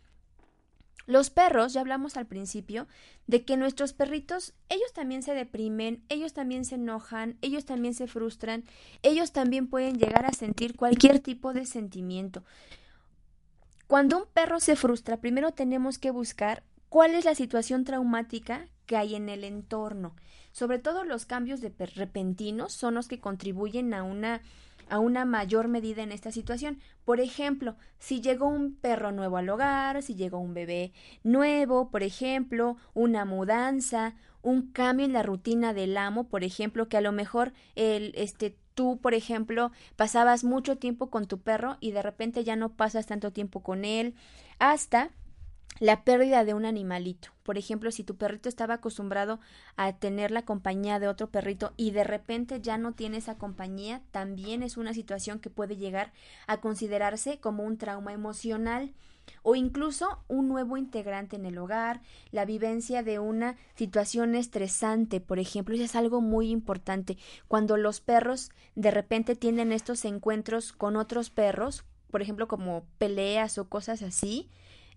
Los 1.07 1.31
perros, 1.31 1.73
ya 1.73 1.81
hablamos 1.81 2.17
al 2.17 2.27
principio, 2.27 2.89
de 3.29 3.45
que 3.45 3.57
nuestros 3.57 3.93
perritos, 3.93 4.55
ellos 4.69 4.93
también 4.93 5.23
se 5.23 5.35
deprimen, 5.35 6.03
ellos 6.09 6.33
también 6.33 6.65
se 6.65 6.75
enojan, 6.75 7.39
ellos 7.43 7.65
también 7.65 7.95
se 7.95 8.09
frustran, 8.09 8.65
ellos 9.05 9.31
también 9.31 9.69
pueden 9.69 9.99
llegar 9.99 10.27
a 10.27 10.33
sentir 10.33 10.75
cualquier 10.75 11.21
tipo 11.21 11.53
de 11.53 11.65
sentimiento. 11.65 12.43
Cuando 13.87 14.19
un 14.19 14.25
perro 14.27 14.59
se 14.59 14.75
frustra, 14.75 15.19
primero 15.19 15.53
tenemos 15.53 16.01
que 16.01 16.11
buscar 16.11 16.65
cuál 16.89 17.15
es 17.15 17.25
la 17.25 17.37
situación 17.37 17.85
traumática 17.85 18.67
que 18.87 18.97
hay 18.97 19.15
en 19.15 19.29
el 19.29 19.45
entorno. 19.45 20.17
Sobre 20.55 20.79
todo 20.79 21.03
los 21.03 21.27
cambios 21.27 21.61
de 21.61 21.73
repentinos 21.97 22.73
son 22.73 22.95
los 22.95 23.09
que 23.09 23.19
contribuyen 23.19 23.93
a 23.93 24.05
una 24.05 24.41
a 24.89 25.01
una 25.01 25.25
mayor 25.25 25.67
medida 25.67 26.05
en 26.05 26.13
esta 26.13 26.31
situación. 26.31 26.79
Por 27.05 27.19
ejemplo, 27.19 27.75
si 27.99 28.21
llegó 28.21 28.47
un 28.47 28.77
perro 28.77 29.11
nuevo 29.11 29.37
al 29.37 29.49
hogar, 29.49 30.01
si 30.05 30.15
llegó 30.15 30.39
un 30.39 30.55
bebé 30.55 30.93
nuevo, 31.25 31.91
por 31.91 32.05
ejemplo, 32.05 32.77
una 32.93 33.25
mudanza, 33.25 34.15
un 34.43 34.71
cambio 34.71 35.07
en 35.07 35.13
la 35.13 35.25
rutina 35.25 35.75
del 35.75 35.97
amo, 35.97 36.29
por 36.29 36.45
ejemplo, 36.45 36.89
que 36.89 36.99
a 36.99 37.01
lo 37.01 37.11
mejor 37.11 37.53
el 37.75 38.13
este 38.15 38.57
tú, 38.75 39.01
por 39.01 39.15
ejemplo, 39.15 39.73
pasabas 39.97 40.45
mucho 40.45 40.79
tiempo 40.79 41.11
con 41.11 41.27
tu 41.27 41.41
perro 41.41 41.79
y 41.81 41.91
de 41.91 42.03
repente 42.03 42.45
ya 42.45 42.55
no 42.55 42.69
pasas 42.77 43.07
tanto 43.07 43.33
tiempo 43.33 43.61
con 43.61 43.85
él, 43.85 44.15
hasta 44.61 45.11
la 45.81 46.05
pérdida 46.05 46.45
de 46.45 46.55
un 46.55 46.65
animalito. 46.65 47.31
Por 47.43 47.59
ejemplo, 47.59 47.91
si 47.91 48.05
tu 48.05 48.17
perrito 48.17 48.49
estaba 48.49 48.75
acostumbrado 48.75 49.41
a 49.77 49.93
tener 49.95 50.31
la 50.31 50.45
compañía 50.45 50.99
de 50.99 51.09
otro 51.09 51.31
perrito 51.31 51.73
y 51.77 51.91
de 51.91 52.05
repente 52.05 52.61
ya 52.61 52.79
no 52.79 52.93
tiene 52.93 53.19
esa 53.19 53.37
compañía, 53.37 54.03
también 54.11 54.63
es 54.63 54.77
una 54.77 54.95
situación 54.95 55.41
que 55.41 55.51
puede 55.51 55.77
llegar 55.77 56.13
a 56.47 56.61
considerarse 56.61 57.39
como 57.39 57.65
un 57.65 57.77
trauma 57.77 58.13
emocional 58.13 58.95
o 59.43 59.55
incluso 59.55 60.23
un 60.29 60.49
nuevo 60.49 60.77
integrante 60.77 61.37
en 61.37 61.47
el 61.47 61.59
hogar, 61.59 62.03
la 62.31 62.45
vivencia 62.45 63.03
de 63.03 63.19
una 63.19 63.57
situación 63.75 64.35
estresante, 64.35 65.21
por 65.21 65.39
ejemplo, 65.39 65.75
eso 65.75 65.85
es 65.85 65.97
algo 65.97 66.21
muy 66.21 66.51
importante. 66.51 67.17
Cuando 67.49 67.77
los 67.77 68.01
perros 68.01 68.51
de 68.75 68.91
repente 68.91 69.35
tienen 69.35 69.73
estos 69.73 70.05
encuentros 70.05 70.73
con 70.73 70.97
otros 70.97 71.31
perros, 71.31 71.85
por 72.11 72.23
ejemplo, 72.23 72.49
como 72.49 72.87
peleas 72.99 73.59
o 73.59 73.69
cosas 73.69 74.03
así, 74.03 74.51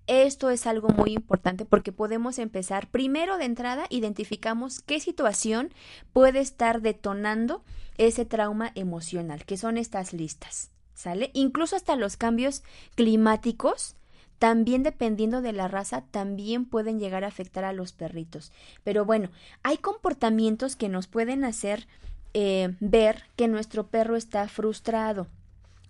Esto 0.08 0.50
es 0.50 0.66
algo 0.66 0.88
muy 0.88 1.12
importante 1.14 1.66
porque 1.66 1.92
podemos 1.92 2.40
empezar 2.40 2.88
primero 2.88 3.38
de 3.38 3.46
entrada, 3.46 3.86
identificamos 3.90 4.80
qué 4.80 5.02
situación 5.02 5.74
puede 6.14 6.40
estar 6.40 6.82
detonando 6.82 7.64
ese 7.98 8.26
trauma 8.26 8.72
emocional, 8.76 9.44
que 9.44 9.58
son 9.58 9.78
estas 9.78 10.14
listas, 10.14 10.72
¿sale? 10.94 11.30
Incluso 11.34 11.76
hasta 11.76 11.98
los 11.98 12.16
cambios 12.16 12.64
climáticos 12.96 13.98
también 14.40 14.84
dependiendo 14.84 15.42
de 15.42 15.52
la 15.52 15.68
raza, 15.68 16.04
también 16.12 16.66
pueden 16.66 17.00
llegar 17.00 17.24
a 17.24 17.28
afectar 17.28 17.66
a 17.66 17.74
los 17.74 17.92
perritos. 17.92 18.52
Pero 18.84 19.04
bueno, 19.04 19.30
hay 19.64 19.78
comportamientos 19.78 20.76
que 20.76 20.90
nos 20.90 21.08
pueden 21.08 21.44
hacer 21.44 21.88
eh, 22.34 22.76
ver 22.80 23.24
que 23.36 23.48
nuestro 23.48 23.88
perro 23.88 24.16
está 24.16 24.48
frustrado. 24.48 25.28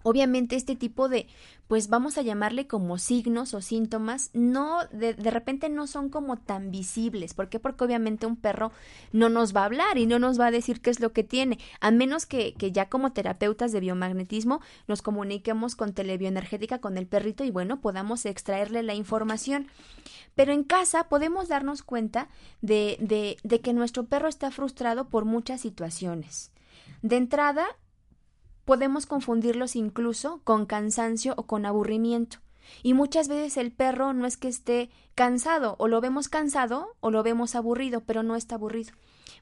Obviamente 0.04 0.56
este 0.56 0.76
tipo 0.76 1.10
de, 1.10 1.28
pues 1.68 1.89
vamos 1.89 2.18
a 2.18 2.22
llamarle 2.22 2.68
como 2.68 2.98
signos 2.98 3.54
o 3.54 3.62
síntomas, 3.62 4.30
no, 4.34 4.86
de, 4.91 5.14
de, 5.14 5.32
repente 5.32 5.70
no 5.70 5.88
son 5.88 6.10
como 6.10 6.38
tan 6.38 6.72
visibles. 6.72 7.34
¿Por 7.34 7.50
qué? 7.50 7.60
Porque 7.60 7.84
obviamente 7.84 8.26
un 8.26 8.38
perro 8.38 8.72
no 9.12 9.30
nos 9.30 9.56
va 9.56 9.62
a 9.62 9.66
hablar 9.66 9.98
y 9.98 10.06
no 10.06 10.20
nos 10.20 10.39
va 10.39 10.48
a 10.48 10.52
decir 10.52 10.82
qué 10.82 10.89
es 10.89 11.00
lo 11.00 11.12
que 11.12 11.24
tiene, 11.24 11.60
a 11.82 11.91
menos 11.91 12.26
que, 12.26 12.54
que 12.54 12.72
ya 12.72 12.89
como 12.89 13.12
terapeutas 13.12 13.72
de 13.72 13.80
biomagnetismo 13.80 14.62
nos 14.88 15.02
comuniquemos 15.02 15.76
con 15.76 15.93
telebioenergética 15.93 16.80
con 16.80 16.98
el 16.98 17.08
perrito 17.08 17.43
y 17.43 17.52
bueno, 17.52 17.82
podamos 17.82 18.26
extraerle 18.26 18.84
la 18.84 18.93
información. 18.93 19.68
Pero 20.36 20.54
en 20.54 20.64
casa 20.64 21.10
podemos 21.10 21.48
darnos 21.48 21.84
cuenta 21.84 22.30
de, 22.62 22.98
de, 23.02 23.38
de 23.43 23.60
que 23.60 23.74
nuestro 23.74 24.06
perro 24.06 24.28
está 24.28 24.52
frustrado 24.52 25.10
por 25.10 25.26
muchas 25.26 25.62
situaciones. 25.62 26.52
De 27.02 27.18
entrada, 27.18 27.66
podemos 28.68 29.05
confundirlos 29.05 29.78
incluso 29.78 30.41
con 30.43 30.65
cansancio 30.65 31.34
o 31.38 31.43
con 31.43 31.65
aburrimiento. 31.65 32.39
Y 32.84 32.93
muchas 32.93 33.30
veces 33.30 33.55
el 33.55 33.72
perro 33.72 34.11
no 34.11 34.28
es 34.28 34.36
que 34.36 34.49
esté 34.49 34.89
cansado, 35.15 35.78
o 35.80 35.88
lo 35.88 36.01
vemos 36.01 36.28
cansado 36.28 36.89
o 36.99 37.09
lo 37.09 37.24
vemos 37.24 37.55
aburrido, 37.55 38.01
pero 38.01 38.24
no 38.24 38.36
está 38.36 38.55
aburrido. 38.55 38.91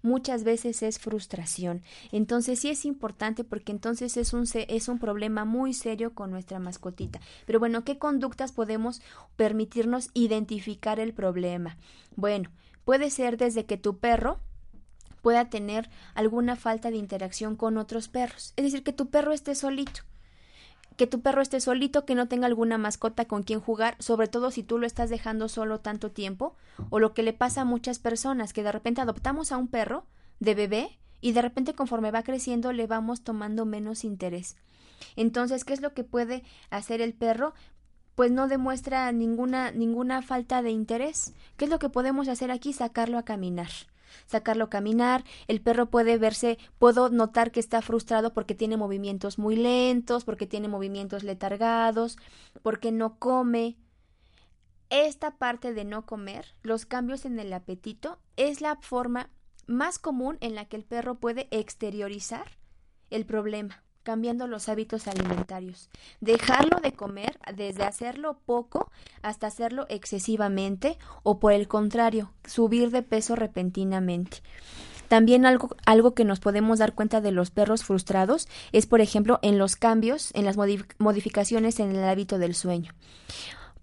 Muchas 0.04 0.44
veces 0.44 0.84
es 0.84 1.00
frustración. 1.00 1.82
Entonces 2.12 2.60
sí 2.60 2.70
es 2.70 2.86
importante 2.86 3.44
porque 3.44 3.72
entonces 3.72 4.16
es 4.16 4.32
un, 4.32 4.46
es 4.54 4.88
un 4.88 5.00
problema 5.00 5.44
muy 5.44 5.74
serio 5.74 6.14
con 6.14 6.30
nuestra 6.30 6.60
mascotita. 6.60 7.20
Pero 7.48 7.58
bueno, 7.58 7.84
¿qué 7.84 7.98
conductas 7.98 8.52
podemos 8.52 9.02
permitirnos 9.38 10.12
identificar 10.14 11.00
el 11.00 11.16
problema? 11.16 11.78
Bueno, 12.16 12.52
puede 12.84 13.10
ser 13.10 13.38
desde 13.38 13.66
que 13.66 13.78
tu 13.78 13.98
perro 13.98 14.40
pueda 15.26 15.50
tener 15.50 15.90
alguna 16.14 16.56
falta 16.56 16.92
de 16.92 16.98
interacción 16.98 17.56
con 17.56 17.80
otros 17.80 18.10
perros. 18.10 18.54
Es 18.58 18.64
decir, 18.64 18.84
que 18.84 18.94
tu 18.94 19.10
perro 19.10 19.34
esté 19.34 19.56
solito. 19.56 20.02
Que 20.98 21.08
tu 21.08 21.22
perro 21.22 21.42
esté 21.42 21.60
solito, 21.60 22.06
que 22.06 22.14
no 22.14 22.28
tenga 22.28 22.46
alguna 22.46 22.78
mascota 22.78 23.26
con 23.26 23.42
quien 23.42 23.60
jugar, 23.60 23.96
sobre 23.98 24.28
todo 24.28 24.52
si 24.52 24.62
tú 24.62 24.78
lo 24.78 24.86
estás 24.86 25.10
dejando 25.10 25.50
solo 25.50 25.80
tanto 25.80 26.12
tiempo, 26.12 26.56
o 26.92 27.00
lo 27.00 27.16
que 27.16 27.24
le 27.24 27.34
pasa 27.34 27.62
a 27.62 27.66
muchas 27.66 27.98
personas, 27.98 28.54
que 28.54 28.62
de 28.62 28.72
repente 28.72 29.02
adoptamos 29.02 29.52
a 29.52 29.58
un 29.58 29.68
perro 29.68 30.06
de 30.40 30.54
bebé 30.54 31.00
y 31.22 31.32
de 31.32 31.42
repente 31.42 31.74
conforme 31.74 32.12
va 32.12 32.22
creciendo 32.22 32.72
le 32.72 32.86
vamos 32.86 33.24
tomando 33.24 33.66
menos 33.66 34.04
interés. 34.04 34.58
Entonces, 35.16 35.66
¿qué 35.66 35.74
es 35.74 35.82
lo 35.82 35.96
que 35.96 36.04
puede 36.04 36.44
hacer 36.70 37.02
el 37.02 37.16
perro? 37.16 37.56
Pues 38.14 38.30
no 38.30 38.48
demuestra 38.48 39.12
ninguna 39.12 39.72
ninguna 39.72 40.22
falta 40.22 40.62
de 40.62 40.70
interés. 40.70 41.34
¿Qué 41.58 41.66
es 41.66 41.72
lo 41.72 41.80
que 41.80 41.90
podemos 41.90 42.28
hacer 42.28 42.52
aquí? 42.52 42.74
Sacarlo 42.74 43.18
a 43.18 43.26
caminar 43.26 43.72
sacarlo 44.26 44.70
caminar, 44.70 45.24
el 45.48 45.62
perro 45.62 45.90
puede 45.90 46.18
verse, 46.18 46.58
puedo 46.80 47.10
notar 47.10 47.52
que 47.52 47.60
está 47.60 47.82
frustrado 47.82 48.34
porque 48.34 48.56
tiene 48.56 48.78
movimientos 48.78 49.38
muy 49.40 49.56
lentos, 49.56 50.26
porque 50.26 50.48
tiene 50.48 50.68
movimientos 50.68 51.24
letargados, 51.24 52.18
porque 52.62 52.92
no 52.92 53.18
come. 53.20 53.78
Esta 54.90 55.38
parte 55.38 55.74
de 55.74 55.86
no 55.86 56.06
comer, 56.06 56.56
los 56.62 56.86
cambios 56.86 57.26
en 57.26 57.40
el 57.40 57.52
apetito, 57.54 58.20
es 58.36 58.62
la 58.62 58.76
forma 58.78 59.30
más 59.68 59.98
común 59.98 60.38
en 60.42 60.56
la 60.56 60.66
que 60.66 60.78
el 60.78 60.84
perro 60.84 61.16
puede 61.16 61.48
exteriorizar 61.52 62.46
el 63.10 63.26
problema 63.26 63.85
cambiando 64.06 64.48
los 64.48 64.70
hábitos 64.70 65.08
alimentarios. 65.08 65.90
Dejarlo 66.22 66.80
de 66.80 66.94
comer 66.94 67.38
desde 67.54 67.84
hacerlo 67.84 68.38
poco 68.46 68.90
hasta 69.22 69.48
hacerlo 69.48 69.86
excesivamente 69.90 70.98
o 71.24 71.40
por 71.40 71.52
el 71.52 71.68
contrario, 71.68 72.32
subir 72.46 72.92
de 72.92 73.02
peso 73.02 73.36
repentinamente. 73.36 74.38
También 75.10 75.46
algo, 75.46 75.76
algo 75.86 76.14
que 76.14 76.24
nos 76.24 76.40
podemos 76.40 76.80
dar 76.80 76.94
cuenta 76.94 77.20
de 77.20 77.32
los 77.32 77.52
perros 77.52 77.84
frustrados 77.84 78.48
es, 78.72 78.86
por 78.86 79.02
ejemplo, 79.02 79.40
en 79.42 79.58
los 79.58 79.76
cambios, 79.76 80.32
en 80.36 80.46
las 80.46 80.56
modificaciones 80.56 81.80
en 81.80 81.96
el 81.96 82.04
hábito 82.04 82.38
del 82.38 82.56
sueño. 82.56 82.94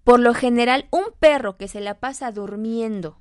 Por 0.03 0.19
lo 0.19 0.33
general, 0.33 0.87
un 0.89 1.05
perro 1.19 1.57
que 1.57 1.67
se 1.67 1.81
la 1.81 1.99
pasa 1.99 2.31
durmiendo 2.31 3.17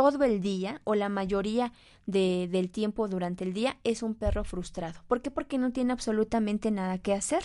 todo 0.00 0.22
el 0.22 0.40
día 0.40 0.80
o 0.84 0.94
la 0.94 1.08
mayoría 1.08 1.72
de, 2.06 2.48
del 2.52 2.70
tiempo 2.70 3.08
durante 3.08 3.42
el 3.42 3.52
día 3.52 3.78
es 3.82 4.04
un 4.04 4.14
perro 4.14 4.44
frustrado. 4.44 5.00
¿Por 5.08 5.22
qué? 5.22 5.32
Porque 5.32 5.58
no 5.58 5.72
tiene 5.72 5.92
absolutamente 5.92 6.70
nada 6.70 6.98
que 6.98 7.14
hacer. 7.14 7.42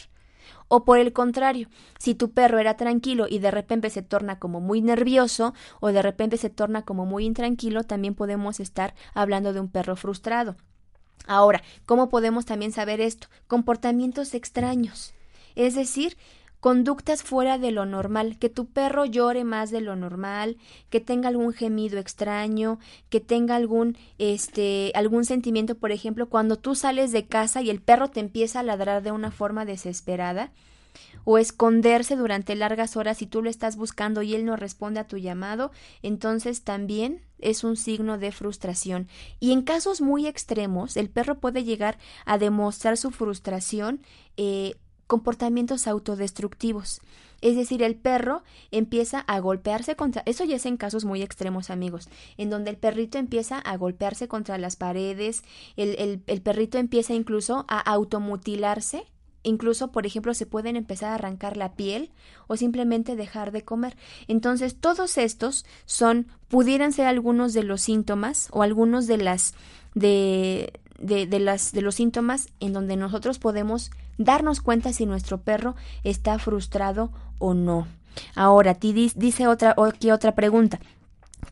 O 0.68 0.86
por 0.86 1.00
el 1.00 1.14
contrario, 1.14 1.68
si 1.98 2.14
tu 2.14 2.30
perro 2.30 2.60
era 2.60 2.78
tranquilo 2.78 3.26
y 3.28 3.40
de 3.40 3.50
repente 3.50 3.90
se 3.90 4.04
torna 4.04 4.38
como 4.38 4.62
muy 4.62 4.84
nervioso 4.84 5.56
o 5.80 5.92
de 5.92 6.04
repente 6.04 6.38
se 6.38 6.52
torna 6.52 6.84
como 6.84 7.08
muy 7.08 7.26
intranquilo, 7.26 7.86
también 7.86 8.14
podemos 8.14 8.60
estar 8.60 8.94
hablando 9.16 9.52
de 9.52 9.60
un 9.60 9.70
perro 9.70 9.96
frustrado. 9.96 10.56
Ahora, 11.26 11.64
¿cómo 11.88 12.10
podemos 12.10 12.46
también 12.46 12.72
saber 12.72 13.02
esto? 13.02 13.30
Comportamientos 13.48 14.36
extraños. 14.36 15.16
Es 15.56 15.74
decir, 15.74 16.18
conductas 16.64 17.24
fuera 17.24 17.58
de 17.58 17.72
lo 17.72 17.86
normal, 17.86 18.38
que 18.40 18.48
tu 18.48 18.68
perro 18.68 19.04
llore 19.04 19.44
más 19.44 19.70
de 19.70 19.82
lo 19.82 19.98
normal, 19.98 20.56
que 20.90 21.02
tenga 21.02 21.28
algún 21.28 21.52
gemido 21.52 22.00
extraño, 22.00 22.80
que 23.10 23.20
tenga 23.20 23.58
algún 23.58 23.98
este 24.18 24.94
algún 24.96 25.26
sentimiento, 25.26 25.76
por 25.76 25.92
ejemplo, 25.92 26.30
cuando 26.30 26.56
tú 26.56 26.74
sales 26.74 27.12
de 27.12 27.26
casa 27.26 27.62
y 27.62 27.70
el 27.70 27.82
perro 27.82 28.08
te 28.08 28.22
empieza 28.22 28.62
a 28.62 28.64
ladrar 28.64 29.04
de 29.04 29.12
una 29.12 29.30
forma 29.30 29.66
desesperada, 29.66 30.54
o 31.26 31.38
esconderse 31.38 32.16
durante 32.16 32.56
largas 32.56 32.96
horas 32.96 33.22
y 33.22 33.28
tú 33.28 33.42
lo 33.42 33.50
estás 33.50 33.76
buscando 33.76 34.22
y 34.22 34.34
él 34.34 34.46
no 34.46 34.56
responde 34.56 35.02
a 35.02 35.08
tu 35.08 35.18
llamado, 35.18 35.72
entonces 36.02 36.64
también 36.64 37.26
es 37.40 37.66
un 37.66 37.76
signo 37.76 38.18
de 38.18 38.32
frustración. 38.32 39.10
Y 39.42 39.52
en 39.52 39.64
casos 39.64 40.00
muy 40.00 40.28
extremos, 40.28 40.96
el 40.96 41.10
perro 41.10 41.40
puede 41.40 41.66
llegar 41.66 41.98
a 42.26 42.38
demostrar 42.38 42.96
su 42.96 43.12
frustración 43.12 44.02
eh, 44.38 44.76
comportamientos 45.14 45.86
autodestructivos. 45.86 47.00
Es 47.40 47.56
decir, 47.56 47.84
el 47.84 47.96
perro 47.96 48.42
empieza 48.72 49.20
a 49.20 49.40
golpearse 49.40 49.96
contra... 49.96 50.24
Eso 50.26 50.44
ya 50.44 50.56
es 50.56 50.66
en 50.66 50.76
casos 50.76 51.06
muy 51.06 51.22
extremos, 51.22 51.70
amigos, 51.70 52.10
en 52.38 52.50
donde 52.50 52.72
el 52.72 52.78
perrito 52.78 53.20
empieza 53.20 53.60
a 53.60 53.78
golpearse 53.78 54.28
contra 54.28 54.58
las 54.58 54.76
paredes, 54.76 55.44
el, 55.78 56.24
el, 56.26 56.42
perrito 56.42 56.80
empieza 56.80 57.14
incluso 57.14 57.64
a 57.68 57.80
automutilarse, 57.80 59.04
incluso, 59.44 59.92
por 59.92 60.08
ejemplo, 60.08 60.34
se 60.34 60.48
pueden 60.48 60.78
empezar 60.78 61.12
a 61.12 61.16
arrancar 61.16 61.58
la 61.58 61.76
piel 61.76 62.10
o 62.48 62.58
simplemente 62.58 63.16
dejar 63.16 63.52
de 63.52 63.64
comer. 63.64 63.96
Entonces, 64.28 64.80
todos 64.80 65.20
estos 65.20 65.64
son, 65.86 66.26
pudieran 66.48 66.92
ser 66.92 67.06
algunos 67.06 67.54
de 67.54 67.62
los 67.62 67.84
síntomas 67.84 68.48
o 68.52 68.64
algunos 68.64 69.06
de 69.06 69.18
las 69.18 69.54
de, 69.94 70.80
de, 71.00 71.26
de, 71.28 71.40
las, 71.40 71.72
de 71.72 71.82
los 71.82 71.96
síntomas 71.96 72.50
en 72.60 72.74
donde 72.74 72.96
nosotros 72.96 73.40
podemos 73.40 73.92
darnos 74.18 74.62
cuenta 74.62 74.94
si 74.94 75.06
nuestro 75.06 75.40
perro 75.40 75.76
está 76.04 76.40
frustrado 76.40 77.12
o 77.40 77.54
no. 77.54 77.88
Ahora, 78.36 78.76
ti 78.76 78.94
dice 78.94 79.48
otra, 79.48 79.76
aquí 79.78 80.12
otra 80.12 80.36
pregunta. 80.36 80.80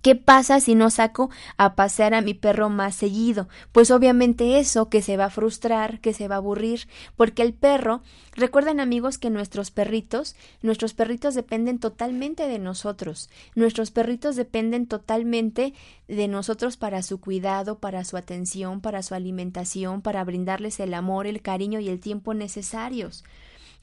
¿Qué 0.02 0.16
pasa 0.16 0.60
si 0.60 0.76
no 0.76 0.89
saco 0.89 1.30
a 1.58 1.76
pasear 1.76 2.14
a 2.14 2.22
mi 2.22 2.34
perro 2.34 2.70
más 2.70 2.96
seguido? 2.96 3.48
Pues 3.72 3.92
obviamente 3.92 4.60
eso 4.60 4.89
que 4.89 5.02
se 5.02 5.18
va 5.18 5.26
a 5.26 5.30
frustrar, 5.30 6.00
que 6.00 6.14
se 6.14 6.28
va 6.28 6.36
a 6.36 6.38
aburrir, 6.38 6.88
porque 7.16 7.42
el 7.42 7.54
perro, 7.54 8.02
recuerden 8.34 8.80
amigos 8.80 9.18
que 9.18 9.30
nuestros 9.30 9.72
perritos, 9.72 10.36
nuestros 10.62 10.94
perritos 10.94 11.36
dependen 11.36 11.80
totalmente 11.80 12.48
de 12.48 12.60
nosotros. 12.60 13.30
Nuestros 13.56 13.92
perritos 13.92 14.36
dependen 14.36 14.88
totalmente 14.88 15.74
de 16.08 16.28
nosotros 16.28 16.78
para 16.78 17.04
su 17.04 17.20
cuidado, 17.20 17.80
para 17.80 18.04
su 18.04 18.18
atención, 18.18 18.82
para 18.82 19.04
su 19.04 19.16
alimentación, 19.16 20.02
para 20.02 20.24
brindarles 20.24 20.80
el 20.80 20.94
amor, 20.94 21.28
el 21.28 21.42
cariño 21.42 21.80
y 21.80 21.89
el 21.89 22.00
tiempo 22.00 22.34
necesarios. 22.34 23.24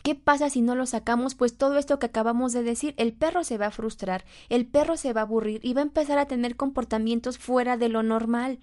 ¿Qué 0.03 0.15
pasa 0.15 0.49
si 0.49 0.63
no 0.63 0.75
lo 0.75 0.87
sacamos? 0.87 1.35
Pues 1.35 1.57
todo 1.57 1.77
esto 1.77 1.99
que 1.99 2.07
acabamos 2.07 2.53
de 2.53 2.63
decir, 2.63 2.95
el 2.97 3.13
perro 3.13 3.45
se 3.45 3.59
va 3.59 3.67
a 3.67 3.71
frustrar, 3.71 4.25
el 4.49 4.67
perro 4.67 4.97
se 4.97 5.13
va 5.13 5.23
a 5.23 5.25
aburrir 5.25 5.61
y 5.63 5.75
va 5.75 5.81
a 5.81 5.85
empezar 5.85 6.19
a 6.19 6.27
tener 6.27 6.57
comportamientos 6.57 7.39
fuera 7.39 7.77
de 7.77 7.89
lo 7.89 8.03
normal. 8.03 8.59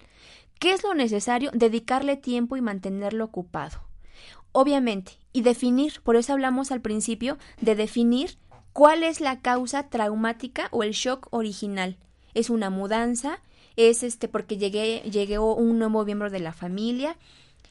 ¿Qué 0.58 0.72
es 0.72 0.82
lo 0.82 0.94
necesario? 0.94 1.50
Dedicarle 1.52 2.16
tiempo 2.16 2.56
y 2.56 2.62
mantenerlo 2.62 3.24
ocupado. 3.24 3.82
Obviamente, 4.52 5.12
y 5.32 5.42
definir, 5.42 6.00
por 6.02 6.16
eso 6.16 6.32
hablamos 6.32 6.72
al 6.72 6.80
principio 6.80 7.36
de 7.60 7.74
definir 7.74 8.38
cuál 8.72 9.02
es 9.02 9.20
la 9.20 9.40
causa 9.40 9.90
traumática 9.90 10.68
o 10.70 10.82
el 10.82 10.92
shock 10.92 11.28
original. 11.30 11.98
¿Es 12.32 12.48
una 12.48 12.70
mudanza? 12.70 13.40
¿Es 13.76 14.02
este 14.02 14.28
porque 14.28 14.56
llegué, 14.56 15.02
llegó 15.10 15.54
un 15.54 15.78
nuevo 15.78 16.04
miembro 16.06 16.30
de 16.30 16.40
la 16.40 16.52
familia? 16.52 17.18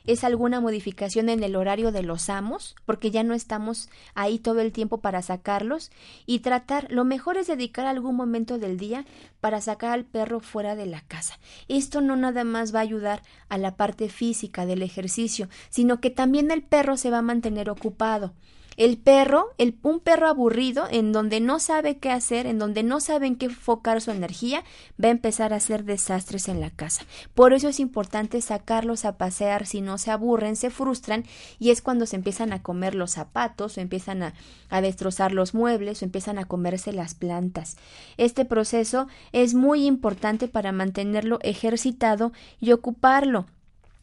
Es 0.07 0.23
alguna 0.23 0.61
modificación 0.61 1.29
en 1.29 1.43
el 1.43 1.55
horario 1.55 1.91
de 1.91 2.03
los 2.03 2.29
amos, 2.29 2.75
porque 2.85 3.11
ya 3.11 3.23
no 3.23 3.33
estamos 3.33 3.89
ahí 4.13 4.39
todo 4.39 4.61
el 4.61 4.71
tiempo 4.71 4.99
para 4.99 5.21
sacarlos 5.21 5.91
y 6.25 6.39
tratar, 6.39 6.91
lo 6.91 7.05
mejor 7.05 7.37
es 7.37 7.47
dedicar 7.47 7.85
algún 7.85 8.15
momento 8.15 8.57
del 8.57 8.77
día 8.77 9.05
para 9.41 9.61
sacar 9.61 9.91
al 9.91 10.05
perro 10.05 10.39
fuera 10.39 10.75
de 10.75 10.85
la 10.85 11.01
casa. 11.01 11.39
Esto 11.67 12.01
no 12.01 12.15
nada 12.15 12.43
más 12.43 12.73
va 12.73 12.79
a 12.79 12.83
ayudar 12.83 13.23
a 13.49 13.57
la 13.57 13.75
parte 13.75 14.09
física 14.09 14.65
del 14.65 14.81
ejercicio, 14.81 15.49
sino 15.69 15.99
que 15.99 16.09
también 16.09 16.51
el 16.51 16.63
perro 16.63 16.97
se 16.97 17.09
va 17.09 17.19
a 17.19 17.23
mantener 17.23 17.69
ocupado. 17.69 18.33
El 18.77 18.97
perro, 18.97 19.47
el, 19.57 19.77
un 19.83 19.99
perro 19.99 20.27
aburrido, 20.27 20.87
en 20.89 21.11
donde 21.13 21.39
no 21.39 21.59
sabe 21.59 21.97
qué 21.97 22.11
hacer, 22.11 22.45
en 22.45 22.59
donde 22.59 22.83
no 22.83 22.99
sabe 22.99 23.27
en 23.27 23.37
qué 23.37 23.45
enfocar 23.45 24.01
su 24.01 24.11
energía, 24.11 24.63
va 25.01 25.07
a 25.07 25.11
empezar 25.11 25.53
a 25.53 25.57
hacer 25.57 25.85
desastres 25.85 26.49
en 26.49 26.59
la 26.59 26.69
casa. 26.69 27.05
Por 27.33 27.53
eso 27.53 27.69
es 27.69 27.79
importante 27.79 28.41
sacarlos 28.41 29.05
a 29.05 29.17
pasear, 29.17 29.65
si 29.65 29.81
no 29.81 29.97
se 29.97 30.11
aburren, 30.11 30.55
se 30.55 30.69
frustran, 30.69 31.23
y 31.57 31.69
es 31.69 31.81
cuando 31.81 32.05
se 32.05 32.17
empiezan 32.17 32.51
a 32.51 32.61
comer 32.61 32.95
los 32.95 33.11
zapatos, 33.11 33.77
o 33.77 33.81
empiezan 33.81 34.23
a, 34.23 34.33
a 34.69 34.81
destrozar 34.81 35.31
los 35.31 35.53
muebles, 35.53 36.01
o 36.01 36.05
empiezan 36.05 36.37
a 36.37 36.45
comerse 36.45 36.91
las 36.91 37.15
plantas. 37.15 37.77
Este 38.17 38.43
proceso 38.43 39.07
es 39.31 39.53
muy 39.53 39.85
importante 39.85 40.47
para 40.47 40.71
mantenerlo 40.71 41.39
ejercitado 41.41 42.33
y 42.59 42.73
ocuparlo. 42.73 43.45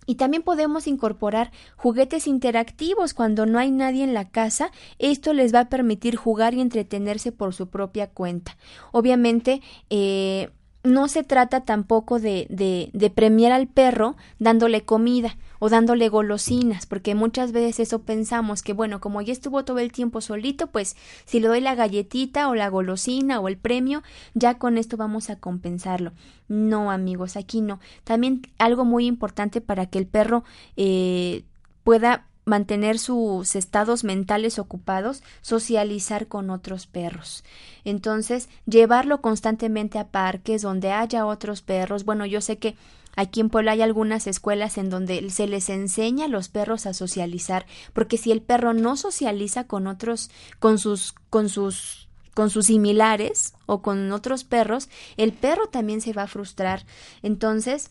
Y 0.07 0.16
también 0.16 0.42
podemos 0.42 0.86
incorporar 0.86 1.53
juguetes 1.76 2.26
interactivos 2.26 3.14
cuando 3.14 3.46
no 3.46 3.59
hay 3.59 3.70
nadie 3.70 4.03
en 4.05 4.14
la 4.14 4.28
casa. 4.28 4.72
Esto 4.98 5.32
les 5.32 5.55
va 5.55 5.61
a 5.61 5.68
permitir 5.68 6.16
jugar 6.16 6.55
y 6.55 6.61
entretenerse 6.61 7.30
por 7.30 7.55
su 7.55 7.68
propia 7.68 8.09
cuenta. 8.09 8.57
Obviamente, 8.90 9.62
eh, 9.90 10.50
no 10.84 11.07
se 11.07 11.22
trata 11.22 11.64
tampoco 11.64 12.18
de, 12.18 12.46
de, 12.50 12.90
de, 12.92 13.11
premiar 13.11 13.53
al 13.53 13.68
perro 13.68 14.16
dándole 14.40 14.84
comida 14.84 15.36
o 15.65 15.69
dándole 15.69 16.09
golosinas, 16.09 16.87
porque 16.87 17.15
muchas 17.15 17.53
veces 17.53 17.79
eso 17.79 18.01
pensamos 18.01 18.65
que, 18.65 18.73
bueno, 18.73 19.01
como 19.01 19.23
ya 19.23 19.33
estuvo 19.33 19.65
todo 19.65 19.79
el 19.79 19.93
tiempo 19.93 20.21
solito, 20.21 20.67
pues 20.67 20.97
si 21.25 21.39
le 21.39 21.47
doy 21.47 21.61
la 21.61 21.77
galletita 21.77 22.49
o 22.49 22.57
la 22.57 22.69
golosina 22.69 23.39
o 23.39 23.47
el 23.47 23.57
premio, 23.57 24.03
ya 24.35 24.59
con 24.59 24.77
esto 24.77 24.97
vamos 24.97 25.31
a 25.31 25.37
compensarlo. 25.37 26.11
No, 26.49 26.91
amigos, 26.91 27.37
aquí 27.37 27.61
no. 27.61 27.79
También 28.03 28.43
algo 28.59 28.85
muy 28.85 29.07
importante 29.07 29.61
para 29.61 29.87
que 29.87 30.01
el 30.01 30.07
perro 30.09 30.43
eh, 30.77 31.45
pueda 31.85 32.27
mantener 32.45 32.99
sus 32.99 33.55
estados 33.55 34.03
mentales 34.03 34.59
ocupados, 34.59 35.23
socializar 35.43 36.27
con 36.27 36.51
otros 36.51 36.89
perros. 36.89 37.45
Entonces, 37.85 38.49
llevarlo 38.67 39.21
constantemente 39.21 40.01
a 40.01 40.09
parques 40.09 40.63
donde 40.63 40.91
haya 40.91 41.25
otros 41.25 41.63
perros. 41.63 42.05
Bueno, 42.05 42.27
yo 42.27 42.41
sé 42.41 42.59
que 42.59 42.75
Aquí 43.15 43.41
en 43.41 43.51
Puebla 43.51 43.73
hay 43.73 43.83
algunas 43.83 44.27
escuelas 44.27 44.79
en 44.79 44.89
donde 44.91 45.29
se 45.31 45.47
les 45.47 45.69
enseña 45.69 46.27
a 46.27 46.29
los 46.29 46.49
perros 46.49 46.87
a 46.87 46.95
socializar, 46.95 47.67
porque 47.93 48.17
si 48.17 48.33
el 48.33 48.43
perro 48.43 48.73
no 48.73 48.97
socializa 48.97 49.65
con 49.67 49.87
otros, 49.87 50.31
con 50.59 50.79
sus, 50.79 51.15
con 51.31 51.49
sus 51.49 52.09
con 52.35 52.49
sus 52.49 52.67
similares 52.67 53.55
o 53.67 53.83
con 53.83 54.11
otros 54.11 54.45
perros, 54.45 54.89
el 55.19 55.33
perro 55.33 55.67
también 55.67 56.01
se 56.01 56.15
va 56.15 56.23
a 56.23 56.29
frustrar. 56.29 56.87
Entonces, 57.23 57.91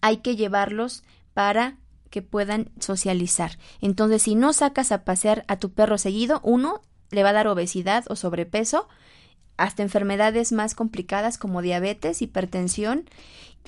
hay 0.00 0.18
que 0.18 0.36
llevarlos 0.36 1.02
para 1.34 1.76
que 2.10 2.22
puedan 2.22 2.70
socializar. 2.78 3.58
Entonces, 3.80 4.22
si 4.22 4.34
no 4.34 4.52
sacas 4.52 4.92
a 4.92 5.04
pasear 5.04 5.44
a 5.48 5.56
tu 5.56 5.72
perro 5.72 5.98
seguido, 5.98 6.40
uno 6.44 6.82
le 7.10 7.22
va 7.22 7.30
a 7.30 7.34
dar 7.34 7.48
obesidad 7.48 8.04
o 8.08 8.16
sobrepeso, 8.16 8.88
hasta 9.56 9.82
enfermedades 9.82 10.52
más 10.52 10.74
complicadas 10.74 11.36
como 11.36 11.62
diabetes, 11.62 12.22
hipertensión 12.22 13.10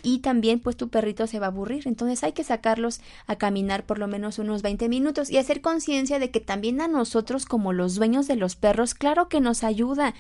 y 0.03 0.19
también 0.19 0.61
pues 0.61 0.77
tu 0.77 0.89
perrito 0.89 1.27
se 1.27 1.39
va 1.39 1.47
a 1.47 1.51
aburrir. 1.51 1.87
Entonces 1.87 2.23
hay 2.25 2.33
que 2.33 2.45
sacarlos 2.45 3.01
a 3.27 3.37
caminar 3.37 3.85
por 3.85 3.99
lo 3.99 4.09
menos 4.09 4.39
unos 4.39 4.63
20 4.63 4.89
minutos 4.89 5.31
y 5.31 5.39
hacer 5.39 5.61
conciencia 5.61 6.19
de 6.19 6.31
que 6.31 6.41
también 6.41 6.81
a 6.81 6.89
nosotros 6.89 7.47
como 7.47 7.73
los 7.73 7.95
dueños 7.95 8.27
de 8.27 8.37
los 8.37 8.57
perros, 8.57 8.95
claro 8.95 9.29
que 9.29 9.41
nos 9.41 9.65
ayuda 9.65 10.15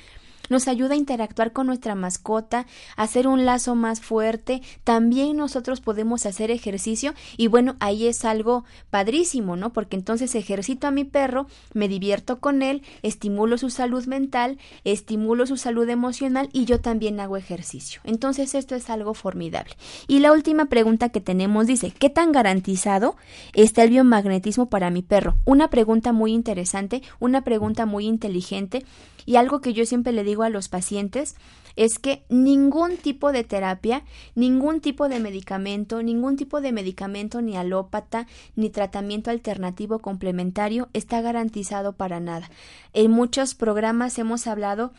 nos 0.51 0.69
ayuda 0.69 0.93
a 0.93 0.99
interactuar 0.99 1.53
con 1.53 1.67
nuestra 1.67 1.95
mascota, 1.95 2.67
a 2.97 3.05
hacer 3.05 3.27
un 3.27 3.47
lazo 3.47 3.75
más 3.75 4.01
fuerte, 4.01 4.61
también 4.85 5.39
nosotros 5.39 5.81
podemos 5.81 6.27
hacer 6.27 6.51
ejercicio 6.51 7.15
y 7.39 7.47
bueno, 7.47 7.77
ahí 7.81 8.07
es 8.07 8.27
algo 8.27 8.65
padrísimo, 8.91 9.57
¿no? 9.57 9.73
Porque 9.73 9.97
entonces 9.97 10.35
ejercito 10.35 10.87
a 10.87 10.91
mi 10.91 11.05
perro, 11.05 11.47
me 11.73 11.89
divierto 11.89 12.41
con 12.41 12.61
él, 12.61 12.83
estimulo 13.03 13.57
su 13.57 13.71
salud 13.71 14.05
mental, 14.07 14.59
estimulo 14.85 15.47
su 15.47 15.57
salud 15.57 15.89
emocional 15.89 16.51
y 16.53 16.67
yo 16.67 16.81
también 16.81 17.21
hago 17.21 17.37
ejercicio. 17.37 18.01
Entonces 18.05 18.55
esto 18.55 18.75
es 18.75 18.91
algo 18.91 19.15
formidable. 19.15 19.77
Y 20.09 20.19
la 20.19 20.33
última 20.33 20.67
pregunta 20.67 21.11
que 21.11 21.21
tenemos 21.21 21.67
dice, 21.67 21.93
¿qué 21.97 22.11
tan 22.11 22.33
garantizado 22.33 23.17
está 23.55 23.85
el 23.85 23.91
biomagnetismo 23.91 24.69
para 24.69 24.91
mi 24.91 25.03
perro? 25.03 25.37
Una 25.45 25.71
pregunta 25.71 26.13
muy 26.13 26.33
interesante, 26.33 27.03
una 27.21 27.43
pregunta 27.43 27.87
muy 27.87 28.07
inteligente 28.07 28.85
y 29.31 29.37
algo 29.37 29.61
que 29.61 29.74
yo 29.74 29.87
siempre 29.87 30.12
le 30.12 30.24
digo 30.24 30.43
a 30.43 30.49
los 30.49 30.68
pacientes 30.68 31.37
es 31.76 32.01
que 32.01 32.24
ningún 32.28 32.97
tipo 32.97 33.31
de 33.31 33.45
terapia, 33.45 34.03
ningún 34.35 34.81
tipo 34.81 35.09
de 35.09 35.20
medicamento, 35.20 36.03
ningún 36.03 36.35
tipo 36.37 36.61
de 36.61 36.72
medicamento 36.72 37.41
ni 37.41 37.57
alópata 37.57 38.26
ni 38.57 38.70
tratamiento 38.70 39.31
alternativo 39.31 40.01
complementario 40.01 40.89
está 40.95 41.20
garantizado 41.20 41.93
para 41.93 42.18
nada. 42.18 42.51
En 42.93 43.12
muchos 43.12 43.55
programas 43.55 44.18
hemos 44.18 44.49
hablado 44.49 44.91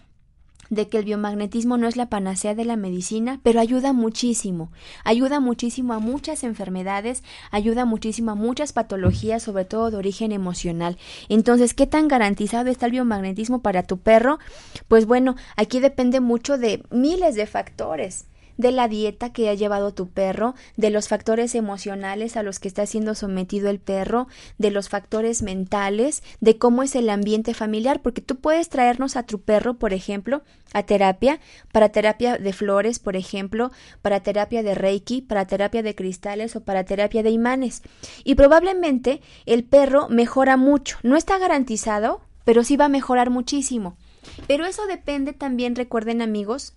de 0.72 0.88
que 0.88 0.97
el 0.97 1.05
biomagnetismo 1.05 1.78
no 1.78 1.88
es 1.88 1.97
la 1.97 2.09
panacea 2.09 2.55
de 2.55 2.65
la 2.65 2.78
medicina, 2.78 3.41
pero 3.43 3.59
ayuda 3.59 3.91
muchísimo, 3.93 4.72
ayuda 5.03 5.39
muchísimo 5.41 5.93
a 5.93 5.99
muchas 5.99 6.43
enfermedades, 6.43 7.24
ayuda 7.51 7.86
muchísimo 7.86 8.32
a 8.32 8.36
muchas 8.36 8.72
patologías, 8.72 9.43
sobre 9.43 9.65
todo 9.65 9.91
de 9.91 9.97
origen 9.97 10.32
emocional. 10.32 10.97
Entonces, 11.28 11.74
¿qué 11.74 11.88
tan 11.88 12.07
garantizado 12.07 12.72
está 12.72 12.86
el 12.86 12.93
biomagnetismo 12.93 13.61
para 13.61 13.84
tu 13.84 13.99
perro? 13.99 14.39
Pues 14.88 15.05
bueno, 15.05 15.36
aquí 15.57 15.82
depende 15.82 16.22
mucho 16.22 16.57
de 16.57 16.82
miles 16.89 17.36
de 17.36 17.45
factores 17.45 18.26
de 18.62 18.72
la 18.72 18.88
dieta 18.88 19.34
que 19.34 19.49
ha 19.49 19.53
llevado 19.53 19.93
tu 19.93 20.09
perro, 20.09 20.55
de 20.78 20.89
los 20.89 21.07
factores 21.07 21.55
emocionales 21.55 22.38
a 22.38 22.43
los 22.43 22.59
que 22.59 22.68
está 22.68 22.86
siendo 22.86 23.16
sometido 23.16 23.70
el 23.70 23.80
perro, 23.80 24.28
de 24.57 24.72
los 24.72 24.88
factores 24.88 25.41
mentales, 25.41 26.24
de 26.39 26.57
cómo 26.57 26.84
es 26.84 26.95
el 26.95 27.09
ambiente 27.09 27.53
familiar, 27.53 28.01
porque 28.01 28.22
tú 28.22 28.38
puedes 28.38 28.70
traernos 28.70 29.18
a 29.18 29.24
tu 29.24 29.41
perro, 29.41 29.74
por 29.74 29.93
ejemplo, 29.93 30.43
a 30.74 30.84
terapia, 30.84 31.39
para 31.72 31.89
terapia 31.89 32.38
de 32.38 32.53
flores, 32.53 32.99
por 32.99 33.16
ejemplo, 33.16 33.72
para 34.01 34.22
terapia 34.22 34.64
de 34.64 34.76
reiki, 34.76 35.22
para 35.22 35.45
terapia 35.45 35.84
de 35.84 35.95
cristales 35.95 36.55
o 36.55 36.64
para 36.64 36.86
terapia 36.86 37.24
de 37.24 37.32
imanes. 37.32 37.82
Y 38.24 38.36
probablemente 38.36 39.22
el 39.45 39.64
perro 39.64 40.07
mejora 40.07 40.55
mucho. 40.55 40.97
No 41.03 41.18
está 41.18 41.38
garantizado, 41.38 42.22
pero 42.45 42.64
sí 42.64 42.78
va 42.78 42.86
a 42.86 42.89
mejorar 42.89 43.30
muchísimo. 43.30 43.97
Pero 44.47 44.66
eso 44.66 44.86
depende 44.86 45.34
también, 45.34 45.76
recuerden 45.76 46.22
amigos, 46.22 46.74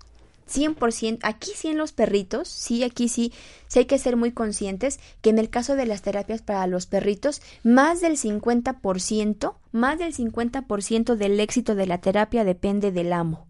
100%, 0.51 1.21
aquí 1.23 1.53
sí 1.55 1.69
en 1.69 1.79
los 1.79 1.93
perritos, 1.93 2.49
sí, 2.49 2.85
aquí 2.85 3.09
sí, 3.09 3.33
sí 3.67 3.81
hay 3.81 3.85
que 3.87 3.99
ser 3.99 4.17
muy 4.17 4.33
conscientes 4.33 5.01
que 5.21 5.31
en 5.31 5.39
el 5.39 5.51
caso 5.51 5.77
de 5.77 5.87
las 5.87 6.03
terapias 6.03 6.43
para 6.43 6.67
los 6.67 6.87
perritos, 6.87 7.43
más 7.63 8.01
del 8.01 8.17
50%, 8.17 9.55
más 9.73 9.99
del 9.99 10.15
50% 10.15 11.17
del 11.17 11.41
éxito 11.41 11.75
de 11.75 11.87
la 11.87 11.99
terapia 11.99 12.45
depende 12.45 12.93
del 12.93 13.13
amo. 13.13 13.47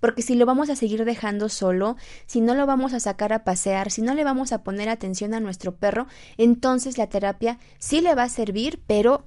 Porque 0.00 0.22
si 0.22 0.34
lo 0.34 0.46
vamos 0.46 0.70
a 0.70 0.76
seguir 0.76 1.04
dejando 1.04 1.48
solo, 1.48 1.96
si 2.26 2.40
no 2.40 2.54
lo 2.54 2.66
vamos 2.66 2.92
a 2.92 3.00
sacar 3.00 3.32
a 3.32 3.44
pasear, 3.44 3.90
si 3.90 4.02
no 4.02 4.14
le 4.14 4.24
vamos 4.24 4.52
a 4.52 4.62
poner 4.62 4.88
atención 4.88 5.34
a 5.34 5.40
nuestro 5.40 5.74
perro, 5.74 6.06
entonces 6.36 6.98
la 6.98 7.08
terapia 7.08 7.58
sí 7.78 8.00
le 8.00 8.14
va 8.14 8.24
a 8.24 8.28
servir, 8.28 8.80
pero 8.86 9.24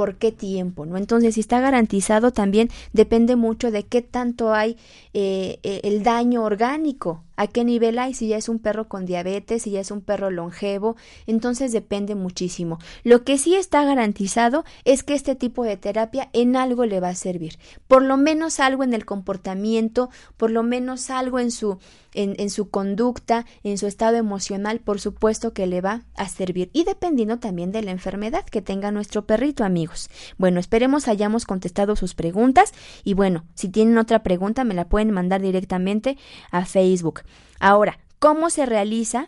por 0.00 0.14
qué 0.14 0.32
tiempo, 0.32 0.86
¿no? 0.86 0.96
Entonces, 0.96 1.34
si 1.34 1.40
está 1.40 1.60
garantizado, 1.60 2.32
también 2.32 2.70
depende 2.94 3.36
mucho 3.36 3.70
de 3.70 3.82
qué 3.82 4.00
tanto 4.00 4.54
hay 4.54 4.78
eh, 5.12 5.58
eh, 5.62 5.82
el 5.84 6.02
daño 6.02 6.42
orgánico 6.42 7.22
a 7.40 7.46
qué 7.46 7.64
nivel 7.64 7.98
hay, 7.98 8.12
si 8.12 8.28
ya 8.28 8.36
es 8.36 8.50
un 8.50 8.58
perro 8.58 8.86
con 8.86 9.06
diabetes, 9.06 9.62
si 9.62 9.70
ya 9.70 9.80
es 9.80 9.90
un 9.90 10.02
perro 10.02 10.30
longevo, 10.30 10.96
entonces 11.26 11.72
depende 11.72 12.14
muchísimo. 12.14 12.78
Lo 13.02 13.24
que 13.24 13.38
sí 13.38 13.54
está 13.54 13.82
garantizado 13.82 14.62
es 14.84 15.02
que 15.02 15.14
este 15.14 15.36
tipo 15.36 15.64
de 15.64 15.78
terapia 15.78 16.28
en 16.34 16.54
algo 16.54 16.84
le 16.84 17.00
va 17.00 17.08
a 17.08 17.14
servir, 17.14 17.58
por 17.88 18.02
lo 18.02 18.18
menos 18.18 18.60
algo 18.60 18.84
en 18.84 18.92
el 18.92 19.06
comportamiento, 19.06 20.10
por 20.36 20.50
lo 20.50 20.62
menos 20.62 21.08
algo 21.08 21.38
en 21.38 21.50
su 21.50 21.78
en, 22.12 22.34
en, 22.38 22.50
su 22.50 22.70
conducta, 22.70 23.46
en 23.62 23.78
su 23.78 23.86
estado 23.86 24.16
emocional, 24.16 24.80
por 24.80 25.00
supuesto 25.00 25.52
que 25.52 25.66
le 25.66 25.80
va 25.80 26.02
a 26.16 26.28
servir. 26.28 26.68
Y 26.72 26.84
dependiendo 26.84 27.38
también 27.38 27.72
de 27.72 27.82
la 27.82 27.92
enfermedad 27.92 28.44
que 28.44 28.62
tenga 28.62 28.90
nuestro 28.90 29.26
perrito, 29.26 29.64
amigos. 29.64 30.10
Bueno, 30.36 30.60
esperemos 30.60 31.08
hayamos 31.08 31.44
contestado 31.44 31.96
sus 31.96 32.14
preguntas. 32.14 32.72
Y 33.04 33.14
bueno, 33.14 33.44
si 33.54 33.68
tienen 33.68 33.98
otra 33.98 34.22
pregunta, 34.22 34.64
me 34.64 34.74
la 34.74 34.88
pueden 34.88 35.12
mandar 35.12 35.40
directamente 35.40 36.18
a 36.50 36.64
Facebook. 36.64 37.22
Ahora, 37.58 37.98
¿cómo 38.18 38.50
se 38.50 38.66
realiza 38.66 39.26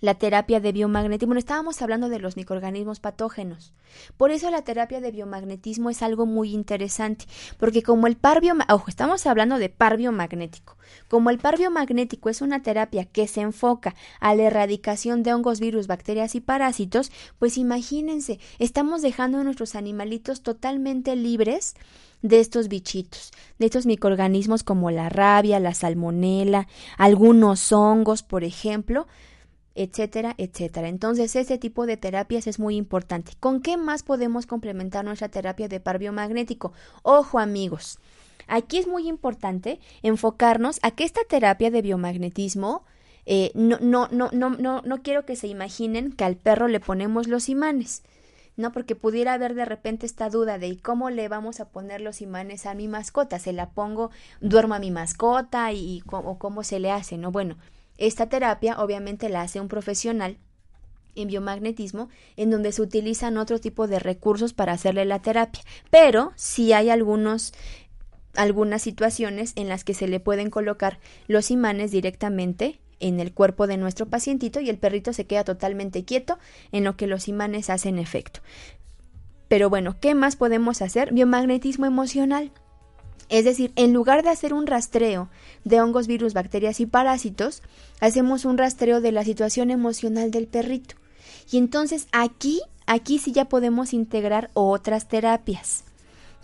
la 0.00 0.14
terapia 0.14 0.60
de 0.60 0.72
biomagnetismo. 0.72 1.30
Bueno, 1.30 1.40
estábamos 1.40 1.82
hablando 1.82 2.08
de 2.08 2.18
los 2.18 2.36
microorganismos 2.36 3.00
patógenos. 3.00 3.72
Por 4.16 4.30
eso 4.30 4.50
la 4.50 4.62
terapia 4.62 5.00
de 5.00 5.10
biomagnetismo 5.10 5.90
es 5.90 6.02
algo 6.02 6.26
muy 6.26 6.52
interesante, 6.52 7.26
porque 7.58 7.82
como 7.82 8.06
el 8.06 8.16
par 8.16 8.40
ojo, 8.68 8.84
estamos 8.88 9.26
hablando 9.26 9.58
de 9.58 9.68
par 9.68 9.96
biomagnético. 9.96 10.76
Como 11.08 11.30
el 11.30 11.38
par 11.38 11.58
biomagnético 11.58 12.28
es 12.28 12.40
una 12.40 12.62
terapia 12.62 13.04
que 13.06 13.26
se 13.26 13.40
enfoca 13.40 13.94
a 14.20 14.34
la 14.34 14.44
erradicación 14.44 15.22
de 15.22 15.34
hongos, 15.34 15.60
virus, 15.60 15.86
bacterias 15.86 16.34
y 16.34 16.40
parásitos, 16.40 17.10
pues 17.38 17.58
imagínense, 17.58 18.38
estamos 18.58 19.02
dejando 19.02 19.38
a 19.38 19.44
nuestros 19.44 19.74
animalitos 19.74 20.42
totalmente 20.42 21.16
libres 21.16 21.74
de 22.22 22.40
estos 22.40 22.68
bichitos, 22.68 23.32
de 23.58 23.66
estos 23.66 23.86
microorganismos 23.86 24.62
como 24.62 24.90
la 24.90 25.08
rabia, 25.08 25.60
la 25.60 25.74
salmonela, 25.74 26.68
algunos 26.96 27.72
hongos, 27.72 28.22
por 28.22 28.44
ejemplo, 28.44 29.06
etcétera, 29.74 30.34
etcétera. 30.38 30.88
Entonces, 30.88 31.36
este 31.36 31.56
tipo 31.56 31.86
de 31.86 31.96
terapias 31.96 32.48
es 32.48 32.58
muy 32.58 32.76
importante. 32.76 33.32
¿Con 33.38 33.60
qué 33.62 33.76
más 33.76 34.02
podemos 34.02 34.46
complementar 34.46 35.04
nuestra 35.04 35.28
terapia 35.28 35.68
de 35.68 35.78
par 35.78 35.98
biomagnético? 35.98 36.72
Ojo, 37.02 37.38
amigos. 37.38 38.00
Aquí 38.48 38.78
es 38.78 38.88
muy 38.88 39.06
importante 39.06 39.78
enfocarnos 40.02 40.80
a 40.82 40.90
que 40.90 41.04
esta 41.04 41.20
terapia 41.28 41.70
de 41.70 41.82
biomagnetismo 41.82 42.84
eh, 43.26 43.52
no, 43.54 43.78
no, 43.80 44.08
no, 44.10 44.30
no, 44.32 44.50
no, 44.50 44.82
no 44.82 45.02
quiero 45.02 45.26
que 45.26 45.36
se 45.36 45.48
imaginen 45.48 46.12
que 46.12 46.24
al 46.24 46.36
perro 46.36 46.66
le 46.66 46.80
ponemos 46.80 47.28
los 47.28 47.48
imanes. 47.48 48.02
¿No? 48.58 48.72
Porque 48.72 48.94
pudiera 48.94 49.32
haber 49.32 49.54
de 49.54 49.64
repente 49.64 50.04
esta 50.04 50.28
duda 50.28 50.58
de 50.58 50.78
cómo 50.78 51.08
le 51.08 51.28
vamos 51.28 51.60
a 51.60 51.70
poner 51.70 52.02
los 52.02 52.20
imanes 52.20 52.66
a 52.66 52.74
mi 52.74 52.88
mascota? 52.88 53.38
¿Se 53.38 53.52
la 53.52 53.70
pongo, 53.70 54.10
duermo 54.40 54.74
a 54.74 54.78
mi 54.78 54.90
mascota 54.90 55.72
y, 55.72 56.02
o 56.10 56.38
cómo 56.38 56.64
se 56.64 56.80
le 56.80 56.90
hace? 56.90 57.16
¿No? 57.16 57.30
Bueno, 57.30 57.56
esta 57.96 58.28
terapia 58.28 58.80
obviamente 58.80 59.28
la 59.28 59.42
hace 59.42 59.60
un 59.60 59.68
profesional 59.68 60.36
en 61.14 61.28
biomagnetismo, 61.28 62.08
en 62.36 62.50
donde 62.50 62.72
se 62.72 62.82
utilizan 62.82 63.38
otro 63.38 63.58
tipo 63.60 63.86
de 63.86 63.98
recursos 63.98 64.52
para 64.52 64.72
hacerle 64.72 65.04
la 65.04 65.20
terapia, 65.20 65.62
pero 65.90 66.32
sí 66.36 66.72
hay 66.72 66.90
algunos 66.90 67.52
algunas 68.36 68.82
situaciones 68.82 69.52
en 69.56 69.68
las 69.68 69.82
que 69.82 69.94
se 69.94 70.06
le 70.06 70.20
pueden 70.20 70.50
colocar 70.50 71.00
los 71.26 71.50
imanes 71.50 71.90
directamente 71.90 72.78
en 73.00 73.20
el 73.20 73.32
cuerpo 73.32 73.66
de 73.66 73.76
nuestro 73.76 74.06
pacientito 74.06 74.60
y 74.60 74.70
el 74.70 74.78
perrito 74.78 75.12
se 75.12 75.26
queda 75.26 75.44
totalmente 75.44 76.04
quieto 76.04 76.38
en 76.72 76.84
lo 76.84 76.96
que 76.96 77.06
los 77.06 77.28
imanes 77.28 77.70
hacen 77.70 77.98
efecto. 77.98 78.40
Pero 79.48 79.70
bueno, 79.70 79.96
¿qué 80.00 80.14
más 80.14 80.36
podemos 80.36 80.82
hacer? 80.82 81.12
Biomagnetismo 81.12 81.86
emocional. 81.86 82.52
Es 83.30 83.44
decir, 83.44 83.72
en 83.76 83.92
lugar 83.92 84.22
de 84.22 84.30
hacer 84.30 84.54
un 84.54 84.66
rastreo 84.66 85.28
de 85.64 85.80
hongos, 85.80 86.06
virus, 86.06 86.34
bacterias 86.34 86.80
y 86.80 86.86
parásitos, 86.86 87.62
hacemos 88.00 88.44
un 88.44 88.58
rastreo 88.58 89.00
de 89.00 89.12
la 89.12 89.24
situación 89.24 89.70
emocional 89.70 90.30
del 90.30 90.46
perrito. 90.46 90.96
Y 91.50 91.58
entonces 91.58 92.08
aquí, 92.12 92.60
aquí 92.86 93.18
sí 93.18 93.32
ya 93.32 93.46
podemos 93.46 93.92
integrar 93.92 94.50
otras 94.54 95.08
terapias 95.08 95.84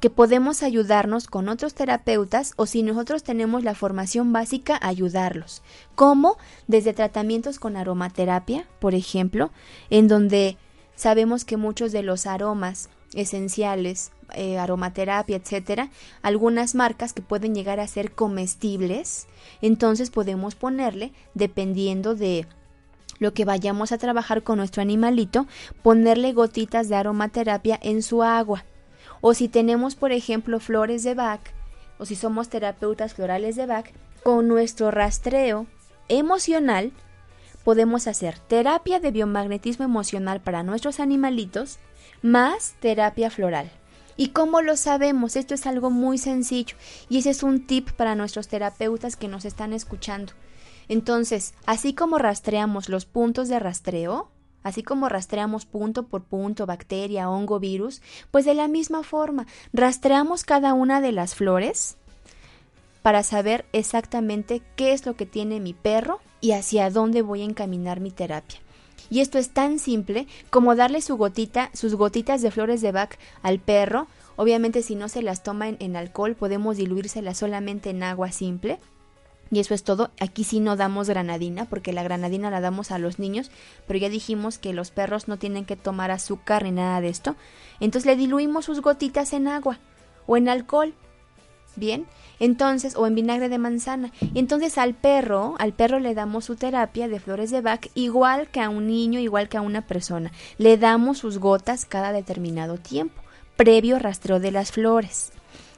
que 0.04 0.10
podemos 0.10 0.62
ayudarnos 0.62 1.28
con 1.28 1.48
otros 1.48 1.72
terapeutas 1.72 2.52
o 2.56 2.66
si 2.66 2.82
nosotros 2.82 3.22
tenemos 3.22 3.64
la 3.64 3.74
formación 3.74 4.34
básica, 4.34 4.78
ayudarlos. 4.82 5.62
como 5.94 6.36
Desde 6.66 6.92
tratamientos 6.92 7.58
con 7.58 7.74
aromaterapia, 7.74 8.68
por 8.80 8.94
ejemplo, 8.94 9.50
en 9.88 10.06
donde 10.06 10.58
sabemos 10.94 11.46
que 11.46 11.56
muchos 11.56 11.90
de 11.90 12.02
los 12.02 12.26
aromas 12.26 12.90
esenciales, 13.14 14.12
eh, 14.34 14.58
aromaterapia, 14.58 15.38
etcétera, 15.38 15.88
algunas 16.20 16.74
marcas 16.74 17.14
que 17.14 17.22
pueden 17.22 17.54
llegar 17.54 17.80
a 17.80 17.88
ser 17.88 18.12
comestibles, 18.12 19.26
entonces 19.62 20.10
podemos 20.10 20.54
ponerle, 20.54 21.14
dependiendo 21.32 22.14
de 22.14 22.46
lo 23.20 23.32
que 23.32 23.46
vayamos 23.46 23.90
a 23.90 23.96
trabajar 23.96 24.42
con 24.42 24.58
nuestro 24.58 24.82
animalito, 24.82 25.46
ponerle 25.82 26.34
gotitas 26.34 26.90
de 26.90 26.96
aromaterapia 26.96 27.80
en 27.82 28.02
su 28.02 28.22
agua. 28.22 28.66
O 29.26 29.32
si 29.32 29.48
tenemos, 29.48 29.94
por 29.94 30.12
ejemplo, 30.12 30.60
flores 30.60 31.02
de 31.02 31.14
Bach, 31.14 31.40
o 31.96 32.04
si 32.04 32.14
somos 32.14 32.50
terapeutas 32.50 33.14
florales 33.14 33.56
de 33.56 33.64
Bach, 33.64 33.86
con 34.22 34.48
nuestro 34.48 34.90
rastreo 34.90 35.66
emocional, 36.08 36.92
podemos 37.64 38.06
hacer 38.06 38.38
terapia 38.38 39.00
de 39.00 39.12
biomagnetismo 39.12 39.82
emocional 39.82 40.42
para 40.42 40.62
nuestros 40.62 41.00
animalitos 41.00 41.78
más 42.20 42.74
terapia 42.80 43.30
floral. 43.30 43.70
¿Y 44.18 44.28
cómo 44.28 44.60
lo 44.60 44.76
sabemos? 44.76 45.36
Esto 45.36 45.54
es 45.54 45.66
algo 45.66 45.88
muy 45.88 46.18
sencillo 46.18 46.76
y 47.08 47.16
ese 47.16 47.30
es 47.30 47.42
un 47.42 47.66
tip 47.66 47.92
para 47.92 48.16
nuestros 48.16 48.48
terapeutas 48.48 49.16
que 49.16 49.28
nos 49.28 49.46
están 49.46 49.72
escuchando. 49.72 50.34
Entonces, 50.86 51.54
así 51.64 51.94
como 51.94 52.18
rastreamos 52.18 52.90
los 52.90 53.06
puntos 53.06 53.48
de 53.48 53.58
rastreo, 53.58 54.28
así 54.64 54.82
como 54.82 55.08
rastreamos 55.08 55.66
punto 55.66 56.08
por 56.08 56.24
punto 56.24 56.66
bacteria, 56.66 57.30
hongo, 57.30 57.60
virus, 57.60 58.02
pues 58.32 58.44
de 58.44 58.54
la 58.54 58.66
misma 58.66 59.04
forma, 59.04 59.46
rastreamos 59.72 60.42
cada 60.42 60.72
una 60.72 61.00
de 61.00 61.12
las 61.12 61.36
flores 61.36 61.96
para 63.02 63.22
saber 63.22 63.66
exactamente 63.72 64.62
qué 64.74 64.92
es 64.92 65.06
lo 65.06 65.14
que 65.14 65.26
tiene 65.26 65.60
mi 65.60 65.74
perro 65.74 66.20
y 66.40 66.52
hacia 66.52 66.90
dónde 66.90 67.22
voy 67.22 67.42
a 67.42 67.44
encaminar 67.44 68.00
mi 68.00 68.10
terapia. 68.10 68.60
Y 69.10 69.20
esto 69.20 69.38
es 69.38 69.50
tan 69.50 69.78
simple 69.78 70.26
como 70.50 70.74
darle 70.74 71.02
su 71.02 71.16
gotita, 71.16 71.70
sus 71.74 71.94
gotitas 71.94 72.42
de 72.42 72.50
flores 72.50 72.80
de 72.80 72.92
Bach 72.92 73.18
al 73.42 73.58
perro. 73.58 74.06
Obviamente 74.36 74.82
si 74.82 74.94
no 74.94 75.08
se 75.08 75.22
las 75.22 75.42
toma 75.42 75.68
en, 75.68 75.96
alcohol 75.96 76.34
podemos 76.34 76.78
diluírselas 76.78 77.38
solamente 77.38 77.90
en 77.90 78.02
agua 78.02 78.32
simple. 78.32 78.78
Y 79.54 79.60
eso 79.60 79.72
es 79.72 79.84
todo. 79.84 80.10
Aquí 80.18 80.42
sí 80.42 80.58
no 80.58 80.74
damos 80.74 81.08
granadina, 81.08 81.66
porque 81.66 81.92
la 81.92 82.02
granadina 82.02 82.50
la 82.50 82.60
damos 82.60 82.90
a 82.90 82.98
los 82.98 83.20
niños, 83.20 83.52
pero 83.86 84.00
ya 84.00 84.08
dijimos 84.08 84.58
que 84.58 84.72
los 84.72 84.90
perros 84.90 85.28
no 85.28 85.36
tienen 85.36 85.64
que 85.64 85.76
tomar 85.76 86.10
azúcar 86.10 86.64
ni 86.64 86.72
nada 86.72 87.00
de 87.00 87.08
esto. 87.08 87.36
Entonces 87.78 88.04
le 88.04 88.16
diluimos 88.16 88.64
sus 88.64 88.80
gotitas 88.80 89.32
en 89.32 89.46
agua 89.46 89.78
o 90.26 90.36
en 90.36 90.48
alcohol. 90.48 90.92
Bien, 91.76 92.06
entonces, 92.40 92.96
o 92.96 93.06
en 93.06 93.14
vinagre 93.14 93.48
de 93.48 93.58
manzana. 93.58 94.10
Y 94.20 94.40
entonces 94.40 94.76
al 94.76 94.94
perro, 94.94 95.54
al 95.60 95.72
perro 95.72 96.00
le 96.00 96.14
damos 96.14 96.46
su 96.46 96.56
terapia 96.56 97.06
de 97.06 97.20
flores 97.20 97.52
de 97.52 97.60
Bach 97.60 97.86
igual 97.94 98.48
que 98.48 98.60
a 98.60 98.70
un 98.70 98.88
niño, 98.88 99.20
igual 99.20 99.48
que 99.48 99.56
a 99.56 99.62
una 99.62 99.86
persona. 99.86 100.32
Le 100.58 100.78
damos 100.78 101.18
sus 101.18 101.38
gotas 101.38 101.84
cada 101.84 102.12
determinado 102.12 102.78
tiempo, 102.78 103.22
previo 103.56 104.00
rastreo 104.00 104.40
de 104.40 104.50
las 104.50 104.72
flores. 104.72 105.30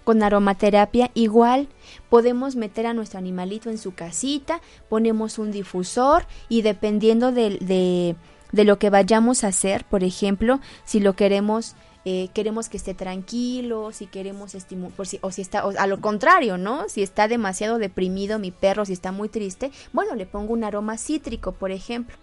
Con 0.06 0.22
aromaterapia 0.22 1.10
igual, 1.14 1.66
podemos 2.08 2.54
meter 2.54 2.86
a 2.86 2.94
nuestro 2.94 3.18
animalito 3.18 3.70
en 3.70 3.76
su 3.76 3.92
casita, 3.92 4.60
ponemos 4.88 5.40
un 5.40 5.50
difusor 5.50 6.28
y 6.48 6.62
dependiendo 6.62 7.32
de, 7.32 7.58
de, 7.58 8.14
de 8.52 8.64
lo 8.64 8.78
que 8.78 8.88
vayamos 8.88 9.42
a 9.42 9.48
hacer, 9.48 9.84
por 9.84 10.04
ejemplo, 10.04 10.60
si 10.84 11.00
lo 11.00 11.16
queremos 11.16 11.74
eh, 12.04 12.28
queremos 12.34 12.68
que 12.68 12.76
esté 12.76 12.94
tranquilo, 12.94 13.90
si 13.90 14.06
queremos 14.06 14.54
estimular, 14.54 15.04
si, 15.08 15.18
o 15.22 15.32
si 15.32 15.42
está, 15.42 15.62
a 15.62 15.86
lo 15.88 16.00
contrario, 16.00 16.56
¿no? 16.56 16.88
Si 16.88 17.02
está 17.02 17.26
demasiado 17.26 17.78
deprimido 17.78 18.38
mi 18.38 18.52
perro, 18.52 18.84
si 18.84 18.92
está 18.92 19.10
muy 19.10 19.28
triste, 19.28 19.72
bueno, 19.92 20.14
le 20.14 20.24
pongo 20.24 20.52
un 20.52 20.62
aroma 20.62 20.98
cítrico, 20.98 21.50
por 21.50 21.72
ejemplo 21.72 22.16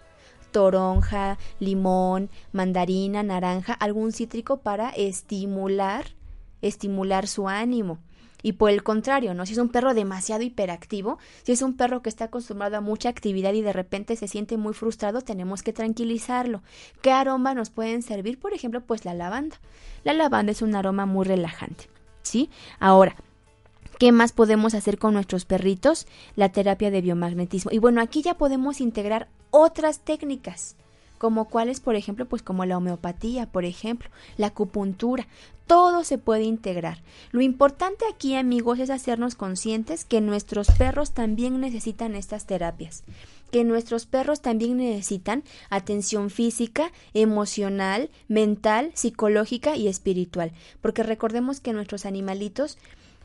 toronja, 0.52 1.36
limón, 1.58 2.30
mandarina, 2.52 3.24
naranja, 3.24 3.74
algún 3.74 4.12
cítrico 4.12 4.58
para 4.58 4.88
estimular, 4.90 6.06
estimular 6.68 7.26
su 7.26 7.48
ánimo. 7.48 7.98
Y 8.42 8.52
por 8.52 8.70
el 8.70 8.82
contrario, 8.82 9.32
¿no? 9.32 9.46
Si 9.46 9.52
es 9.52 9.58
un 9.58 9.70
perro 9.70 9.94
demasiado 9.94 10.42
hiperactivo, 10.42 11.18
si 11.44 11.52
es 11.52 11.62
un 11.62 11.78
perro 11.78 12.02
que 12.02 12.10
está 12.10 12.26
acostumbrado 12.26 12.76
a 12.76 12.82
mucha 12.82 13.08
actividad 13.08 13.54
y 13.54 13.62
de 13.62 13.72
repente 13.72 14.16
se 14.16 14.28
siente 14.28 14.58
muy 14.58 14.74
frustrado, 14.74 15.22
tenemos 15.22 15.62
que 15.62 15.72
tranquilizarlo. 15.72 16.62
¿Qué 17.00 17.10
aroma 17.10 17.54
nos 17.54 17.70
pueden 17.70 18.02
servir? 18.02 18.38
Por 18.38 18.52
ejemplo, 18.52 18.82
pues 18.82 19.06
la 19.06 19.14
lavanda. 19.14 19.58
La 20.04 20.12
lavanda 20.12 20.52
es 20.52 20.60
un 20.60 20.74
aroma 20.74 21.06
muy 21.06 21.24
relajante, 21.24 21.88
¿sí? 22.22 22.50
Ahora, 22.78 23.16
¿Qué 23.96 24.10
más 24.10 24.32
podemos 24.32 24.74
hacer 24.74 24.98
con 24.98 25.14
nuestros 25.14 25.44
perritos? 25.44 26.08
La 26.34 26.48
terapia 26.48 26.90
de 26.90 27.00
biomagnetismo. 27.00 27.70
Y 27.70 27.78
bueno, 27.78 28.00
aquí 28.00 28.22
ya 28.22 28.34
podemos 28.34 28.80
integrar 28.80 29.28
otras 29.50 30.00
técnicas 30.00 30.74
como 31.24 31.46
cuáles, 31.46 31.80
por 31.80 31.96
ejemplo, 31.96 32.26
pues 32.26 32.42
como 32.42 32.66
la 32.66 32.76
homeopatía, 32.76 33.46
por 33.46 33.64
ejemplo, 33.64 34.10
la 34.36 34.48
acupuntura, 34.48 35.26
todo 35.66 36.04
se 36.04 36.18
puede 36.18 36.42
integrar. 36.42 36.98
Lo 37.30 37.40
importante 37.40 38.04
aquí, 38.12 38.36
amigos, 38.36 38.78
es 38.78 38.90
hacernos 38.90 39.34
conscientes 39.34 40.04
que 40.04 40.20
nuestros 40.20 40.66
perros 40.72 41.12
también 41.12 41.58
necesitan 41.62 42.14
estas 42.14 42.44
terapias 42.44 43.04
que 43.50 43.64
nuestros 43.64 44.04
perros 44.04 44.40
también 44.40 44.78
necesitan 44.78 45.44
atención 45.70 46.28
física, 46.28 46.90
emocional, 47.14 48.10
mental, 48.26 48.90
psicológica 48.94 49.76
y 49.76 49.86
espiritual, 49.86 50.50
porque 50.82 51.04
recordemos 51.04 51.60
que 51.60 51.72
nuestros 51.72 52.04
animalitos 52.04 52.78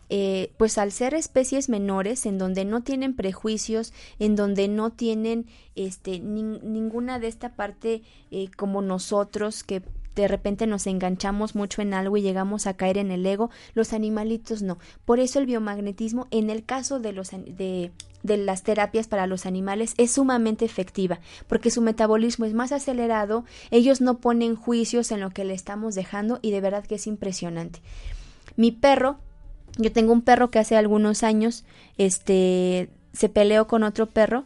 eh, 0.10 0.54
pues 0.58 0.78
al 0.78 0.92
ser 0.92 1.14
especies 1.14 1.70
menores 1.70 2.26
en 2.26 2.38
donde 2.38 2.66
no 2.66 2.82
tienen 2.82 3.16
prejuicios, 3.16 3.94
en 4.20 4.36
donde 4.36 4.68
no 4.68 4.92
tienen 4.92 5.46
este 5.76 6.20
ninguna 6.20 7.20
de 7.20 7.28
esta 7.28 7.56
parte 7.56 8.02
eh, 8.32 8.50
como 8.56 8.82
nosotros 8.82 9.64
que 9.64 9.84
de 10.16 10.28
repente 10.28 10.68
nos 10.68 10.88
enganchamos 10.88 11.56
mucho 11.56 11.82
en 11.82 11.94
algo 11.94 12.18
y 12.18 12.22
llegamos 12.22 12.68
a 12.68 12.76
caer 12.76 12.98
en 12.98 13.12
el 13.12 13.26
ego, 13.26 13.52
los 13.74 13.94
animalitos 13.94 14.62
no. 14.62 14.78
Por 15.06 15.20
eso 15.20 15.40
el 15.40 15.46
biomagnetismo 15.46 16.28
en 16.32 16.50
el 16.50 16.66
caso 16.66 17.00
de 17.00 17.14
los 17.14 17.30
de 17.32 17.92
de 18.24 18.38
las 18.38 18.64
terapias 18.64 19.08
para 19.08 19.28
los 19.28 19.46
animales 19.46 19.94
es 19.98 20.12
sumamente 20.12 20.66
efectiva, 20.66 21.20
porque 21.48 21.72
su 21.72 21.82
metabolismo 21.82 22.46
es 22.46 22.54
más 22.54 22.72
acelerado, 22.72 23.46
ellos 23.72 24.02
no 24.02 24.18
ponen 24.18 24.56
juicios 24.56 25.12
en 25.12 25.22
lo 25.22 25.30
que 25.30 25.46
le 25.46 25.54
estamos 25.54 25.96
dejando 25.96 26.40
y 26.42 26.52
de 26.52 26.62
verdad 26.62 26.86
que 26.86 26.96
es 26.96 27.08
impresionante. 27.08 27.80
Mi 28.56 28.72
perro, 28.72 29.20
yo 29.78 29.92
tengo 29.92 30.14
un 30.14 30.22
perro 30.22 30.52
que 30.52 30.60
hace 30.60 30.76
algunos 30.76 31.24
años, 31.24 31.64
este, 31.98 32.90
se 33.14 33.30
peleó 33.30 33.68
con 33.68 33.84
otro 33.84 34.08
perro, 34.08 34.46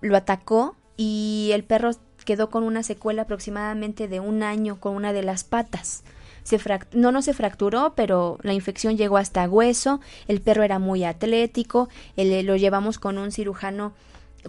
lo 0.00 0.16
atacó 0.16 0.76
y 0.96 1.50
el 1.52 1.64
perro 1.64 1.90
quedó 2.24 2.50
con 2.50 2.64
una 2.64 2.82
secuela 2.82 3.22
aproximadamente 3.22 4.08
de 4.08 4.20
un 4.20 4.42
año 4.42 4.80
con 4.80 4.94
una 4.94 5.12
de 5.12 5.22
las 5.22 5.44
patas. 5.44 6.04
Se 6.44 6.58
no, 6.92 7.12
no 7.12 7.22
se 7.22 7.34
fracturó, 7.34 7.94
pero 7.94 8.38
la 8.42 8.52
infección 8.52 8.96
llegó 8.96 9.16
hasta 9.16 9.48
hueso, 9.48 10.00
el 10.26 10.40
perro 10.40 10.64
era 10.64 10.80
muy 10.80 11.04
atlético, 11.04 11.88
lo 12.16 12.56
llevamos 12.56 12.98
con 12.98 13.18
un 13.18 13.30
cirujano 13.30 13.92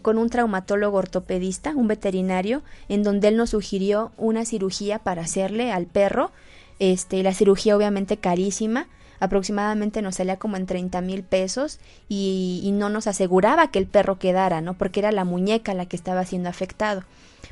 con 0.01 0.17
un 0.17 0.29
traumatólogo 0.29 0.97
ortopedista, 0.97 1.73
un 1.75 1.87
veterinario, 1.87 2.63
en 2.89 3.03
donde 3.03 3.27
él 3.27 3.37
nos 3.37 3.51
sugirió 3.51 4.11
una 4.17 4.43
cirugía 4.43 4.99
para 4.99 5.21
hacerle 5.21 5.71
al 5.71 5.85
perro, 5.85 6.31
este, 6.79 7.21
la 7.21 7.33
cirugía 7.33 7.77
obviamente 7.77 8.17
carísima, 8.17 8.87
aproximadamente 9.23 10.01
nos 10.01 10.15
salía 10.15 10.37
como 10.37 10.57
en 10.57 10.65
30 10.65 10.99
mil 10.99 11.23
pesos 11.23 11.79
y, 12.09 12.69
no 12.73 12.89
nos 12.89 13.07
aseguraba 13.07 13.71
que 13.71 13.79
el 13.79 13.87
perro 13.87 14.19
quedara, 14.19 14.59
¿no? 14.59 14.73
Porque 14.73 14.99
era 14.99 15.13
la 15.13 15.23
muñeca 15.23 15.73
la 15.73 15.85
que 15.85 15.95
estaba 15.95 16.25
siendo 16.25 16.49
afectado. 16.49 17.03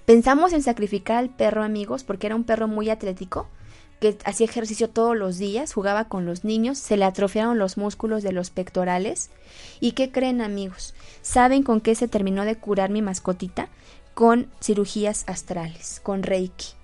Pensamos 0.06 0.52
en 0.52 0.64
sacrificar 0.64 1.18
al 1.18 1.30
perro, 1.30 1.64
amigos, 1.64 2.04
porque 2.04 2.28
era 2.28 2.36
un 2.36 2.44
perro 2.44 2.68
muy 2.68 2.90
atlético, 2.90 3.48
que 4.02 4.18
hacía 4.26 4.48
ejercicio 4.48 4.90
todos 4.90 5.16
los 5.16 5.38
días, 5.38 5.74
jugaba 5.74 6.06
con 6.06 6.26
los 6.26 6.44
niños, 6.44 6.78
se 6.78 6.98
le 6.98 7.06
atrofiaron 7.06 7.58
los 7.58 7.78
músculos 7.78 8.22
de 8.22 8.34
los 8.34 8.50
pectorales. 8.50 9.30
¿Y 9.80 9.94
qué 9.94 10.12
creen 10.12 10.42
amigos? 10.42 10.94
¿Saben 11.22 11.64
con 11.64 11.80
qué 11.80 11.96
se 11.96 12.10
terminó 12.10 12.44
de 12.44 12.58
curar 12.58 12.90
mi 12.90 13.02
mascotita? 13.02 13.70
Con 14.14 14.48
cirugías 14.60 15.24
astrales, 15.28 16.02
con 16.04 16.24
Reiki. 16.24 16.81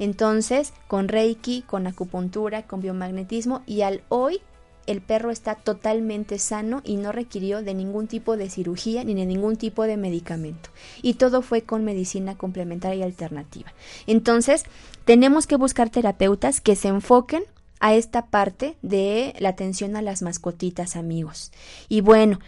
Entonces, 0.00 0.72
con 0.88 1.06
Reiki, 1.06 1.62
con 1.62 1.86
acupuntura, 1.86 2.66
con 2.66 2.80
biomagnetismo 2.80 3.62
y 3.66 3.82
al 3.82 4.02
hoy 4.08 4.40
el 4.86 5.00
perro 5.00 5.30
está 5.30 5.54
totalmente 5.54 6.38
sano 6.40 6.80
y 6.84 6.96
no 6.96 7.12
requirió 7.12 7.62
de 7.62 7.74
ningún 7.74 8.08
tipo 8.08 8.36
de 8.36 8.50
cirugía 8.50 9.04
ni 9.04 9.14
de 9.14 9.26
ningún 9.26 9.56
tipo 9.56 9.84
de 9.84 9.96
medicamento. 9.96 10.70
Y 11.00 11.14
todo 11.14 11.42
fue 11.42 11.62
con 11.62 11.84
medicina 11.84 12.36
complementaria 12.36 12.96
y 12.96 13.02
alternativa. 13.02 13.72
Entonces, 14.08 14.64
tenemos 15.04 15.46
que 15.46 15.54
buscar 15.54 15.90
terapeutas 15.90 16.60
que 16.60 16.74
se 16.74 16.88
enfoquen 16.88 17.44
a 17.78 17.94
esta 17.94 18.26
parte 18.26 18.76
de 18.82 19.34
la 19.38 19.50
atención 19.50 19.96
a 19.96 20.02
las 20.02 20.22
mascotitas, 20.22 20.96
amigos. 20.96 21.52
Y 21.88 22.00
bueno, 22.00 22.40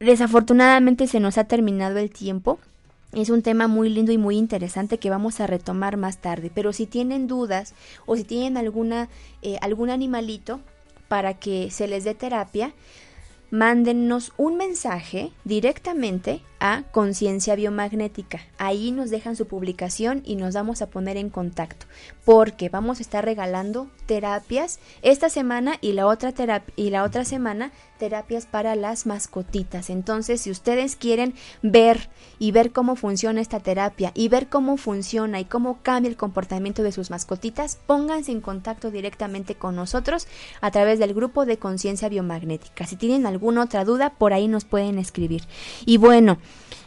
desafortunadamente 0.00 1.06
se 1.06 1.20
nos 1.20 1.36
ha 1.36 1.44
terminado 1.44 1.98
el 1.98 2.10
tiempo. 2.10 2.58
Es 3.12 3.28
un 3.28 3.42
tema 3.42 3.68
muy 3.68 3.90
lindo 3.90 4.10
y 4.10 4.18
muy 4.18 4.38
interesante 4.38 4.98
que 4.98 5.10
vamos 5.10 5.40
a 5.40 5.46
retomar 5.46 5.98
más 5.98 6.18
tarde. 6.18 6.50
Pero 6.54 6.72
si 6.72 6.86
tienen 6.86 7.26
dudas 7.26 7.74
o 8.06 8.16
si 8.16 8.24
tienen 8.24 8.56
alguna, 8.56 9.08
eh, 9.42 9.58
algún 9.60 9.90
animalito, 9.90 10.60
para 11.08 11.34
que 11.34 11.70
se 11.70 11.88
les 11.88 12.04
dé 12.04 12.14
terapia, 12.14 12.72
mándennos 13.50 14.32
un 14.38 14.56
mensaje 14.56 15.30
directamente 15.44 16.40
a 16.62 16.84
Conciencia 16.92 17.56
Biomagnética. 17.56 18.40
Ahí 18.56 18.92
nos 18.92 19.10
dejan 19.10 19.34
su 19.34 19.48
publicación 19.48 20.22
y 20.24 20.36
nos 20.36 20.54
vamos 20.54 20.80
a 20.80 20.86
poner 20.86 21.16
en 21.16 21.28
contacto 21.28 21.86
porque 22.24 22.68
vamos 22.68 23.00
a 23.00 23.02
estar 23.02 23.24
regalando 23.24 23.88
terapias 24.06 24.78
esta 25.02 25.28
semana 25.28 25.76
y 25.80 25.92
la 25.92 26.06
otra 26.06 26.32
y 26.76 26.90
la 26.90 27.02
otra 27.02 27.24
semana 27.24 27.72
terapias 27.98 28.46
para 28.46 28.74
las 28.74 29.06
mascotitas. 29.06 29.90
Entonces, 29.90 30.40
si 30.40 30.50
ustedes 30.50 30.96
quieren 30.96 31.34
ver 31.62 32.10
y 32.38 32.50
ver 32.50 32.72
cómo 32.72 32.96
funciona 32.96 33.40
esta 33.40 33.60
terapia 33.60 34.10
y 34.14 34.28
ver 34.28 34.48
cómo 34.48 34.76
funciona 34.76 35.40
y 35.40 35.44
cómo 35.44 35.78
cambia 35.82 36.10
el 36.10 36.16
comportamiento 36.16 36.82
de 36.82 36.92
sus 36.92 37.10
mascotitas, 37.10 37.78
pónganse 37.86 38.32
en 38.32 38.40
contacto 38.40 38.90
directamente 38.90 39.54
con 39.54 39.76
nosotros 39.76 40.26
a 40.60 40.70
través 40.70 40.98
del 40.98 41.14
grupo 41.14 41.44
de 41.46 41.58
conciencia 41.58 42.08
biomagnética. 42.08 42.86
Si 42.86 42.96
tienen 42.96 43.26
alguna 43.26 43.62
otra 43.62 43.84
duda, 43.84 44.10
por 44.10 44.32
ahí 44.32 44.48
nos 44.48 44.64
pueden 44.64 44.98
escribir. 44.98 45.42
Y 45.86 45.96
bueno, 45.96 46.38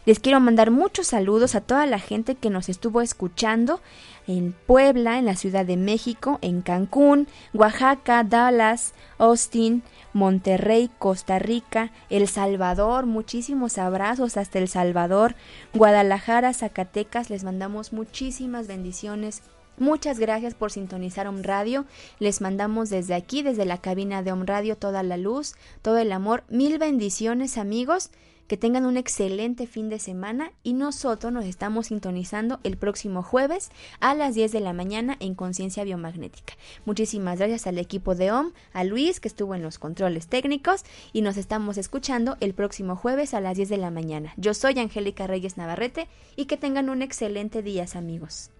les 0.05 0.19
quiero 0.19 0.39
mandar 0.39 0.69
muchos 0.69 1.07
saludos 1.07 1.55
a 1.55 1.61
toda 1.61 1.87
la 1.87 1.97
gente 1.97 2.35
que 2.35 2.51
nos 2.51 2.69
estuvo 2.69 3.01
escuchando 3.01 3.81
en 4.27 4.53
Puebla, 4.53 5.17
en 5.17 5.25
la 5.25 5.35
Ciudad 5.35 5.65
de 5.65 5.77
México, 5.77 6.37
en 6.41 6.61
Cancún, 6.61 7.27
Oaxaca, 7.53 8.23
Dallas, 8.23 8.93
Austin, 9.17 9.81
Monterrey, 10.13 10.91
Costa 10.99 11.39
Rica, 11.39 11.91
El 12.09 12.27
Salvador, 12.27 13.07
muchísimos 13.07 13.79
abrazos 13.79 14.37
hasta 14.37 14.59
El 14.59 14.67
Salvador, 14.67 15.35
Guadalajara, 15.73 16.53
Zacatecas, 16.53 17.31
les 17.31 17.43
mandamos 17.43 17.91
muchísimas 17.91 18.67
bendiciones. 18.67 19.41
Muchas 19.77 20.19
gracias 20.19 20.53
por 20.53 20.71
sintonizar 20.71 21.27
Om 21.27 21.41
Radio. 21.41 21.85
Les 22.19 22.39
mandamos 22.39 22.89
desde 22.89 23.13
aquí, 23.13 23.41
desde 23.41 23.65
la 23.65 23.79
cabina 23.79 24.23
de 24.23 24.31
Om 24.31 24.45
Radio, 24.45 24.77
toda 24.77 25.03
la 25.03 25.17
luz, 25.17 25.55
todo 25.81 25.97
el 25.97 26.13
amor. 26.13 26.43
Mil 26.47 26.77
bendiciones, 26.77 27.57
amigos 27.57 28.11
que 28.47 28.57
tengan 28.57 28.85
un 28.85 28.97
excelente 28.97 29.67
fin 29.67 29.89
de 29.89 29.99
semana 29.99 30.51
y 30.63 30.73
nosotros 30.73 31.31
nos 31.31 31.45
estamos 31.45 31.87
sintonizando 31.87 32.59
el 32.63 32.75
próximo 32.75 33.23
jueves 33.23 33.71
a 33.99 34.13
las 34.13 34.35
10 34.35 34.51
de 34.51 34.59
la 34.59 34.73
mañana 34.73 35.15
en 35.19 35.35
Conciencia 35.35 35.83
Biomagnética. 35.83 36.55
Muchísimas 36.85 37.39
gracias 37.39 37.67
al 37.67 37.77
equipo 37.77 38.15
de 38.15 38.31
OM, 38.31 38.51
a 38.73 38.83
Luis 38.83 39.19
que 39.19 39.29
estuvo 39.29 39.55
en 39.55 39.63
los 39.63 39.79
controles 39.79 40.27
técnicos 40.27 40.83
y 41.13 41.21
nos 41.21 41.37
estamos 41.37 41.77
escuchando 41.77 42.35
el 42.41 42.53
próximo 42.53 42.95
jueves 42.95 43.33
a 43.33 43.39
las 43.39 43.55
10 43.55 43.69
de 43.69 43.77
la 43.77 43.91
mañana. 43.91 44.33
Yo 44.35 44.53
soy 44.53 44.79
Angélica 44.79 45.27
Reyes 45.27 45.55
Navarrete 45.55 46.07
y 46.35 46.45
que 46.45 46.57
tengan 46.57 46.89
un 46.89 47.01
excelente 47.01 47.61
día 47.61 47.85
amigos. 47.93 48.54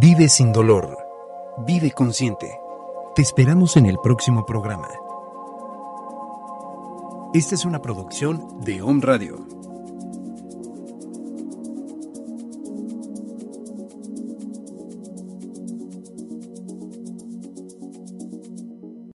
Vive 0.00 0.28
sin 0.28 0.52
dolor. 0.52 0.96
Vive 1.66 1.90
consciente. 1.90 2.58
Te 3.14 3.20
esperamos 3.20 3.76
en 3.76 3.84
el 3.84 3.98
próximo 3.98 4.46
programa. 4.46 4.88
Esta 7.34 7.56
es 7.56 7.66
una 7.66 7.82
producción 7.82 8.60
de 8.62 8.80
Home 8.80 9.02
Radio. 9.02 9.51